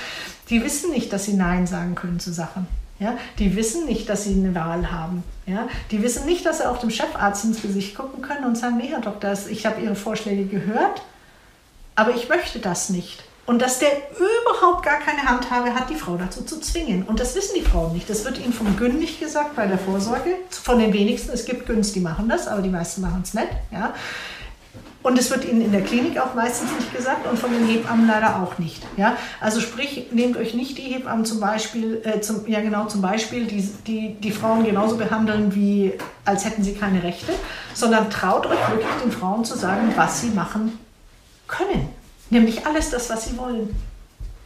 Die 0.50 0.62
wissen 0.62 0.90
nicht, 0.90 1.10
dass 1.10 1.24
sie 1.24 1.32
Nein 1.32 1.66
sagen 1.66 1.94
können 1.94 2.20
zu 2.20 2.34
Sachen. 2.34 2.66
Ja, 3.00 3.16
die 3.38 3.54
wissen 3.54 3.86
nicht, 3.86 4.08
dass 4.08 4.24
sie 4.24 4.34
eine 4.34 4.54
Wahl 4.54 4.90
haben. 4.90 5.22
Ja, 5.46 5.68
die 5.90 6.02
wissen 6.02 6.26
nicht, 6.26 6.44
dass 6.44 6.58
sie 6.58 6.68
auch 6.68 6.78
dem 6.78 6.90
Chefarzt 6.90 7.44
ins 7.44 7.62
Gesicht 7.62 7.94
gucken 7.94 8.22
können 8.22 8.44
und 8.44 8.58
sagen, 8.58 8.76
nee, 8.76 8.88
Herr 8.88 9.00
Doktor, 9.00 9.34
ich 9.48 9.64
habe 9.66 9.80
Ihre 9.80 9.94
Vorschläge 9.94 10.46
gehört, 10.46 11.02
aber 11.94 12.14
ich 12.14 12.28
möchte 12.28 12.58
das 12.58 12.90
nicht. 12.90 13.22
Und 13.46 13.62
dass 13.62 13.78
der 13.78 13.88
überhaupt 14.10 14.84
gar 14.84 14.98
keine 14.98 15.22
Handhabe 15.22 15.74
hat, 15.74 15.88
die 15.88 15.94
Frau 15.94 16.16
dazu 16.16 16.44
zu 16.44 16.60
zwingen. 16.60 17.04
Und 17.04 17.18
das 17.18 17.34
wissen 17.34 17.54
die 17.56 17.62
Frauen 17.62 17.94
nicht. 17.94 18.10
Das 18.10 18.26
wird 18.26 18.38
ihnen 18.38 18.52
vom 18.52 18.76
Gyn 18.76 18.98
nicht 18.98 19.20
gesagt 19.20 19.56
bei 19.56 19.66
der 19.66 19.78
Vorsorge. 19.78 20.34
Von 20.50 20.78
den 20.78 20.92
wenigsten. 20.92 21.30
Es 21.32 21.46
gibt 21.46 21.64
Gyns, 21.64 21.94
die 21.94 22.00
machen 22.00 22.28
das, 22.28 22.46
aber 22.46 22.60
die 22.60 22.68
meisten 22.68 23.00
machen 23.00 23.22
es 23.22 23.32
nicht. 23.32 23.48
Ja. 23.72 23.94
Und 25.08 25.18
es 25.18 25.30
wird 25.30 25.46
ihnen 25.46 25.62
in 25.62 25.72
der 25.72 25.80
Klinik 25.80 26.18
auch 26.18 26.34
meistens 26.34 26.70
nicht 26.72 26.94
gesagt 26.94 27.26
und 27.26 27.38
von 27.38 27.50
den 27.50 27.66
Hebammen 27.66 28.06
leider 28.06 28.42
auch 28.42 28.58
nicht. 28.58 28.82
Ja? 28.98 29.16
Also 29.40 29.58
sprich, 29.58 30.08
nehmt 30.12 30.36
euch 30.36 30.52
nicht 30.52 30.76
die 30.76 30.82
Hebammen 30.82 31.24
zum 31.24 31.40
Beispiel, 31.40 32.02
äh, 32.04 32.20
zum, 32.20 32.46
ja 32.46 32.60
genau 32.60 32.84
zum 32.88 33.00
Beispiel, 33.00 33.46
die, 33.46 33.62
die 33.86 34.16
die 34.20 34.30
Frauen 34.30 34.66
genauso 34.66 34.98
behandeln, 34.98 35.54
wie 35.54 35.94
als 36.26 36.44
hätten 36.44 36.62
sie 36.62 36.74
keine 36.74 37.02
Rechte, 37.02 37.32
sondern 37.72 38.10
traut 38.10 38.44
euch 38.48 38.58
wirklich 38.68 39.02
den 39.02 39.10
Frauen 39.10 39.46
zu 39.46 39.56
sagen, 39.56 39.94
was 39.96 40.20
sie 40.20 40.28
machen 40.28 40.78
können. 41.46 41.88
Nämlich 42.28 42.66
alles 42.66 42.90
das, 42.90 43.08
was 43.08 43.30
sie 43.30 43.38
wollen. 43.38 43.74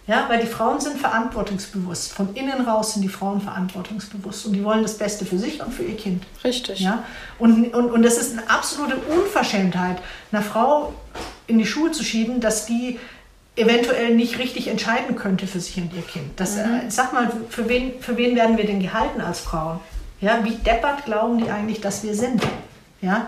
Ja, 0.07 0.27
weil 0.29 0.41
die 0.41 0.49
Frauen 0.49 0.81
sind 0.81 0.99
verantwortungsbewusst. 0.99 2.13
Von 2.13 2.35
innen 2.35 2.67
raus 2.67 2.95
sind 2.95 3.03
die 3.03 3.09
Frauen 3.09 3.41
verantwortungsbewusst 3.41 4.47
und 4.47 4.53
die 4.55 4.65
wollen 4.65 4.83
das 4.83 4.99
Beste 4.99 5.25
für 5.25 5.39
sich 5.39 5.63
und 5.63 5.73
für 5.73 5.85
ihr 5.85 5.97
Kind. 5.97 6.25
Richtig. 6.43 6.81
Ja? 6.81 7.05
Und, 7.39 7.73
und, 7.73 7.91
und 7.91 8.03
das 8.03 8.19
ist 8.19 8.37
eine 8.37 8.51
absolute 8.51 8.97
Unverschämtheit, 8.97 9.99
einer 10.33 10.43
Frau 10.43 10.93
in 11.47 11.59
die 11.59 11.67
Schuhe 11.67 11.93
zu 11.93 12.03
schieben, 12.03 12.41
dass 12.41 12.67
die 12.67 12.99
eventuell 13.55 14.15
nicht 14.15 14.39
richtig 14.39 14.69
entscheiden 14.69 15.15
könnte 15.15 15.47
für 15.47 15.61
sich 15.61 15.77
und 15.77 15.93
ihr 15.95 16.03
Kind. 16.03 16.33
Das, 16.37 16.57
mhm. 16.57 16.63
äh, 16.87 16.91
sag 16.91 17.13
mal, 17.13 17.31
für 17.49 17.69
wen, 17.69 18.01
für 18.01 18.17
wen 18.17 18.35
werden 18.35 18.57
wir 18.57 18.67
denn 18.67 18.81
gehalten 18.81 19.21
als 19.21 19.41
Frauen? 19.41 19.79
Ja, 20.21 20.45
wie 20.45 20.55
deppert 20.55 21.05
glauben 21.05 21.39
die 21.39 21.51
eigentlich, 21.51 21.81
dass 21.81 22.03
wir 22.03 22.15
sind? 22.15 22.43
Ja? 23.01 23.27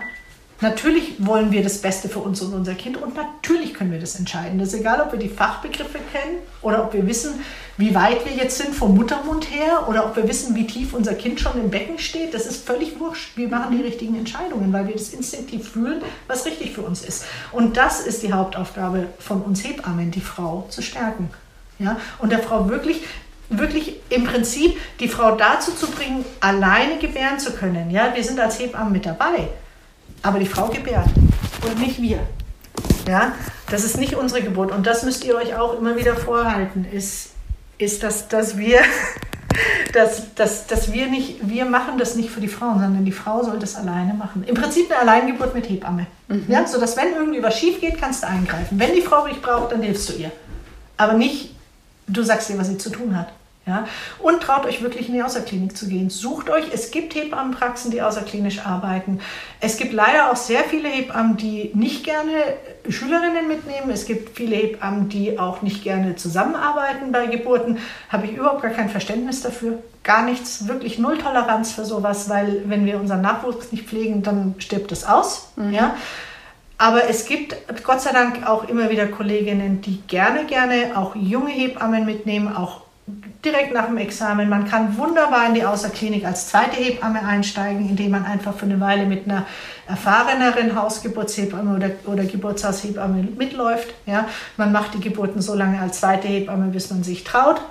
Natürlich 0.65 1.13
wollen 1.19 1.51
wir 1.51 1.61
das 1.61 1.77
Beste 1.77 2.09
für 2.09 2.17
uns 2.17 2.41
und 2.41 2.51
unser 2.51 2.73
Kind 2.73 2.97
und 2.97 3.15
natürlich 3.15 3.75
können 3.75 3.91
wir 3.91 3.99
das 3.99 4.17
entscheiden. 4.17 4.57
Das 4.57 4.69
ist 4.69 4.79
egal, 4.79 4.99
ob 4.99 5.11
wir 5.11 5.19
die 5.19 5.29
Fachbegriffe 5.29 5.99
kennen 6.11 6.39
oder 6.63 6.83
ob 6.83 6.91
wir 6.91 7.05
wissen, 7.05 7.35
wie 7.77 7.93
weit 7.93 8.25
wir 8.25 8.31
jetzt 8.31 8.57
sind 8.57 8.73
vom 8.73 8.95
Muttermund 8.95 9.51
her 9.51 9.87
oder 9.87 10.07
ob 10.07 10.15
wir 10.15 10.27
wissen, 10.27 10.55
wie 10.55 10.65
tief 10.65 10.95
unser 10.95 11.13
Kind 11.13 11.39
schon 11.39 11.61
im 11.61 11.69
Becken 11.69 11.99
steht. 11.99 12.33
Das 12.33 12.47
ist 12.47 12.65
völlig 12.65 12.99
wurscht. 12.99 13.37
Wir 13.37 13.47
machen 13.47 13.77
die 13.77 13.83
richtigen 13.83 14.15
Entscheidungen, 14.15 14.73
weil 14.73 14.87
wir 14.87 14.95
das 14.95 15.09
instinktiv 15.09 15.69
fühlen, 15.69 16.01
was 16.27 16.47
richtig 16.47 16.71
für 16.71 16.81
uns 16.81 17.03
ist. 17.03 17.25
Und 17.51 17.77
das 17.77 17.99
ist 17.99 18.23
die 18.23 18.33
Hauptaufgabe 18.33 19.05
von 19.19 19.43
uns 19.43 19.63
Hebammen, 19.63 20.09
die 20.09 20.19
Frau 20.19 20.65
zu 20.69 20.81
stärken. 20.81 21.29
Ja? 21.77 21.99
Und 22.17 22.31
der 22.31 22.39
Frau 22.39 22.69
wirklich 22.69 23.03
wirklich 23.49 23.97
im 24.09 24.23
Prinzip 24.23 24.75
die 24.99 25.07
Frau 25.07 25.35
dazu 25.35 25.71
zu 25.71 25.85
bringen, 25.91 26.25
alleine 26.39 26.97
gebären 26.97 27.37
zu 27.37 27.51
können. 27.51 27.91
Ja, 27.91 28.15
wir 28.15 28.23
sind 28.23 28.39
als 28.39 28.57
Hebammen 28.57 28.91
mit 28.91 29.05
dabei. 29.05 29.49
Aber 30.21 30.39
die 30.39 30.45
Frau 30.45 30.67
gebärt 30.67 31.09
und 31.65 31.79
nicht 31.79 32.01
wir. 32.01 32.19
Ja, 33.07 33.33
das 33.69 33.83
ist 33.83 33.97
nicht 33.97 34.15
unsere 34.15 34.41
Geburt. 34.41 34.71
Und 34.71 34.87
das 34.87 35.03
müsst 35.03 35.23
ihr 35.23 35.35
euch 35.35 35.55
auch 35.55 35.77
immer 35.77 35.95
wieder 35.95 36.15
vorhalten, 36.15 36.85
ist, 36.91 37.31
ist 37.77 38.03
dass, 38.03 38.27
dass 38.27 38.57
wir. 38.57 38.81
Dass, 39.93 40.35
dass, 40.35 40.67
dass 40.67 40.91
wir 40.91 41.07
nicht, 41.07 41.47
wir 41.47 41.63
machen 41.63 41.97
das 41.97 42.15
nicht 42.15 42.29
für 42.29 42.41
die 42.41 42.49
Frauen, 42.49 42.81
sondern 42.81 43.05
die 43.05 43.13
Frau 43.13 43.41
soll 43.41 43.57
das 43.57 43.77
alleine 43.77 44.13
machen. 44.13 44.43
Im 44.45 44.53
Prinzip 44.53 44.91
eine 44.91 44.99
Alleingeburt 44.99 45.55
mit 45.55 45.69
Hebamme. 45.69 46.07
Mhm. 46.27 46.43
Ja, 46.49 46.67
so 46.67 46.77
dass 46.77 46.97
wenn 46.97 47.13
irgendwie 47.13 47.41
was 47.41 47.57
schief 47.57 47.79
geht, 47.79 47.97
kannst 47.97 48.23
du 48.23 48.27
eingreifen. 48.27 48.77
Wenn 48.77 48.93
die 48.93 49.01
Frau 49.01 49.25
dich 49.25 49.41
braucht, 49.41 49.71
dann 49.71 49.81
hilfst 49.81 50.09
du 50.09 50.13
ihr. 50.13 50.31
Aber 50.97 51.13
nicht, 51.13 51.55
du 52.07 52.21
sagst 52.21 52.49
ihr, 52.49 52.57
was 52.57 52.67
sie 52.67 52.77
zu 52.77 52.89
tun 52.89 53.17
hat. 53.17 53.29
Ja? 53.67 53.87
Und 54.19 54.41
traut 54.41 54.65
euch 54.65 54.83
wirklich 54.83 55.07
in 55.07 55.15
die 55.15 55.23
Außerklinik 55.23 55.75
zu 55.75 55.87
gehen. 55.87 56.09
Sucht 56.11 56.49
euch, 56.49 56.65
es 56.71 56.91
gibt 56.91 57.15
Hebammenpraxen, 57.15 57.89
die 57.89 58.01
außerklinisch 58.01 58.65
arbeiten. 58.65 59.19
Es 59.59 59.77
gibt 59.77 59.91
leider 59.91 60.31
auch 60.31 60.35
sehr 60.35 60.63
viele 60.63 60.87
Hebammen, 60.87 61.37
die 61.37 61.71
nicht 61.73 62.03
gerne 62.03 62.31
Schülerinnen 62.87 63.47
mitnehmen. 63.47 63.89
Es 63.89 64.05
gibt 64.05 64.37
viele 64.37 64.55
Hebammen, 64.55 65.09
die 65.09 65.39
auch 65.39 65.63
nicht 65.63 65.83
gerne 65.83 66.15
zusammenarbeiten 66.15 67.11
bei 67.11 67.25
Geburten. 67.25 67.79
Habe 68.09 68.27
ich 68.27 68.33
überhaupt 68.33 68.61
gar 68.61 68.71
kein 68.71 68.89
Verständnis 68.89 69.41
dafür. 69.41 69.79
Gar 70.03 70.25
nichts, 70.25 70.67
wirklich 70.67 70.99
null 70.99 71.17
Toleranz 71.17 71.71
für 71.71 71.85
sowas, 71.85 72.29
weil 72.29 72.61
wenn 72.67 72.85
wir 72.85 72.99
unseren 72.99 73.21
Nachwuchs 73.21 73.71
nicht 73.71 73.87
pflegen, 73.87 74.21
dann 74.21 74.53
stirbt 74.59 74.91
es 74.91 75.05
aus. 75.05 75.49
Mhm. 75.55 75.73
Ja? 75.73 75.95
Aber 76.77 77.09
es 77.09 77.25
gibt 77.25 77.55
Gott 77.83 78.01
sei 78.01 78.11
Dank 78.11 78.45
auch 78.45 78.67
immer 78.67 78.91
wieder 78.91 79.07
Kolleginnen, 79.07 79.81
die 79.81 80.01
gerne, 80.07 80.45
gerne 80.45 80.91
auch 80.95 81.15
junge 81.15 81.49
Hebammen 81.49 82.05
mitnehmen, 82.05 82.53
auch 82.53 82.84
direkt 83.07 83.73
nach 83.73 83.85
dem 83.85 83.97
Examen. 83.97 84.49
Man 84.49 84.67
kann 84.67 84.97
wunderbar 84.97 85.45
in 85.47 85.53
die 85.53 85.63
Außerklinik 85.63 86.25
als 86.25 86.47
zweite 86.47 86.77
Hebamme 86.77 87.23
einsteigen, 87.23 87.87
indem 87.87 88.11
man 88.11 88.25
einfach 88.25 88.55
für 88.55 88.65
eine 88.65 88.79
Weile 88.79 89.05
mit 89.05 89.25
einer 89.25 89.45
erfahreneren 89.87 90.75
Hausgeburtshebamme 90.75 91.75
oder, 91.75 91.91
oder 92.11 92.23
Geburtshaushebamme 92.23 93.21
mitläuft. 93.37 93.93
Ja? 94.07 94.25
Man 94.57 94.71
macht 94.71 94.95
die 94.95 94.99
Geburten 94.99 95.41
so 95.41 95.53
lange 95.53 95.79
als 95.79 95.99
zweite 95.99 96.27
Hebamme, 96.27 96.71
bis 96.71 96.89
man 96.89 97.03
sich 97.03 97.23
traut. 97.23 97.61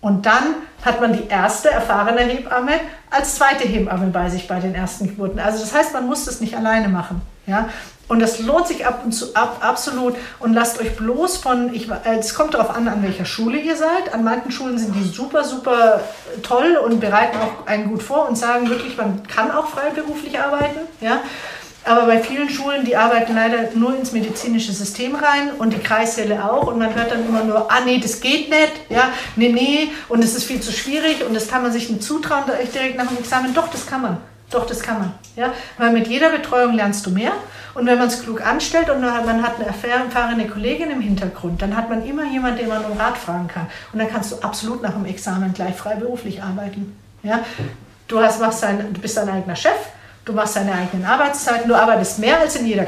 Und 0.00 0.26
dann 0.26 0.54
hat 0.84 1.00
man 1.00 1.12
die 1.12 1.26
erste 1.26 1.70
erfahrene 1.70 2.20
Hebamme 2.20 2.74
als 3.10 3.34
zweite 3.34 3.66
Hebamme 3.66 4.06
bei 4.08 4.30
sich 4.30 4.46
bei 4.46 4.60
den 4.60 4.76
ersten 4.76 5.08
Geburten. 5.08 5.40
Also 5.40 5.58
das 5.58 5.74
heißt, 5.74 5.92
man 5.92 6.06
muss 6.06 6.24
das 6.24 6.40
nicht 6.40 6.56
alleine 6.56 6.88
machen. 6.88 7.20
Ja? 7.48 7.68
Und 8.08 8.20
das 8.20 8.40
lohnt 8.40 8.66
sich 8.66 8.86
ab 8.86 9.02
und 9.04 9.12
zu 9.12 9.34
ab, 9.34 9.58
absolut. 9.60 10.14
Und 10.38 10.54
lasst 10.54 10.80
euch 10.80 10.96
bloß 10.96 11.36
von, 11.36 11.74
ich, 11.74 11.90
äh, 11.90 12.18
es 12.18 12.34
kommt 12.34 12.54
darauf 12.54 12.74
an, 12.74 12.88
an 12.88 13.02
welcher 13.02 13.26
Schule 13.26 13.58
ihr 13.58 13.76
seid. 13.76 14.14
An 14.14 14.24
manchen 14.24 14.50
Schulen 14.50 14.78
sind 14.78 14.94
die 14.94 15.04
super, 15.04 15.44
super 15.44 16.00
toll 16.42 16.78
und 16.82 17.00
bereiten 17.00 17.36
auch 17.38 17.66
einen 17.66 17.88
gut 17.88 18.02
vor 18.02 18.28
und 18.28 18.36
sagen 18.36 18.70
wirklich, 18.70 18.96
man 18.96 19.22
kann 19.26 19.50
auch 19.50 19.68
freiberuflich 19.68 20.40
arbeiten. 20.40 20.80
Ja? 21.00 21.20
Aber 21.84 22.06
bei 22.06 22.18
vielen 22.18 22.50
Schulen, 22.50 22.84
die 22.84 22.96
arbeiten 22.96 23.34
leider 23.34 23.70
nur 23.74 23.96
ins 23.96 24.12
medizinische 24.12 24.72
System 24.72 25.14
rein 25.14 25.52
und 25.58 25.72
die 25.72 25.78
Kreissäle 25.78 26.44
auch. 26.44 26.66
Und 26.66 26.78
man 26.78 26.94
hört 26.94 27.10
dann 27.10 27.26
immer 27.26 27.44
nur, 27.44 27.70
ah 27.70 27.80
nee, 27.84 27.98
das 27.98 28.20
geht 28.20 28.50
nicht, 28.50 28.72
ja, 28.90 29.10
nee, 29.36 29.50
nee, 29.50 29.90
und 30.08 30.22
es 30.22 30.34
ist 30.34 30.44
viel 30.44 30.60
zu 30.60 30.72
schwierig 30.72 31.24
und 31.26 31.34
das 31.34 31.48
kann 31.48 31.62
man 31.62 31.72
sich 31.72 31.88
nicht 31.88 32.02
zutrauen 32.02 32.44
direkt 32.74 32.96
nach 32.96 33.06
dem 33.06 33.18
Examen. 33.18 33.54
Doch, 33.54 33.68
das 33.68 33.86
kann 33.86 34.02
man. 34.02 34.18
Doch, 34.50 34.66
das 34.66 34.80
kann 34.80 34.98
man. 34.98 35.14
Ja? 35.36 35.52
Weil 35.76 35.92
mit 35.92 36.06
jeder 36.06 36.30
Betreuung 36.30 36.74
lernst 36.74 37.04
du 37.04 37.10
mehr. 37.10 37.32
Und 37.74 37.86
wenn 37.86 37.98
man 37.98 38.08
es 38.08 38.22
klug 38.22 38.44
anstellt 38.44 38.88
und 38.88 39.00
man 39.00 39.42
hat 39.42 39.56
eine 39.56 39.66
erfahrene 39.66 40.46
Kollegin 40.48 40.90
im 40.90 41.00
Hintergrund, 41.00 41.60
dann 41.60 41.76
hat 41.76 41.90
man 41.90 42.04
immer 42.04 42.24
jemanden, 42.24 42.58
den 42.58 42.68
man 42.68 42.84
um 42.84 42.98
Rat 42.98 43.18
fragen 43.18 43.46
kann. 43.46 43.66
Und 43.92 43.98
dann 43.98 44.08
kannst 44.08 44.32
du 44.32 44.36
absolut 44.36 44.82
nach 44.82 44.94
dem 44.94 45.04
Examen 45.04 45.52
gleich 45.52 45.76
freiberuflich 45.76 46.42
arbeiten. 46.42 46.96
Ja? 47.22 47.40
Du, 48.08 48.20
hast, 48.20 48.40
machst 48.40 48.62
dein, 48.62 48.92
du 48.92 49.00
bist 49.00 49.16
dein 49.18 49.28
eigener 49.28 49.54
Chef, 49.54 49.76
du 50.24 50.32
machst 50.32 50.56
deine 50.56 50.72
eigenen 50.72 51.04
Arbeitszeiten, 51.04 51.68
du 51.68 51.74
arbeitest 51.74 52.18
mehr 52.18 52.40
als 52.40 52.56
in 52.56 52.66
jeder, 52.66 52.86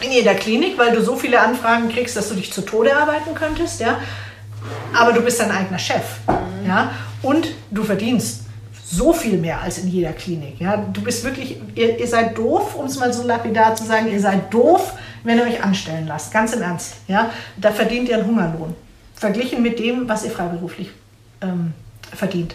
in 0.00 0.12
jeder 0.12 0.34
Klinik, 0.34 0.78
weil 0.78 0.94
du 0.94 1.02
so 1.02 1.16
viele 1.16 1.40
Anfragen 1.40 1.88
kriegst, 1.88 2.16
dass 2.16 2.28
du 2.28 2.36
dich 2.36 2.52
zu 2.52 2.62
Tode 2.62 2.96
arbeiten 2.96 3.34
könntest. 3.34 3.80
Ja? 3.80 3.98
Aber 4.96 5.12
du 5.12 5.20
bist 5.20 5.40
dein 5.40 5.50
eigener 5.50 5.80
Chef. 5.80 6.04
Ja? 6.64 6.92
Und 7.22 7.48
du 7.72 7.82
verdienst 7.82 8.42
so 8.92 9.14
viel 9.14 9.38
mehr 9.38 9.62
als 9.62 9.78
in 9.78 9.88
jeder 9.88 10.12
Klinik. 10.12 10.60
Ja? 10.60 10.76
Du 10.76 11.00
bist 11.00 11.24
wirklich, 11.24 11.56
ihr, 11.74 11.98
ihr 11.98 12.06
seid 12.06 12.36
doof, 12.36 12.74
um 12.76 12.84
es 12.84 12.98
mal 12.98 13.10
so 13.12 13.26
lapidar 13.26 13.74
zu 13.74 13.84
sagen, 13.84 14.12
ihr 14.12 14.20
seid 14.20 14.52
doof, 14.52 14.92
wenn 15.24 15.38
ihr 15.38 15.44
euch 15.44 15.64
anstellen 15.64 16.06
lasst. 16.06 16.30
Ganz 16.30 16.52
im 16.52 16.60
Ernst. 16.60 16.96
Ja? 17.08 17.30
Da 17.56 17.70
verdient 17.70 18.10
ihr 18.10 18.18
einen 18.18 18.26
Hungerlohn. 18.26 18.74
Verglichen 19.14 19.62
mit 19.62 19.78
dem, 19.78 20.08
was 20.08 20.24
ihr 20.24 20.30
freiberuflich 20.30 20.90
ähm, 21.40 21.72
verdient. 22.14 22.54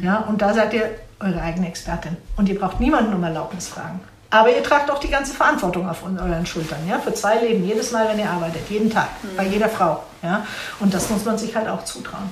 Ja? 0.00 0.20
Und 0.20 0.40
da 0.40 0.54
seid 0.54 0.72
ihr 0.72 0.88
eure 1.20 1.42
eigene 1.42 1.68
Expertin. 1.68 2.16
Und 2.36 2.48
ihr 2.48 2.58
braucht 2.58 2.80
niemanden 2.80 3.12
um 3.12 3.22
Erlaubnis 3.22 3.68
fragen. 3.68 4.00
Aber 4.30 4.54
ihr 4.54 4.62
tragt 4.62 4.90
auch 4.90 4.98
die 4.98 5.10
ganze 5.10 5.34
Verantwortung 5.34 5.88
auf 5.88 6.02
euren 6.02 6.46
Schultern, 6.46 6.80
ja, 6.88 6.98
für 6.98 7.14
zwei 7.14 7.38
Leben, 7.38 7.64
jedes 7.64 7.92
Mal, 7.92 8.08
wenn 8.08 8.18
ihr 8.18 8.28
arbeitet, 8.28 8.68
jeden 8.68 8.90
Tag, 8.90 9.08
mhm. 9.22 9.36
bei 9.36 9.46
jeder 9.46 9.68
Frau, 9.68 10.02
ja. 10.20 10.44
Und 10.80 10.92
das 10.92 11.08
muss 11.10 11.24
man 11.24 11.38
sich 11.38 11.54
halt 11.54 11.68
auch 11.68 11.84
zutrauen. 11.84 12.28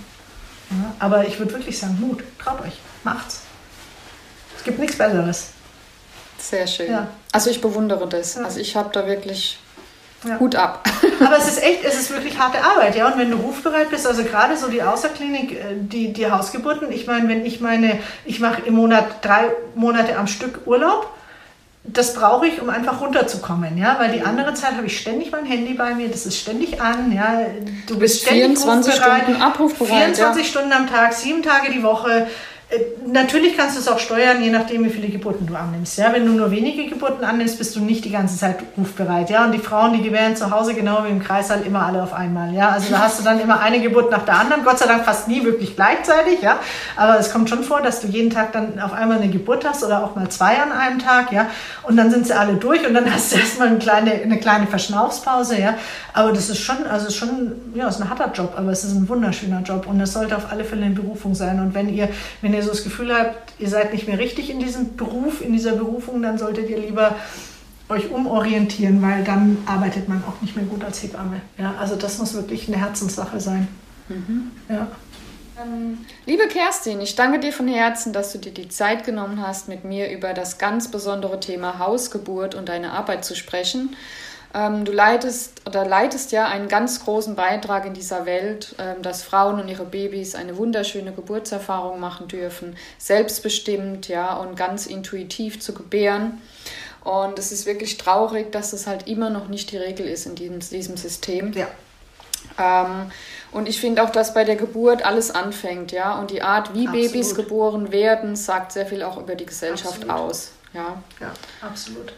Ja? 0.70 0.94
Aber 0.98 1.26
ich 1.26 1.38
würde 1.38 1.52
wirklich 1.52 1.78
sagen, 1.78 1.98
Mut, 2.00 2.22
traut 2.38 2.60
euch 2.62 2.78
macht's. 3.04 3.42
Es 4.56 4.64
gibt 4.64 4.78
nichts 4.78 4.96
Besseres. 4.96 5.50
Sehr 6.38 6.66
schön. 6.66 6.90
Ja. 6.90 7.08
Also 7.32 7.50
ich 7.50 7.60
bewundere 7.60 8.08
das. 8.08 8.34
Ja. 8.34 8.44
Also 8.44 8.60
ich 8.60 8.76
habe 8.76 8.90
da 8.92 9.06
wirklich 9.06 9.58
ja. 10.24 10.38
Hut 10.40 10.56
ab. 10.56 10.88
Aber 11.20 11.36
es 11.36 11.48
ist 11.48 11.62
echt, 11.62 11.84
es 11.84 11.98
ist 11.98 12.10
wirklich 12.10 12.38
harte 12.38 12.62
Arbeit, 12.62 12.96
ja. 12.96 13.06
Und 13.06 13.18
wenn 13.18 13.30
du 13.30 13.36
rufbereit 13.36 13.90
bist, 13.90 14.06
also 14.06 14.24
gerade 14.24 14.56
so 14.56 14.68
die 14.68 14.82
Außerklinik, 14.82 15.52
äh, 15.52 15.64
die, 15.76 16.12
die 16.12 16.30
Hausgeburten, 16.30 16.90
ich 16.90 17.06
meine, 17.06 17.28
wenn 17.28 17.44
ich 17.44 17.60
meine, 17.60 17.98
ich 18.24 18.40
mache 18.40 18.62
im 18.62 18.74
Monat 18.74 19.24
drei 19.24 19.50
Monate 19.74 20.16
am 20.16 20.26
Stück 20.26 20.66
Urlaub, 20.66 21.10
das 21.86 22.14
brauche 22.14 22.46
ich, 22.46 22.62
um 22.62 22.70
einfach 22.70 23.00
runterzukommen, 23.02 23.76
ja, 23.76 23.96
weil 23.98 24.12
die 24.12 24.22
andere 24.22 24.54
Zeit 24.54 24.76
habe 24.76 24.86
ich 24.86 24.98
ständig 24.98 25.30
mein 25.30 25.44
Handy 25.44 25.74
bei 25.74 25.94
mir, 25.94 26.08
das 26.08 26.24
ist 26.24 26.38
ständig 26.38 26.80
an, 26.80 27.12
ja, 27.12 27.40
du 27.86 27.98
bist 27.98 28.22
ständig 28.22 28.58
24 28.58 28.94
Stunden 28.94 29.42
abrufbereit, 29.42 30.16
24 30.16 30.42
ja. 30.42 30.50
Stunden 30.50 30.72
am 30.72 30.88
Tag, 30.88 31.12
sieben 31.12 31.42
Tage 31.42 31.70
die 31.70 31.82
Woche, 31.82 32.26
natürlich 33.06 33.56
kannst 33.56 33.76
du 33.76 33.80
es 33.80 33.88
auch 33.88 33.98
steuern, 33.98 34.42
je 34.42 34.50
nachdem, 34.50 34.84
wie 34.84 34.90
viele 34.90 35.08
Geburten 35.08 35.46
du 35.46 35.54
annimmst. 35.54 35.98
Ja, 35.98 36.12
wenn 36.12 36.26
du 36.26 36.32
nur 36.32 36.50
wenige 36.50 36.88
Geburten 36.88 37.24
annimmst, 37.24 37.58
bist 37.58 37.76
du 37.76 37.80
nicht 37.80 38.04
die 38.04 38.10
ganze 38.10 38.36
Zeit 38.36 38.56
rufbereit. 38.76 39.30
Ja, 39.30 39.44
und 39.44 39.52
die 39.52 39.58
Frauen, 39.58 39.92
die 39.92 40.02
gewähren 40.02 40.36
zu 40.36 40.50
Hause 40.50 40.74
genau 40.74 41.04
wie 41.04 41.10
im 41.10 41.22
Kreissaal 41.22 41.62
immer 41.62 41.86
alle 41.86 42.02
auf 42.02 42.12
einmal. 42.12 42.52
Ja, 42.54 42.70
also 42.70 42.90
da 42.90 43.00
hast 43.00 43.20
du 43.20 43.24
dann 43.24 43.40
immer 43.40 43.60
eine 43.60 43.80
Geburt 43.80 44.10
nach 44.10 44.24
der 44.24 44.38
anderen. 44.38 44.64
Gott 44.64 44.78
sei 44.78 44.86
Dank 44.86 45.04
fast 45.04 45.28
nie 45.28 45.44
wirklich 45.44 45.76
gleichzeitig. 45.76 46.40
Ja, 46.42 46.58
aber 46.96 47.18
es 47.18 47.32
kommt 47.32 47.48
schon 47.48 47.62
vor, 47.62 47.82
dass 47.82 48.00
du 48.00 48.08
jeden 48.08 48.30
Tag 48.30 48.52
dann 48.52 48.80
auf 48.80 48.92
einmal 48.92 49.18
eine 49.18 49.28
Geburt 49.28 49.64
hast 49.64 49.84
oder 49.84 50.02
auch 50.04 50.16
mal 50.16 50.28
zwei 50.28 50.60
an 50.60 50.72
einem 50.72 50.98
Tag. 50.98 51.32
Ja, 51.32 51.46
und 51.82 51.96
dann 51.96 52.10
sind 52.10 52.26
sie 52.26 52.32
alle 52.32 52.54
durch 52.54 52.86
und 52.86 52.94
dann 52.94 53.12
hast 53.12 53.32
du 53.32 53.36
erstmal 53.36 53.68
eine 53.68 53.78
kleine, 53.78 54.12
eine 54.12 54.38
kleine 54.38 54.66
Verschnaufspause. 54.66 55.60
Ja, 55.60 55.74
aber 56.12 56.32
das 56.32 56.48
ist 56.48 56.60
schon, 56.60 56.86
also 56.86 57.10
schon, 57.10 57.52
ja, 57.74 57.88
ist 57.88 58.00
ein 58.00 58.08
harter 58.08 58.32
Job, 58.32 58.54
aber 58.56 58.70
es 58.70 58.84
ist 58.84 58.94
ein 58.94 59.08
wunderschöner 59.08 59.60
Job 59.62 59.86
und 59.86 60.00
es 60.00 60.12
sollte 60.12 60.36
auf 60.36 60.50
alle 60.50 60.64
Fälle 60.64 60.86
eine 60.86 60.94
Berufung 60.94 61.34
sein. 61.34 61.60
Und 61.60 61.74
wenn 61.74 61.92
ihr, 61.92 62.08
wenn 62.40 62.53
ihr 62.54 62.62
so 62.62 62.70
das 62.70 62.84
Gefühl 62.84 63.14
habt, 63.14 63.52
ihr 63.58 63.68
seid 63.68 63.92
nicht 63.92 64.08
mehr 64.08 64.18
richtig 64.18 64.50
in 64.50 64.60
diesem 64.60 64.96
Beruf, 64.96 65.40
in 65.40 65.52
dieser 65.52 65.72
Berufung, 65.72 66.22
dann 66.22 66.38
solltet 66.38 66.70
ihr 66.70 66.78
lieber 66.78 67.16
euch 67.88 68.10
umorientieren, 68.10 69.02
weil 69.02 69.24
dann 69.24 69.58
arbeitet 69.66 70.08
man 70.08 70.22
auch 70.24 70.40
nicht 70.40 70.56
mehr 70.56 70.64
gut 70.64 70.82
als 70.82 71.02
Hebamme. 71.02 71.40
Ja, 71.58 71.74
also 71.78 71.96
das 71.96 72.18
muss 72.18 72.34
wirklich 72.34 72.68
eine 72.68 72.78
Herzenssache 72.78 73.40
sein. 73.40 73.68
Mhm. 74.08 74.50
Ja. 74.68 74.88
Ähm, 75.62 75.98
liebe 76.26 76.48
Kerstin, 76.48 77.00
ich 77.00 77.14
danke 77.14 77.38
dir 77.38 77.52
von 77.52 77.68
Herzen, 77.68 78.12
dass 78.12 78.32
du 78.32 78.38
dir 78.38 78.52
die 78.52 78.68
Zeit 78.68 79.04
genommen 79.04 79.40
hast, 79.40 79.68
mit 79.68 79.84
mir 79.84 80.10
über 80.10 80.32
das 80.32 80.58
ganz 80.58 80.90
besondere 80.90 81.38
Thema 81.38 81.78
Hausgeburt 81.78 82.54
und 82.54 82.68
deine 82.68 82.92
Arbeit 82.92 83.24
zu 83.24 83.36
sprechen. 83.36 83.94
Ähm, 84.54 84.84
du 84.84 84.92
leitest 84.92 85.62
oder 85.66 85.84
leitest 85.84 86.30
ja 86.30 86.46
einen 86.46 86.68
ganz 86.68 87.04
großen 87.04 87.34
Beitrag 87.34 87.86
in 87.86 87.92
dieser 87.92 88.24
Welt, 88.24 88.76
ähm, 88.78 89.02
dass 89.02 89.24
Frauen 89.24 89.60
und 89.60 89.68
ihre 89.68 89.84
Babys 89.84 90.36
eine 90.36 90.56
wunderschöne 90.56 91.12
Geburtserfahrung 91.12 91.98
machen 91.98 92.28
dürfen, 92.28 92.76
selbstbestimmt, 92.98 94.06
ja, 94.06 94.36
und 94.36 94.56
ganz 94.56 94.86
intuitiv 94.86 95.60
zu 95.60 95.74
gebären. 95.74 96.40
Und 97.02 97.38
es 97.38 97.50
ist 97.50 97.66
wirklich 97.66 97.98
traurig, 97.98 98.52
dass 98.52 98.70
das 98.70 98.86
halt 98.86 99.08
immer 99.08 99.28
noch 99.28 99.48
nicht 99.48 99.72
die 99.72 99.76
Regel 99.76 100.06
ist 100.06 100.24
in 100.24 100.36
diesem, 100.36 100.60
diesem 100.60 100.96
System. 100.96 101.52
Ja. 101.52 101.66
Ähm, 102.58 103.10
und 103.50 103.68
ich 103.68 103.80
finde 103.80 104.04
auch, 104.04 104.10
dass 104.10 104.34
bei 104.34 104.44
der 104.44 104.56
Geburt 104.56 105.04
alles 105.04 105.32
anfängt, 105.32 105.90
ja. 105.90 106.18
Und 106.18 106.30
die 106.30 106.42
Art, 106.42 106.74
wie 106.74 106.86
absolut. 106.86 107.12
Babys 107.12 107.34
geboren 107.34 107.90
werden, 107.90 108.36
sagt 108.36 108.72
sehr 108.72 108.86
viel 108.86 109.02
auch 109.02 109.16
über 109.18 109.34
die 109.34 109.46
Gesellschaft 109.46 110.08
absolut. 110.08 110.10
aus. 110.10 110.52
Ja, 110.72 111.02
ja 111.20 111.32
absolut. 111.60 112.12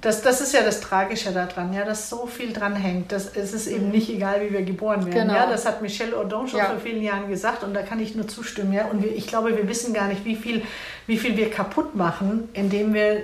Das, 0.00 0.22
das 0.22 0.40
ist 0.40 0.52
ja 0.52 0.62
das 0.62 0.80
Tragische 0.80 1.32
daran, 1.32 1.72
ja, 1.72 1.84
dass 1.84 2.10
so 2.10 2.26
viel 2.26 2.52
dran 2.52 2.76
hängt. 2.76 3.12
Das, 3.12 3.34
es 3.34 3.54
ist 3.54 3.66
eben 3.66 3.86
mhm. 3.86 3.92
nicht 3.92 4.10
egal, 4.10 4.42
wie 4.42 4.52
wir 4.52 4.62
geboren 4.62 5.06
werden. 5.06 5.28
Genau. 5.28 5.34
Ja, 5.34 5.46
das 5.48 5.64
hat 5.64 5.80
Michelle 5.80 6.16
Audon 6.16 6.48
schon 6.48 6.58
ja. 6.58 6.66
vor 6.66 6.80
vielen 6.80 7.02
Jahren 7.02 7.28
gesagt 7.30 7.64
und 7.64 7.72
da 7.72 7.82
kann 7.82 7.98
ich 7.98 8.14
nur 8.14 8.28
zustimmen. 8.28 8.72
Ja. 8.72 8.86
Und 8.86 9.02
wir, 9.02 9.14
ich 9.14 9.26
glaube, 9.26 9.56
wir 9.56 9.66
wissen 9.68 9.94
gar 9.94 10.08
nicht, 10.08 10.24
wie 10.24 10.36
viel, 10.36 10.62
wie 11.06 11.16
viel 11.16 11.36
wir 11.36 11.50
kaputt 11.50 11.94
machen, 11.94 12.48
indem 12.52 12.92
wir 12.92 13.22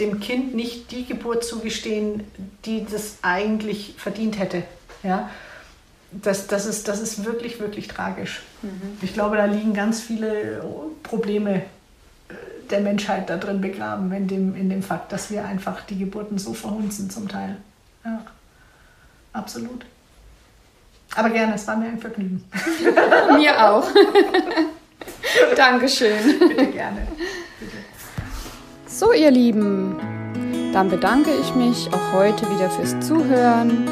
dem 0.00 0.20
Kind 0.20 0.54
nicht 0.54 0.90
die 0.90 1.04
Geburt 1.04 1.44
zugestehen, 1.44 2.24
die 2.64 2.86
das 2.90 3.18
eigentlich 3.22 3.94
verdient 3.98 4.38
hätte. 4.38 4.62
Ja. 5.02 5.30
Das, 6.10 6.46
das, 6.46 6.66
ist, 6.66 6.88
das 6.88 7.00
ist 7.00 7.24
wirklich, 7.24 7.60
wirklich 7.60 7.88
tragisch. 7.88 8.42
Mhm. 8.62 8.98
Ich 9.02 9.14
glaube, 9.14 9.36
da 9.36 9.44
liegen 9.44 9.74
ganz 9.74 10.00
viele 10.00 10.64
Probleme 11.02 11.62
der 12.70 12.80
Menschheit 12.80 13.30
da 13.30 13.36
drin 13.36 13.60
begraben, 13.60 14.12
in 14.12 14.28
dem, 14.28 14.54
in 14.56 14.70
dem 14.70 14.82
Fakt, 14.82 15.12
dass 15.12 15.30
wir 15.30 15.44
einfach 15.44 15.82
die 15.82 15.98
Geburten 15.98 16.38
so 16.38 16.54
verhunzen 16.54 17.10
zum 17.10 17.28
Teil. 17.28 17.56
Ja, 18.04 18.20
absolut. 19.32 19.84
Aber 21.16 21.30
gerne, 21.30 21.54
es 21.54 21.66
war 21.66 21.76
mir 21.76 21.86
ein 21.86 21.98
Vergnügen. 21.98 22.44
mir 23.36 23.70
auch. 23.70 23.86
Dankeschön. 25.56 26.38
Bitte 26.38 26.66
gerne. 26.66 27.06
Bitte. 27.60 27.72
So, 28.86 29.12
ihr 29.12 29.30
Lieben, 29.30 29.96
dann 30.72 30.88
bedanke 30.88 31.30
ich 31.40 31.54
mich 31.54 31.88
auch 31.92 32.12
heute 32.12 32.50
wieder 32.50 32.70
fürs 32.70 32.98
Zuhören 33.06 33.88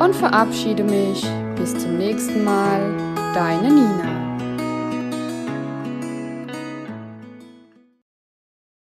und 0.00 0.14
verabschiede 0.14 0.82
mich. 0.82 1.24
Bis 1.56 1.76
zum 1.78 1.98
nächsten 1.98 2.44
Mal. 2.44 3.14
Deine 3.34 3.70
Nina. 3.70 4.23